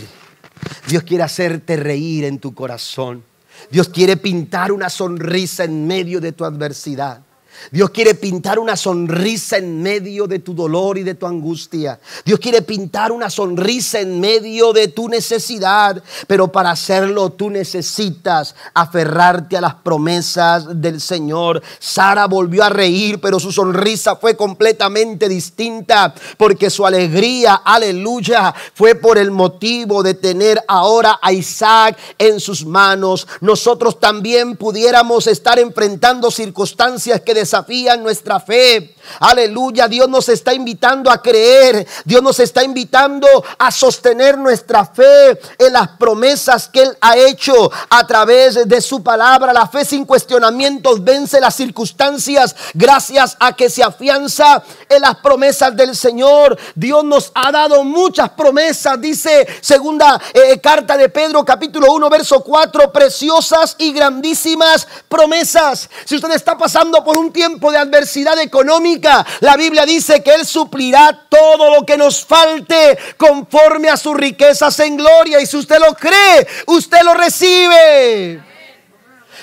Dios 0.87 1.03
quiere 1.03 1.23
hacerte 1.23 1.75
reír 1.75 2.23
en 2.23 2.39
tu 2.39 2.53
corazón. 2.53 3.23
Dios 3.69 3.89
quiere 3.89 4.17
pintar 4.17 4.71
una 4.71 4.89
sonrisa 4.89 5.63
en 5.63 5.85
medio 5.87 6.19
de 6.19 6.31
tu 6.31 6.45
adversidad. 6.45 7.21
Dios 7.69 7.91
quiere 7.91 8.15
pintar 8.15 8.57
una 8.57 8.75
sonrisa 8.75 9.57
en 9.57 9.81
medio 9.81 10.27
de 10.27 10.39
tu 10.39 10.53
dolor 10.53 10.97
y 10.97 11.03
de 11.03 11.15
tu 11.15 11.27
angustia. 11.27 11.99
Dios 12.25 12.39
quiere 12.39 12.61
pintar 12.61 13.11
una 13.11 13.29
sonrisa 13.29 13.99
en 13.99 14.19
medio 14.19 14.73
de 14.73 14.87
tu 14.87 15.07
necesidad. 15.07 16.01
Pero 16.27 16.51
para 16.51 16.71
hacerlo 16.71 17.31
tú 17.31 17.49
necesitas 17.49 18.55
aferrarte 18.73 19.57
a 19.57 19.61
las 19.61 19.75
promesas 19.75 20.81
del 20.81 20.99
Señor. 20.99 21.61
Sara 21.79 22.27
volvió 22.27 22.63
a 22.63 22.69
reír, 22.69 23.19
pero 23.21 23.39
su 23.39 23.51
sonrisa 23.51 24.15
fue 24.15 24.35
completamente 24.35 25.29
distinta. 25.29 26.13
Porque 26.37 26.69
su 26.69 26.85
alegría, 26.85 27.61
aleluya, 27.63 28.53
fue 28.73 28.95
por 28.95 29.17
el 29.17 29.31
motivo 29.31 30.03
de 30.03 30.13
tener 30.13 30.63
ahora 30.67 31.19
a 31.21 31.31
Isaac 31.31 31.97
en 32.17 32.39
sus 32.39 32.65
manos. 32.65 33.27
Nosotros 33.41 33.99
también 33.99 34.55
pudiéramos 34.55 35.27
estar 35.27 35.59
enfrentando 35.59 36.31
circunstancias 36.31 37.21
que 37.21 37.33
desafían 37.51 38.01
nuestra 38.01 38.39
fe. 38.39 38.95
Aleluya, 39.19 39.87
Dios 39.87 40.07
nos 40.07 40.29
está 40.29 40.53
invitando 40.53 41.11
a 41.11 41.21
creer, 41.21 41.85
Dios 42.05 42.21
nos 42.21 42.39
está 42.39 42.63
invitando 42.63 43.27
a 43.57 43.71
sostener 43.71 44.37
nuestra 44.37 44.85
fe 44.85 45.37
en 45.57 45.73
las 45.73 45.89
promesas 45.89 46.69
que 46.69 46.83
Él 46.83 46.97
ha 47.01 47.17
hecho 47.17 47.69
a 47.89 48.07
través 48.07 48.67
de 48.67 48.79
su 48.79 49.03
palabra. 49.03 49.51
La 49.51 49.67
fe 49.67 49.83
sin 49.83 50.05
cuestionamientos 50.05 51.03
vence 51.03 51.41
las 51.41 51.55
circunstancias 51.55 52.55
gracias 52.73 53.35
a 53.39 53.53
que 53.53 53.69
se 53.69 53.83
afianza 53.83 54.63
en 54.87 55.01
las 55.01 55.17
promesas 55.17 55.75
del 55.75 55.95
Señor. 55.95 56.57
Dios 56.75 57.03
nos 57.03 57.31
ha 57.33 57.51
dado 57.51 57.83
muchas 57.83 58.29
promesas, 58.29 59.01
dice 59.01 59.45
segunda 59.59 60.21
eh, 60.33 60.59
carta 60.61 60.95
de 60.95 61.09
Pedro 61.09 61.43
capítulo 61.43 61.91
1 61.91 62.09
verso 62.09 62.41
4, 62.41 62.93
preciosas 62.93 63.75
y 63.79 63.91
grandísimas 63.91 64.87
promesas. 65.09 65.89
Si 66.05 66.15
usted 66.15 66.31
está 66.31 66.57
pasando 66.57 67.03
por 67.03 67.17
un 67.17 67.31
de 67.71 67.77
adversidad 67.77 68.39
económica, 68.39 69.25
la 69.39 69.55
Biblia 69.55 69.85
dice 69.85 70.21
que 70.21 70.33
Él 70.33 70.45
suplirá 70.45 71.27
todo 71.29 71.73
lo 71.73 71.85
que 71.85 71.97
nos 71.97 72.23
falte 72.25 72.97
conforme 73.17 73.89
a 73.89 73.97
sus 73.97 74.15
riquezas 74.15 74.79
en 74.79 74.97
gloria. 74.97 75.39
Y 75.39 75.45
si 75.45 75.57
usted 75.57 75.79
lo 75.79 75.93
cree, 75.93 76.47
usted 76.67 77.01
lo 77.03 77.13
recibe. 77.13 78.41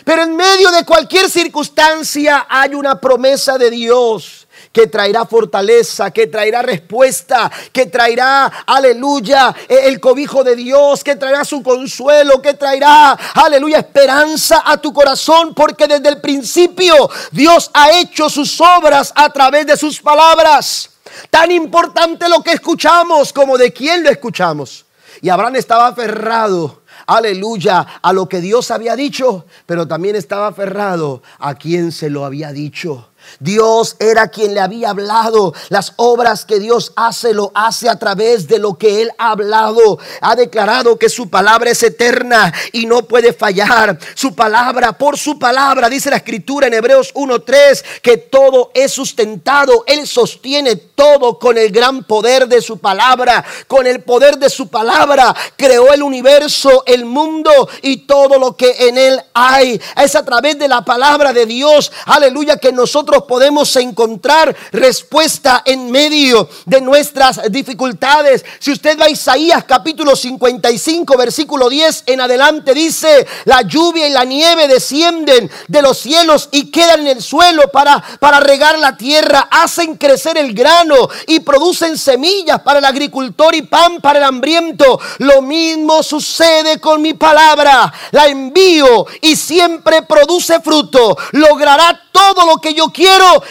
Pero 0.04 0.22
en 0.22 0.36
medio 0.36 0.70
de 0.70 0.84
cualquier 0.84 1.28
circunstancia 1.28 2.46
hay 2.48 2.74
una 2.74 3.00
promesa 3.00 3.58
de 3.58 3.70
Dios 3.70 4.47
que 4.78 4.86
traerá 4.86 5.26
fortaleza, 5.26 6.12
que 6.12 6.28
traerá 6.28 6.62
respuesta, 6.62 7.50
que 7.72 7.86
traerá, 7.86 8.44
aleluya, 8.64 9.52
e, 9.68 9.88
el 9.88 9.98
cobijo 9.98 10.44
de 10.44 10.54
Dios, 10.54 11.02
que 11.02 11.16
traerá 11.16 11.44
su 11.44 11.64
consuelo, 11.64 12.40
que 12.40 12.54
traerá, 12.54 13.18
aleluya, 13.34 13.78
esperanza 13.78 14.62
a 14.64 14.76
tu 14.76 14.92
corazón, 14.92 15.52
porque 15.52 15.88
desde 15.88 16.08
el 16.10 16.20
principio 16.20 17.10
Dios 17.32 17.72
ha 17.74 17.90
hecho 17.90 18.30
sus 18.30 18.60
obras 18.60 19.12
a 19.16 19.28
través 19.30 19.66
de 19.66 19.76
sus 19.76 20.00
palabras. 20.00 20.90
Tan 21.28 21.50
importante 21.50 22.28
lo 22.28 22.40
que 22.40 22.52
escuchamos 22.52 23.32
como 23.32 23.58
de 23.58 23.72
quién 23.72 24.04
lo 24.04 24.10
escuchamos. 24.10 24.84
Y 25.20 25.28
Abraham 25.28 25.56
estaba 25.56 25.88
aferrado 25.88 26.82
aleluya, 27.08 27.86
a 28.02 28.12
lo 28.12 28.28
que 28.28 28.40
Dios 28.40 28.70
había 28.70 28.94
dicho, 28.94 29.46
pero 29.66 29.88
también 29.88 30.14
estaba 30.14 30.48
aferrado 30.48 31.22
a 31.38 31.54
quien 31.54 31.90
se 31.90 32.10
lo 32.10 32.24
había 32.24 32.52
dicho. 32.52 33.08
Dios 33.40 33.96
era 33.98 34.28
quien 34.28 34.54
le 34.54 34.60
había 34.60 34.90
hablado. 34.90 35.54
Las 35.68 35.92
obras 35.96 36.44
que 36.44 36.58
Dios 36.58 36.92
hace 36.96 37.34
lo 37.34 37.52
hace 37.54 37.88
a 37.88 37.98
través 37.98 38.48
de 38.48 38.58
lo 38.58 38.74
que 38.74 39.02
Él 39.02 39.10
ha 39.18 39.30
hablado. 39.30 39.98
Ha 40.20 40.36
declarado 40.36 40.98
que 40.98 41.08
su 41.08 41.28
palabra 41.28 41.70
es 41.70 41.82
eterna 41.82 42.52
y 42.72 42.86
no 42.86 43.02
puede 43.02 43.32
fallar. 43.32 43.98
Su 44.14 44.34
palabra, 44.34 44.96
por 44.96 45.18
su 45.18 45.38
palabra, 45.38 45.88
dice 45.88 46.10
la 46.10 46.16
escritura 46.16 46.66
en 46.66 46.74
Hebreos 46.74 47.14
1.3, 47.14 47.84
que 48.02 48.16
todo 48.16 48.70
es 48.74 48.92
sustentado. 48.92 49.84
Él 49.86 50.06
sostiene 50.06 50.76
todo 50.76 51.38
con 51.38 51.58
el 51.58 51.70
gran 51.70 52.04
poder 52.04 52.48
de 52.48 52.60
su 52.60 52.78
palabra. 52.78 53.44
Con 53.66 53.86
el 53.86 54.02
poder 54.02 54.38
de 54.38 54.50
su 54.50 54.68
palabra 54.68 55.34
creó 55.56 55.92
el 55.92 56.02
universo, 56.02 56.82
el 56.86 57.04
mundo 57.04 57.50
y 57.82 57.98
todo 57.98 58.38
lo 58.38 58.56
que 58.56 58.88
en 58.88 58.98
Él 58.98 59.20
hay. 59.34 59.80
Es 59.96 60.14
a 60.16 60.24
través 60.24 60.58
de 60.58 60.68
la 60.68 60.84
palabra 60.84 61.32
de 61.32 61.46
Dios, 61.46 61.92
aleluya, 62.06 62.56
que 62.56 62.72
nosotros 62.72 63.17
podemos 63.26 63.74
encontrar 63.76 64.54
respuesta 64.72 65.62
en 65.64 65.90
medio 65.90 66.48
de 66.66 66.80
nuestras 66.80 67.40
dificultades. 67.50 68.44
Si 68.58 68.72
usted 68.72 68.98
va 68.98 69.06
a 69.06 69.10
Isaías 69.10 69.64
capítulo 69.64 70.14
55, 70.16 71.16
versículo 71.16 71.68
10 71.68 72.04
en 72.06 72.20
adelante, 72.20 72.74
dice, 72.74 73.26
la 73.44 73.62
lluvia 73.62 74.08
y 74.08 74.12
la 74.12 74.24
nieve 74.24 74.68
descienden 74.68 75.50
de 75.66 75.82
los 75.82 75.98
cielos 75.98 76.48
y 76.52 76.70
quedan 76.70 77.00
en 77.00 77.08
el 77.08 77.22
suelo 77.22 77.70
para, 77.72 78.02
para 78.20 78.40
regar 78.40 78.78
la 78.78 78.96
tierra, 78.96 79.48
hacen 79.50 79.96
crecer 79.96 80.38
el 80.38 80.54
grano 80.54 81.08
y 81.26 81.40
producen 81.40 81.98
semillas 81.98 82.60
para 82.60 82.78
el 82.78 82.84
agricultor 82.84 83.54
y 83.54 83.62
pan 83.62 84.00
para 84.00 84.18
el 84.18 84.24
hambriento. 84.24 85.00
Lo 85.18 85.42
mismo 85.42 86.02
sucede 86.02 86.80
con 86.80 87.02
mi 87.02 87.14
palabra. 87.14 87.92
La 88.12 88.26
envío 88.26 89.06
y 89.20 89.36
siempre 89.36 90.02
produce 90.02 90.60
fruto. 90.60 91.16
Logrará 91.32 92.00
todo 92.12 92.46
lo 92.46 92.58
que 92.58 92.74
yo 92.74 92.88
quiero 92.88 93.07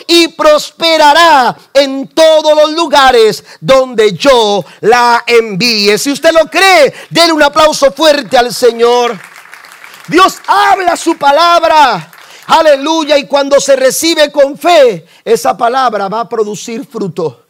y 0.07 0.29
prosperará 0.29 1.55
en 1.73 2.07
todos 2.09 2.55
los 2.55 2.71
lugares 2.71 3.43
donde 3.59 4.13
yo 4.13 4.63
la 4.81 5.23
envíe. 5.25 5.97
Si 5.97 6.11
usted 6.11 6.31
lo 6.31 6.49
cree, 6.49 6.93
denle 7.09 7.33
un 7.33 7.43
aplauso 7.43 7.91
fuerte 7.91 8.37
al 8.37 8.53
Señor. 8.53 9.19
Dios 10.07 10.39
habla 10.47 10.95
su 10.95 11.17
palabra. 11.17 12.11
Aleluya. 12.47 13.17
Y 13.17 13.27
cuando 13.27 13.59
se 13.59 13.75
recibe 13.75 14.31
con 14.31 14.57
fe, 14.57 15.05
esa 15.23 15.57
palabra 15.57 16.07
va 16.07 16.21
a 16.21 16.29
producir 16.29 16.85
fruto. 16.85 17.45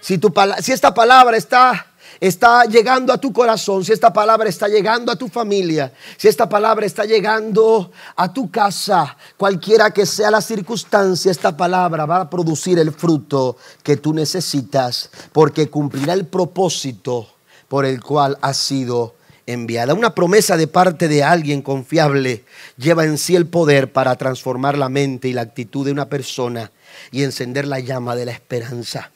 Si, 0.00 0.18
tu, 0.18 0.32
si 0.60 0.72
esta 0.72 0.92
palabra 0.92 1.36
está 1.36 1.86
está 2.28 2.64
llegando 2.64 3.12
a 3.12 3.18
tu 3.18 3.32
corazón, 3.34 3.84
si 3.84 3.92
esta 3.92 4.10
palabra 4.10 4.48
está 4.48 4.66
llegando 4.66 5.12
a 5.12 5.16
tu 5.16 5.28
familia, 5.28 5.92
si 6.16 6.26
esta 6.26 6.48
palabra 6.48 6.86
está 6.86 7.04
llegando 7.04 7.92
a 8.16 8.32
tu 8.32 8.50
casa, 8.50 9.14
cualquiera 9.36 9.90
que 9.90 10.06
sea 10.06 10.30
la 10.30 10.40
circunstancia, 10.40 11.30
esta 11.30 11.54
palabra 11.54 12.06
va 12.06 12.22
a 12.22 12.30
producir 12.30 12.78
el 12.78 12.92
fruto 12.92 13.58
que 13.82 13.98
tú 13.98 14.14
necesitas 14.14 15.10
porque 15.32 15.68
cumplirá 15.68 16.14
el 16.14 16.26
propósito 16.26 17.28
por 17.68 17.84
el 17.84 18.02
cual 18.02 18.38
ha 18.40 18.54
sido 18.54 19.16
enviada. 19.46 19.92
Una 19.92 20.14
promesa 20.14 20.56
de 20.56 20.66
parte 20.66 21.08
de 21.08 21.22
alguien 21.22 21.60
confiable 21.60 22.44
lleva 22.78 23.04
en 23.04 23.18
sí 23.18 23.36
el 23.36 23.48
poder 23.48 23.92
para 23.92 24.16
transformar 24.16 24.78
la 24.78 24.88
mente 24.88 25.28
y 25.28 25.34
la 25.34 25.42
actitud 25.42 25.84
de 25.84 25.92
una 25.92 26.08
persona 26.08 26.72
y 27.10 27.22
encender 27.22 27.66
la 27.66 27.80
llama 27.80 28.16
de 28.16 28.24
la 28.24 28.32
esperanza. 28.32 29.10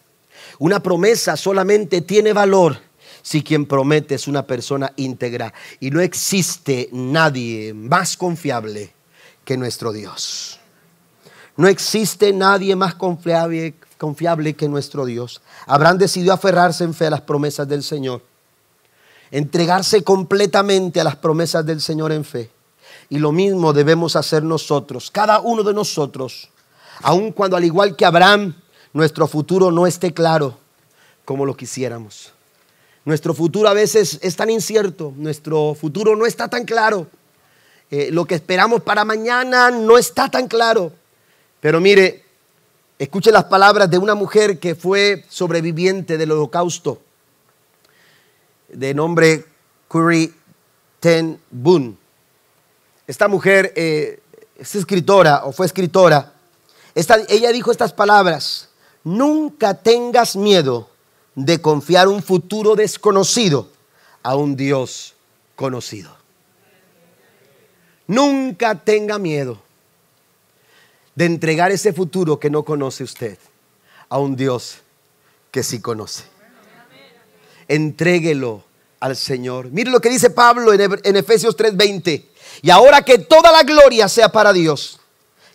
Una 0.59 0.83
promesa 0.83 1.39
solamente 1.39 2.03
tiene 2.03 2.35
valor 2.35 2.88
si 3.29 3.43
quien 3.43 3.67
promete 3.67 4.15
es 4.15 4.27
una 4.27 4.47
persona 4.47 4.91
íntegra. 4.97 5.53
Y 5.81 5.91
no 5.91 6.01
existe 6.01 6.89
nadie 6.93 7.75
más 7.75 8.17
confiable 8.17 8.95
que 9.45 9.59
nuestro 9.59 9.93
Dios. 9.93 10.59
No 11.55 11.69
existe 11.69 12.33
nadie 12.33 12.75
más 12.75 12.95
confiable, 12.95 13.75
que 14.57 14.69
nuestro 14.69 15.05
Dios. 15.05 15.43
Abraham 15.67 15.99
decidió 15.99 16.33
aferrarse 16.33 16.85
en 16.85 16.95
fe 16.95 17.09
a 17.09 17.11
las 17.11 17.21
promesas 17.21 17.69
del 17.69 17.83
Señor. 17.83 18.23
Entregarse 19.31 20.03
completamente 20.03 20.99
a 20.99 21.05
las 21.05 21.17
promesas 21.17 21.67
del 21.67 21.83
Señor 21.83 22.13
en 22.13 22.25
fe. 22.25 22.51
Y 23.11 23.19
lo 23.19 23.31
mismo 23.31 23.75
debemos 23.75 24.17
hacer 24.17 24.43
nosotros, 24.43 25.11
cada 25.11 25.41
uno 25.41 25.63
de 25.63 25.75
nosotros, 25.75 26.49
aun 27.03 27.33
cuando 27.33 27.59
al 27.59 27.65
igual 27.65 27.95
que 27.95 28.07
Abraham, 28.07 28.55
nuestro 28.95 29.29
futuro 29.29 29.71
no 29.71 29.87
esté 29.87 30.15
claro 30.15 30.57
como 31.27 31.45
lo 31.45 31.55
quisiéramos. 31.55 32.33
Nuestro 33.09 33.33
futuro 33.33 33.71
a 33.71 33.73
veces 33.73 34.19
es 34.21 34.37
tan 34.37 34.51
incierto, 34.51 35.15
nuestro 35.17 35.75
futuro 35.75 36.15
no 36.15 36.27
está 36.27 36.47
tan 36.47 36.67
claro. 36.67 37.07
Eh, 37.91 38.11
lo 38.13 38.27
que 38.27 38.35
esperamos 38.35 38.83
para 38.83 39.03
mañana 39.03 39.71
no 39.71 39.97
está 39.97 40.31
tan 40.31 40.47
claro. 40.47 40.93
Pero 41.59 41.81
mire, 41.81 42.23
escuche 42.99 43.33
las 43.33 43.45
palabras 43.45 43.89
de 43.89 43.97
una 43.97 44.15
mujer 44.15 44.59
que 44.59 44.75
fue 44.75 45.25
sobreviviente 45.31 46.19
del 46.19 46.33
holocausto, 46.33 47.01
de 48.69 48.93
nombre 48.93 49.47
Curry 49.89 50.35
Ten 51.01 51.41
Boon. 51.51 51.97
Esta 53.07 53.27
mujer 53.27 53.73
eh, 53.75 54.21
es 54.59 54.75
escritora 54.75 55.47
o 55.47 55.53
fue 55.53 55.65
escritora. 55.65 56.35
ella 56.95 57.53
dijo 57.53 57.71
estas 57.71 57.95
palabras, 57.95 58.69
nunca 59.03 59.73
tengas 59.73 60.37
miedo 60.37 60.91
de 61.45 61.61
confiar 61.61 62.09
un 62.09 62.21
futuro 62.21 62.75
desconocido 62.75 63.69
a 64.25 64.35
un 64.35 64.57
Dios 64.57 65.15
conocido. 65.55 66.11
Nunca 68.09 68.75
tenga 68.75 69.19
miedo 69.19 69.61
de 71.15 71.27
entregar 71.27 71.71
ese 71.71 71.93
futuro 71.93 72.41
que 72.41 72.51
no 72.51 72.65
conoce 72.65 73.05
usted 73.05 73.39
a 74.09 74.19
un 74.19 74.35
Dios 74.35 74.79
que 75.53 75.63
sí 75.63 75.81
conoce. 75.81 76.25
Entréguelo 77.69 78.65
al 78.99 79.15
Señor. 79.15 79.71
Mire 79.71 79.93
lo 79.93 80.01
que 80.01 80.11
dice 80.11 80.31
Pablo 80.31 80.73
en 80.73 81.17
Efesios 81.17 81.57
3:20. 81.57 82.25
Y 82.63 82.71
ahora 82.71 83.03
que 83.03 83.19
toda 83.19 83.53
la 83.53 83.63
gloria 83.63 84.09
sea 84.09 84.33
para 84.33 84.53
Dios, 84.53 84.99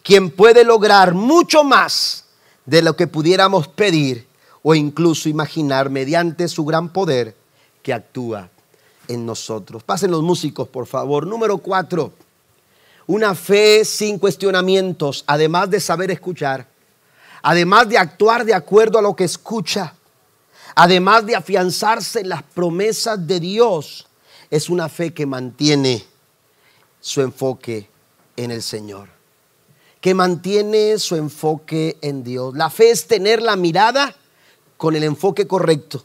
quien 0.01 0.29
puede 0.29 0.63
lograr 0.63 1.13
mucho 1.13 1.65
más 1.65 2.23
de 2.65 2.81
lo 2.81 2.95
que 2.95 3.07
pudiéramos 3.07 3.67
pedir 3.67 4.31
o 4.64 4.74
incluso 4.74 5.30
imaginar 5.30 5.89
mediante 5.89 6.47
su 6.47 6.66
gran 6.66 6.89
poder 6.89 7.36
que 7.84 7.93
actúa 7.93 8.49
en 9.07 9.26
nosotros. 9.26 9.84
Pasen 9.84 10.09
los 10.09 10.24
músicos, 10.24 10.70
por 10.70 10.88
favor. 10.88 11.28
Número 11.28 11.57
cuatro, 11.57 12.14
una 13.05 13.36
fe 13.36 13.84
sin 13.84 14.18
cuestionamientos, 14.18 15.26
además 15.28 15.70
de 15.70 15.82
saber 15.82 16.09
escuchar, 16.09 16.66
además 17.41 17.89
de 17.89 17.97
actuar 17.97 18.45
de 18.45 18.53
acuerdo 18.53 18.97
a 18.97 19.01
lo 19.01 19.16
que 19.16 19.26
escucha, 19.26 19.93
además 20.74 21.26
de 21.26 21.36
afianzarse 21.36 22.22
en 22.22 22.30
las 22.30 22.43
promesas 22.43 23.28
de 23.28 23.41
Dios, 23.41 24.07
es 24.49 24.70
una 24.70 24.88
fe 24.88 25.14
que 25.14 25.26
mantiene 25.26 26.05
su 27.01 27.22
enfoque 27.22 27.89
en 28.38 28.51
el 28.51 28.64
Señor, 28.64 29.09
que 29.99 30.14
mantiene 30.14 30.97
su 30.99 31.18
enfoque 31.18 31.97
en 32.01 32.24
Dios. 32.24 32.55
La 32.55 32.70
fe 32.70 32.91
es 32.91 33.07
tener 33.07 33.41
la 33.41 33.57
mirada 33.57 34.16
con 34.84 34.97
el 34.97 35.05
enfoque 35.05 35.47
correcto. 35.47 36.03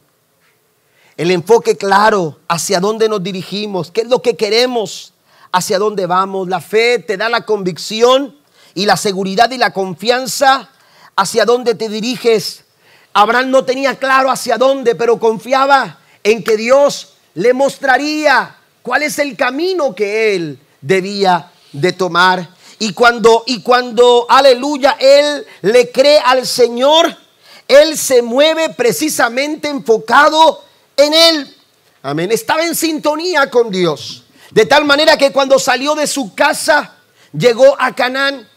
El 1.16 1.32
enfoque 1.32 1.76
claro 1.76 2.38
hacia 2.46 2.78
dónde 2.78 3.08
nos 3.08 3.20
dirigimos, 3.20 3.90
qué 3.90 4.02
es 4.02 4.06
lo 4.06 4.22
que 4.22 4.36
queremos, 4.36 5.14
hacia 5.50 5.80
dónde 5.80 6.06
vamos. 6.06 6.46
La 6.46 6.60
fe 6.60 7.00
te 7.00 7.16
da 7.16 7.28
la 7.28 7.44
convicción 7.44 8.38
y 8.76 8.86
la 8.86 8.96
seguridad 8.96 9.50
y 9.50 9.58
la 9.58 9.72
confianza 9.72 10.70
hacia 11.16 11.44
dónde 11.44 11.74
te 11.74 11.88
diriges. 11.88 12.66
Abraham 13.14 13.50
no 13.50 13.64
tenía 13.64 13.96
claro 13.96 14.30
hacia 14.30 14.56
dónde, 14.56 14.94
pero 14.94 15.18
confiaba 15.18 15.98
en 16.22 16.44
que 16.44 16.56
Dios 16.56 17.14
le 17.34 17.54
mostraría 17.54 18.58
cuál 18.82 19.02
es 19.02 19.18
el 19.18 19.36
camino 19.36 19.92
que 19.92 20.36
él 20.36 20.60
debía 20.80 21.50
de 21.72 21.92
tomar. 21.94 22.48
Y 22.78 22.92
cuando 22.92 23.42
y 23.44 23.60
cuando 23.60 24.24
aleluya 24.28 24.96
él 25.00 25.44
le 25.62 25.90
cree 25.90 26.20
al 26.24 26.46
Señor, 26.46 27.27
él 27.68 27.98
se 27.98 28.22
mueve 28.22 28.70
precisamente 28.70 29.68
enfocado 29.68 30.64
en 30.96 31.12
Él. 31.12 31.54
Amén. 32.02 32.32
Estaba 32.32 32.64
en 32.64 32.74
sintonía 32.74 33.50
con 33.50 33.70
Dios. 33.70 34.24
De 34.50 34.64
tal 34.64 34.86
manera 34.86 35.18
que 35.18 35.30
cuando 35.30 35.58
salió 35.58 35.94
de 35.94 36.06
su 36.06 36.34
casa, 36.34 36.94
llegó 37.36 37.76
a 37.78 37.94
Canaán. 37.94 38.48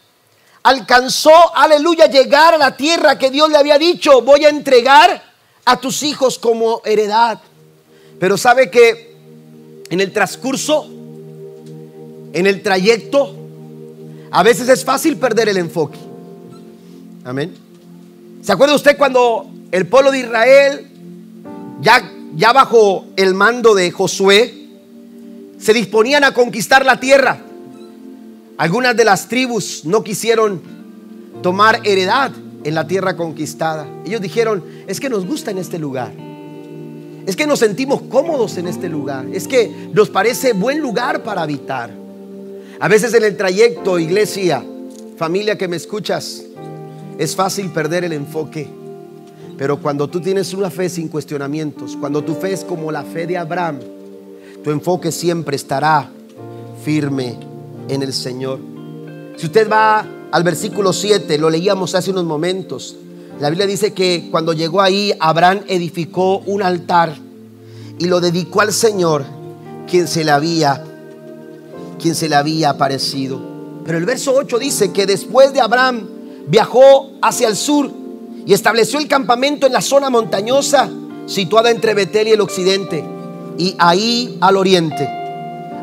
alcanzó, 0.62 1.54
aleluya, 1.54 2.06
llegar 2.06 2.54
a 2.54 2.58
la 2.58 2.76
tierra 2.76 3.18
que 3.18 3.30
Dios 3.30 3.50
le 3.50 3.58
había 3.58 3.78
dicho, 3.78 4.22
voy 4.22 4.44
a 4.44 4.48
entregar 4.48 5.22
a 5.64 5.78
tus 5.78 6.02
hijos 6.02 6.38
como 6.38 6.80
heredad. 6.84 7.40
Pero 8.18 8.38
sabe 8.38 8.70
que 8.70 9.16
en 9.90 10.00
el 10.00 10.12
transcurso, 10.12 10.86
en 12.32 12.46
el 12.46 12.62
trayecto, 12.62 13.34
a 14.30 14.42
veces 14.42 14.68
es 14.70 14.84
fácil 14.84 15.18
perder 15.18 15.50
el 15.50 15.58
enfoque. 15.58 15.98
Amén. 17.24 17.61
¿Se 18.42 18.50
acuerda 18.50 18.74
usted 18.74 18.96
cuando 18.98 19.48
el 19.70 19.86
pueblo 19.86 20.10
de 20.10 20.18
Israel, 20.18 20.88
ya, 21.80 22.10
ya 22.34 22.52
bajo 22.52 23.04
el 23.14 23.34
mando 23.34 23.72
de 23.72 23.92
Josué, 23.92 24.52
se 25.58 25.72
disponían 25.72 26.24
a 26.24 26.34
conquistar 26.34 26.84
la 26.84 26.98
tierra? 26.98 27.38
Algunas 28.58 28.96
de 28.96 29.04
las 29.04 29.28
tribus 29.28 29.84
no 29.84 30.02
quisieron 30.02 30.60
tomar 31.40 31.82
heredad 31.84 32.32
en 32.64 32.74
la 32.74 32.84
tierra 32.88 33.16
conquistada. 33.16 33.86
Ellos 34.04 34.20
dijeron, 34.20 34.64
es 34.88 34.98
que 34.98 35.08
nos 35.08 35.24
gusta 35.24 35.52
en 35.52 35.58
este 35.58 35.78
lugar. 35.78 36.10
Es 37.24 37.36
que 37.36 37.46
nos 37.46 37.60
sentimos 37.60 38.02
cómodos 38.02 38.56
en 38.56 38.66
este 38.66 38.88
lugar. 38.88 39.24
Es 39.32 39.46
que 39.46 39.70
nos 39.92 40.10
parece 40.10 40.52
buen 40.52 40.80
lugar 40.80 41.22
para 41.22 41.42
habitar. 41.42 41.90
A 42.80 42.88
veces 42.88 43.14
en 43.14 43.22
el 43.22 43.36
trayecto, 43.36 44.00
iglesia, 44.00 44.64
familia 45.16 45.56
que 45.56 45.68
me 45.68 45.76
escuchas, 45.76 46.42
es 47.18 47.36
fácil 47.36 47.70
perder 47.70 48.04
el 48.04 48.12
enfoque. 48.12 48.68
Pero 49.58 49.80
cuando 49.80 50.08
tú 50.08 50.20
tienes 50.20 50.54
una 50.54 50.70
fe 50.70 50.88
sin 50.88 51.08
cuestionamientos, 51.08 51.96
cuando 51.96 52.22
tu 52.24 52.34
fe 52.34 52.52
es 52.52 52.64
como 52.64 52.90
la 52.90 53.02
fe 53.02 53.26
de 53.26 53.38
Abraham, 53.38 53.78
tu 54.64 54.70
enfoque 54.70 55.12
siempre 55.12 55.56
estará 55.56 56.10
firme 56.84 57.36
en 57.88 58.02
el 58.02 58.12
Señor. 58.12 58.58
Si 59.36 59.46
usted 59.46 59.70
va 59.70 60.04
al 60.30 60.42
versículo 60.42 60.92
7, 60.92 61.38
lo 61.38 61.50
leíamos 61.50 61.94
hace 61.94 62.10
unos 62.10 62.24
momentos, 62.24 62.96
la 63.40 63.50
Biblia 63.50 63.66
dice 63.66 63.92
que 63.92 64.28
cuando 64.30 64.52
llegó 64.52 64.80
ahí, 64.80 65.12
Abraham 65.18 65.62
edificó 65.66 66.38
un 66.46 66.62
altar 66.62 67.16
y 67.98 68.06
lo 68.06 68.20
dedicó 68.20 68.60
al 68.60 68.72
Señor, 68.72 69.24
quien 69.88 70.06
se 70.06 70.22
le 70.24 70.30
había, 70.30 70.84
quien 72.00 72.14
se 72.14 72.28
le 72.28 72.36
había 72.36 72.70
aparecido. 72.70 73.40
Pero 73.84 73.98
el 73.98 74.04
verso 74.04 74.32
8 74.34 74.58
dice 74.58 74.92
que 74.92 75.06
después 75.06 75.52
de 75.52 75.60
Abraham 75.60 76.06
viajó 76.46 77.10
hacia 77.20 77.48
el 77.48 77.56
sur 77.56 77.90
y 78.44 78.52
estableció 78.52 78.98
el 78.98 79.08
campamento 79.08 79.66
en 79.66 79.72
la 79.72 79.80
zona 79.80 80.10
montañosa 80.10 80.90
situada 81.26 81.70
entre 81.70 81.94
Betel 81.94 82.28
y 82.28 82.32
el 82.32 82.40
occidente 82.40 83.04
y 83.58 83.74
ahí 83.78 84.38
al 84.40 84.56
oriente. 84.56 85.08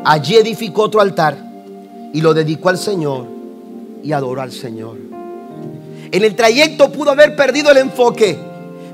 Allí 0.04 0.36
edificó 0.36 0.82
otro 0.82 1.00
altar 1.00 1.36
y 2.12 2.20
lo 2.20 2.34
dedicó 2.34 2.68
al 2.68 2.78
Señor 2.78 3.26
y 4.02 4.12
adoró 4.12 4.42
al 4.42 4.52
Señor. 4.52 4.96
En 6.12 6.24
el 6.24 6.34
trayecto 6.34 6.90
pudo 6.90 7.10
haber 7.10 7.36
perdido 7.36 7.70
el 7.70 7.78
enfoque, 7.78 8.36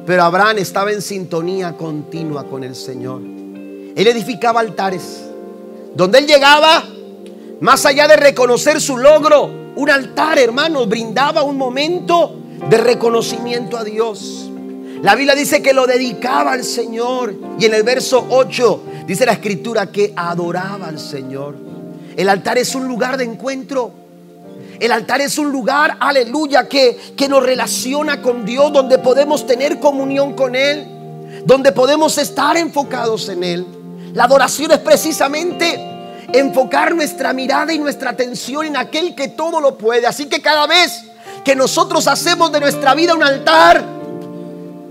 pero 0.04 0.24
Abraham 0.24 0.58
estaba 0.58 0.92
en 0.92 1.00
sintonía 1.00 1.72
continua 1.72 2.44
con 2.44 2.62
el 2.62 2.74
Señor. 2.74 3.22
Él 3.22 4.06
edificaba 4.06 4.60
altares. 4.60 5.22
Donde 5.94 6.18
él 6.18 6.26
llegaba, 6.26 6.84
más 7.60 7.86
allá 7.86 8.06
de 8.06 8.16
reconocer 8.16 8.82
su 8.82 8.98
logro, 8.98 9.65
un 9.76 9.90
altar, 9.90 10.38
hermanos, 10.38 10.88
brindaba 10.88 11.42
un 11.42 11.56
momento 11.56 12.34
de 12.68 12.78
reconocimiento 12.78 13.76
a 13.76 13.84
Dios. 13.84 14.50
La 15.02 15.14
Biblia 15.14 15.34
dice 15.34 15.62
que 15.62 15.74
lo 15.74 15.86
dedicaba 15.86 16.52
al 16.52 16.64
Señor. 16.64 17.34
Y 17.58 17.66
en 17.66 17.74
el 17.74 17.82
verso 17.82 18.26
8 18.30 18.82
dice 19.06 19.26
la 19.26 19.32
escritura 19.32 19.92
que 19.92 20.12
adoraba 20.16 20.88
al 20.88 20.98
Señor. 20.98 21.56
El 22.16 22.28
altar 22.30 22.56
es 22.56 22.74
un 22.74 22.88
lugar 22.88 23.18
de 23.18 23.24
encuentro. 23.24 23.92
El 24.80 24.92
altar 24.92 25.20
es 25.20 25.38
un 25.38 25.52
lugar, 25.52 25.96
aleluya, 26.00 26.68
que, 26.68 26.98
que 27.16 27.28
nos 27.28 27.42
relaciona 27.42 28.22
con 28.22 28.44
Dios, 28.44 28.72
donde 28.72 28.98
podemos 28.98 29.46
tener 29.46 29.78
comunión 29.78 30.34
con 30.34 30.54
Él, 30.54 30.86
donde 31.44 31.72
podemos 31.72 32.16
estar 32.18 32.56
enfocados 32.56 33.28
en 33.28 33.44
Él. 33.44 33.66
La 34.14 34.24
adoración 34.24 34.72
es 34.72 34.78
precisamente 34.78 35.95
enfocar 36.32 36.94
nuestra 36.94 37.32
mirada 37.32 37.72
y 37.72 37.78
nuestra 37.78 38.10
atención 38.10 38.66
en 38.66 38.76
aquel 38.76 39.14
que 39.14 39.28
todo 39.28 39.60
lo 39.60 39.78
puede. 39.78 40.06
Así 40.06 40.26
que 40.26 40.40
cada 40.40 40.66
vez 40.66 41.04
que 41.44 41.54
nosotros 41.54 42.06
hacemos 42.08 42.50
de 42.52 42.60
nuestra 42.60 42.94
vida 42.94 43.14
un 43.14 43.22
altar, 43.22 43.84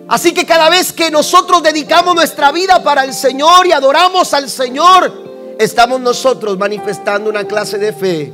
así 0.08 0.34
que 0.34 0.46
cada 0.46 0.70
vez 0.70 0.94
que 0.94 1.12
nosotros 1.12 1.62
dedicamos 1.62 2.16
nuestra 2.16 2.52
vida 2.52 2.82
para 2.84 3.04
el 3.04 3.14
Señor 3.14 3.68
y 3.68 3.72
adoramos 3.72 4.34
al 4.34 4.50
Señor, 4.50 5.56
estamos 5.60 6.00
nosotros 6.00 6.58
manifestando 6.58 7.30
una 7.30 7.46
clase 7.46 7.78
de 7.78 7.94
fe 7.94 8.34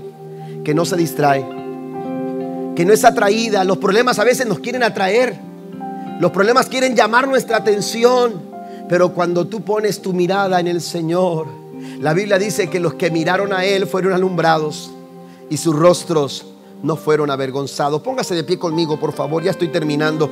que 0.63 0.73
no 0.73 0.85
se 0.85 0.95
distrae, 0.95 1.41
que 2.75 2.85
no 2.85 2.93
es 2.93 3.03
atraída. 3.03 3.63
Los 3.63 3.77
problemas 3.77 4.19
a 4.19 4.23
veces 4.23 4.45
nos 4.45 4.59
quieren 4.59 4.83
atraer, 4.83 5.35
los 6.19 6.31
problemas 6.31 6.67
quieren 6.67 6.95
llamar 6.95 7.27
nuestra 7.27 7.57
atención, 7.57 8.41
pero 8.87 9.13
cuando 9.13 9.47
tú 9.47 9.61
pones 9.61 10.01
tu 10.01 10.13
mirada 10.13 10.59
en 10.59 10.67
el 10.67 10.81
Señor, 10.81 11.60
la 11.99 12.13
Biblia 12.13 12.37
dice 12.37 12.69
que 12.69 12.79
los 12.79 12.95
que 12.95 13.11
miraron 13.11 13.53
a 13.53 13.65
Él 13.65 13.87
fueron 13.87 14.13
alumbrados 14.13 14.91
y 15.49 15.57
sus 15.57 15.75
rostros 15.75 16.45
no 16.83 16.95
fueron 16.95 17.29
avergonzados. 17.29 18.01
Póngase 18.01 18.35
de 18.35 18.43
pie 18.43 18.57
conmigo, 18.57 18.99
por 18.99 19.13
favor, 19.13 19.43
ya 19.43 19.51
estoy 19.51 19.67
terminando. 19.67 20.29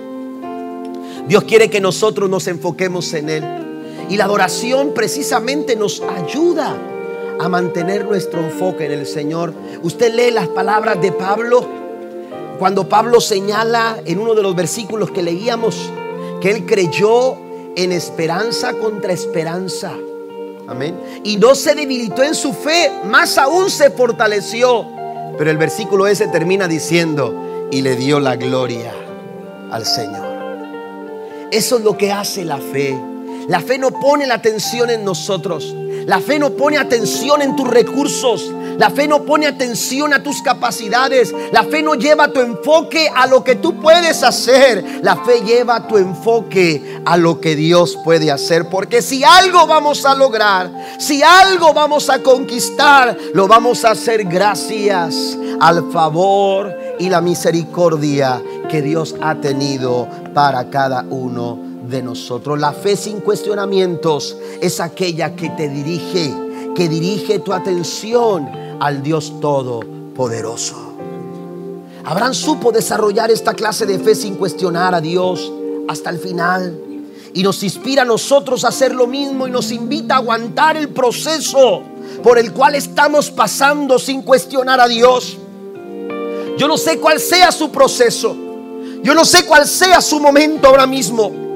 Dios 1.27 1.43
quiere 1.43 1.69
que 1.69 1.79
nosotros 1.79 2.29
nos 2.29 2.47
enfoquemos 2.47 3.13
en 3.13 3.29
Él. 3.29 3.45
Y 4.09 4.17
la 4.17 4.25
adoración 4.25 4.93
precisamente 4.95 5.75
nos 5.75 6.01
ayuda 6.01 6.75
a 7.39 7.47
mantener 7.47 8.05
nuestro 8.05 8.41
enfoque 8.41 8.85
en 8.85 8.93
el 8.93 9.05
Señor. 9.05 9.53
Usted 9.83 10.13
lee 10.13 10.31
las 10.31 10.47
palabras 10.47 10.99
de 11.01 11.11
Pablo 11.11 11.65
cuando 12.57 12.89
Pablo 12.89 13.21
señala 13.21 14.01
en 14.05 14.19
uno 14.19 14.35
de 14.35 14.43
los 14.43 14.55
versículos 14.55 15.11
que 15.11 15.23
leíamos 15.23 15.89
que 16.41 16.51
él 16.51 16.65
creyó 16.65 17.37
en 17.75 17.91
esperanza 17.91 18.73
contra 18.73 19.13
esperanza. 19.13 19.93
Amén. 20.69 21.21
Y 21.23 21.37
no 21.37 21.55
se 21.55 21.73
debilitó 21.73 22.23
en 22.23 22.35
su 22.35 22.53
fe, 22.53 22.91
más 23.05 23.37
aún 23.37 23.69
se 23.69 23.89
fortaleció. 23.89 24.85
Pero 25.37 25.49
el 25.49 25.57
versículo 25.57 26.05
ese 26.05 26.27
termina 26.27 26.67
diciendo, 26.67 27.67
y 27.71 27.81
le 27.81 27.95
dio 27.95 28.19
la 28.19 28.35
gloria 28.35 28.93
al 29.71 29.85
Señor. 29.85 30.27
Eso 31.51 31.77
es 31.77 31.83
lo 31.83 31.97
que 31.97 32.11
hace 32.11 32.45
la 32.45 32.57
fe. 32.57 32.99
La 33.47 33.61
fe 33.61 33.79
no 33.79 33.89
pone 33.89 34.27
la 34.27 34.35
atención 34.35 34.91
en 34.91 35.03
nosotros. 35.03 35.75
La 36.05 36.19
fe 36.19 36.39
no 36.39 36.51
pone 36.51 36.77
atención 36.77 37.41
en 37.41 37.55
tus 37.55 37.67
recursos. 37.67 38.51
La 38.77 38.89
fe 38.89 39.07
no 39.07 39.23
pone 39.23 39.45
atención 39.45 40.13
a 40.13 40.23
tus 40.23 40.41
capacidades. 40.41 41.33
La 41.51 41.63
fe 41.63 41.83
no 41.83 41.95
lleva 41.95 42.31
tu 42.31 42.39
enfoque 42.39 43.09
a 43.13 43.27
lo 43.27 43.43
que 43.43 43.55
tú 43.55 43.79
puedes 43.79 44.23
hacer. 44.23 45.01
La 45.03 45.17
fe 45.17 45.41
lleva 45.41 45.87
tu 45.87 45.97
enfoque 45.97 47.01
a 47.05 47.17
lo 47.17 47.41
que 47.41 47.55
Dios 47.55 47.97
puede 48.03 48.31
hacer. 48.31 48.69
Porque 48.69 49.01
si 49.01 49.23
algo 49.23 49.67
vamos 49.67 50.05
a 50.05 50.15
lograr, 50.15 50.71
si 50.97 51.21
algo 51.21 51.73
vamos 51.73 52.09
a 52.09 52.19
conquistar, 52.19 53.17
lo 53.33 53.47
vamos 53.47 53.83
a 53.83 53.91
hacer 53.91 54.23
gracias 54.25 55.37
al 55.59 55.91
favor 55.91 56.75
y 56.99 57.09
la 57.09 57.21
misericordia 57.21 58.41
que 58.69 58.81
Dios 58.81 59.15
ha 59.21 59.35
tenido 59.35 60.07
para 60.33 60.69
cada 60.69 61.03
uno 61.09 61.68
de 61.89 62.01
nosotros. 62.01 62.59
La 62.59 62.73
fe 62.73 62.95
sin 62.95 63.19
cuestionamientos 63.19 64.37
es 64.61 64.79
aquella 64.79 65.35
que 65.35 65.49
te 65.49 65.69
dirige, 65.69 66.33
que 66.75 66.87
dirige 66.87 67.39
tu 67.39 67.53
atención 67.53 68.49
al 68.79 69.01
Dios 69.01 69.39
Todopoderoso. 69.39 70.75
Abraham 72.05 72.33
supo 72.33 72.71
desarrollar 72.71 73.29
esta 73.29 73.53
clase 73.53 73.85
de 73.85 73.99
fe 73.99 74.15
sin 74.15 74.35
cuestionar 74.35 74.95
a 74.95 75.01
Dios 75.01 75.51
hasta 75.87 76.09
el 76.09 76.19
final. 76.19 76.79
Y 77.33 77.43
nos 77.43 77.61
inspira 77.61 78.01
a 78.01 78.05
nosotros 78.05 78.65
a 78.65 78.69
hacer 78.69 78.95
lo 78.95 79.05
mismo 79.05 79.47
y 79.47 79.51
nos 79.51 79.71
invita 79.71 80.15
a 80.15 80.17
aguantar 80.17 80.77
el 80.77 80.89
proceso 80.89 81.83
por 82.23 82.39
el 82.39 82.53
cual 82.53 82.75
estamos 82.75 83.29
pasando 83.29 83.99
sin 83.99 84.23
cuestionar 84.23 84.79
a 84.79 84.87
Dios. 84.87 85.37
Yo 86.57 86.67
no 86.67 86.77
sé 86.77 86.99
cuál 86.99 87.19
sea 87.19 87.51
su 87.51 87.69
proceso. 87.69 88.35
Yo 89.03 89.13
no 89.13 89.23
sé 89.23 89.45
cuál 89.45 89.67
sea 89.67 90.01
su 90.01 90.19
momento 90.19 90.67
ahora 90.67 90.87
mismo. 90.87 91.48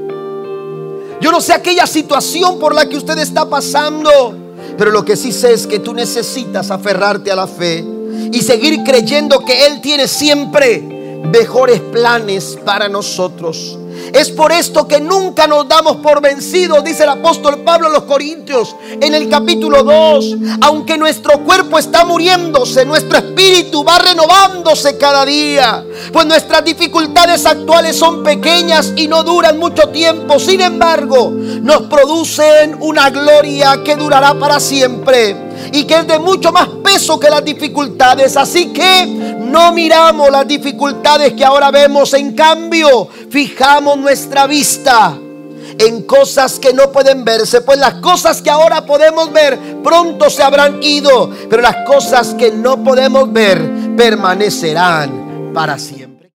Yo 1.24 1.32
no 1.32 1.40
sé 1.40 1.54
aquella 1.54 1.88
situación 1.88 2.60
por 2.60 2.76
la 2.76 2.90
que 2.90 2.98
usted 2.98 3.18
está 3.18 3.48
pasando, 3.50 4.36
pero 4.78 4.92
lo 4.92 5.06
que 5.06 5.16
sí 5.16 5.32
sé 5.32 5.54
es 5.54 5.66
que 5.66 5.80
tú 5.80 5.94
necesitas 5.94 6.70
aferrarte 6.70 7.32
a 7.32 7.36
la 7.38 7.48
fe 7.48 7.82
y 8.30 8.42
seguir 8.42 8.84
creyendo 8.84 9.40
que 9.46 9.66
Él 9.66 9.80
tiene 9.80 10.10
siempre 10.10 11.22
mejores 11.32 11.80
planes 11.80 12.60
para 12.66 12.90
nosotros. 12.90 13.80
Es 14.14 14.30
por 14.30 14.52
esto 14.52 14.88
que 14.88 15.00
nunca 15.00 15.48
nos 15.48 15.68
damos 15.68 15.98
por 15.98 16.22
vencidos, 16.22 16.84
dice 16.84 17.04
el 17.04 17.10
apóstol 17.10 17.62
Pablo 17.64 17.88
a 17.88 17.92
los 17.92 18.04
Corintios 18.04 18.76
en 19.02 19.14
el 19.14 19.30
capítulo 19.30 19.84
2. 19.84 20.36
Aunque 20.62 20.98
nuestro 20.98 21.44
cuerpo 21.44 21.80
está 21.80 22.06
muriéndose, 22.06 22.86
nuestro 22.86 23.18
espíritu 23.18 23.84
va 23.84 24.00
renovándose 24.00 24.98
cada 24.98 25.26
día. 25.26 25.84
Pues 26.12 26.26
nuestras 26.26 26.64
dificultades 26.64 27.46
actuales 27.46 27.96
son 27.96 28.24
pequeñas 28.24 28.94
y 28.96 29.08
no 29.08 29.24
duran 29.24 29.58
mucho 29.58 29.90
tiempo. 29.90 30.40
Sin 30.40 30.62
embargo, 30.62 31.32
nos 31.32 31.84
producen 31.84 32.78
una 32.80 33.10
gloria 33.10 33.82
que 33.84 33.96
durará 33.96 34.34
para 34.36 34.60
siempre 34.60 35.53
y 35.72 35.86
que 35.86 35.96
es 35.96 36.08
de 36.08 36.20
mucho 36.20 36.52
más 36.52 36.68
peso 36.84 37.20
que 37.20 37.30
las 37.30 37.44
dificultades. 37.44 38.38
Así 38.38 38.68
que 38.68 39.34
No 39.54 39.72
miramos 39.72 40.32
las 40.32 40.48
dificultades 40.48 41.34
que 41.34 41.46
ahora 41.46 41.70
vemos, 41.70 42.14
en 42.16 42.34
cambio, 42.34 43.08
fijamos 43.30 43.98
nuestra 44.00 44.48
vista 44.48 45.16
en 45.78 46.04
cosas 46.04 46.60
que 46.60 46.74
no 46.74 46.92
pueden 46.92 47.24
verse, 47.24 47.62
pues 47.62 47.78
las 47.78 47.96
cosas 47.96 48.42
que 48.42 48.50
ahora 48.50 48.86
podemos 48.86 49.32
ver 49.32 49.60
pronto 49.84 50.30
se 50.30 50.44
habrán 50.44 50.82
ido, 50.82 51.30
pero 51.50 51.62
las 51.62 51.78
cosas 51.86 52.34
que 52.34 52.52
no 52.52 52.84
podemos 52.84 53.32
ver 53.32 53.96
permanecerán 53.96 55.52
para 55.54 55.78
siempre. 55.78 56.13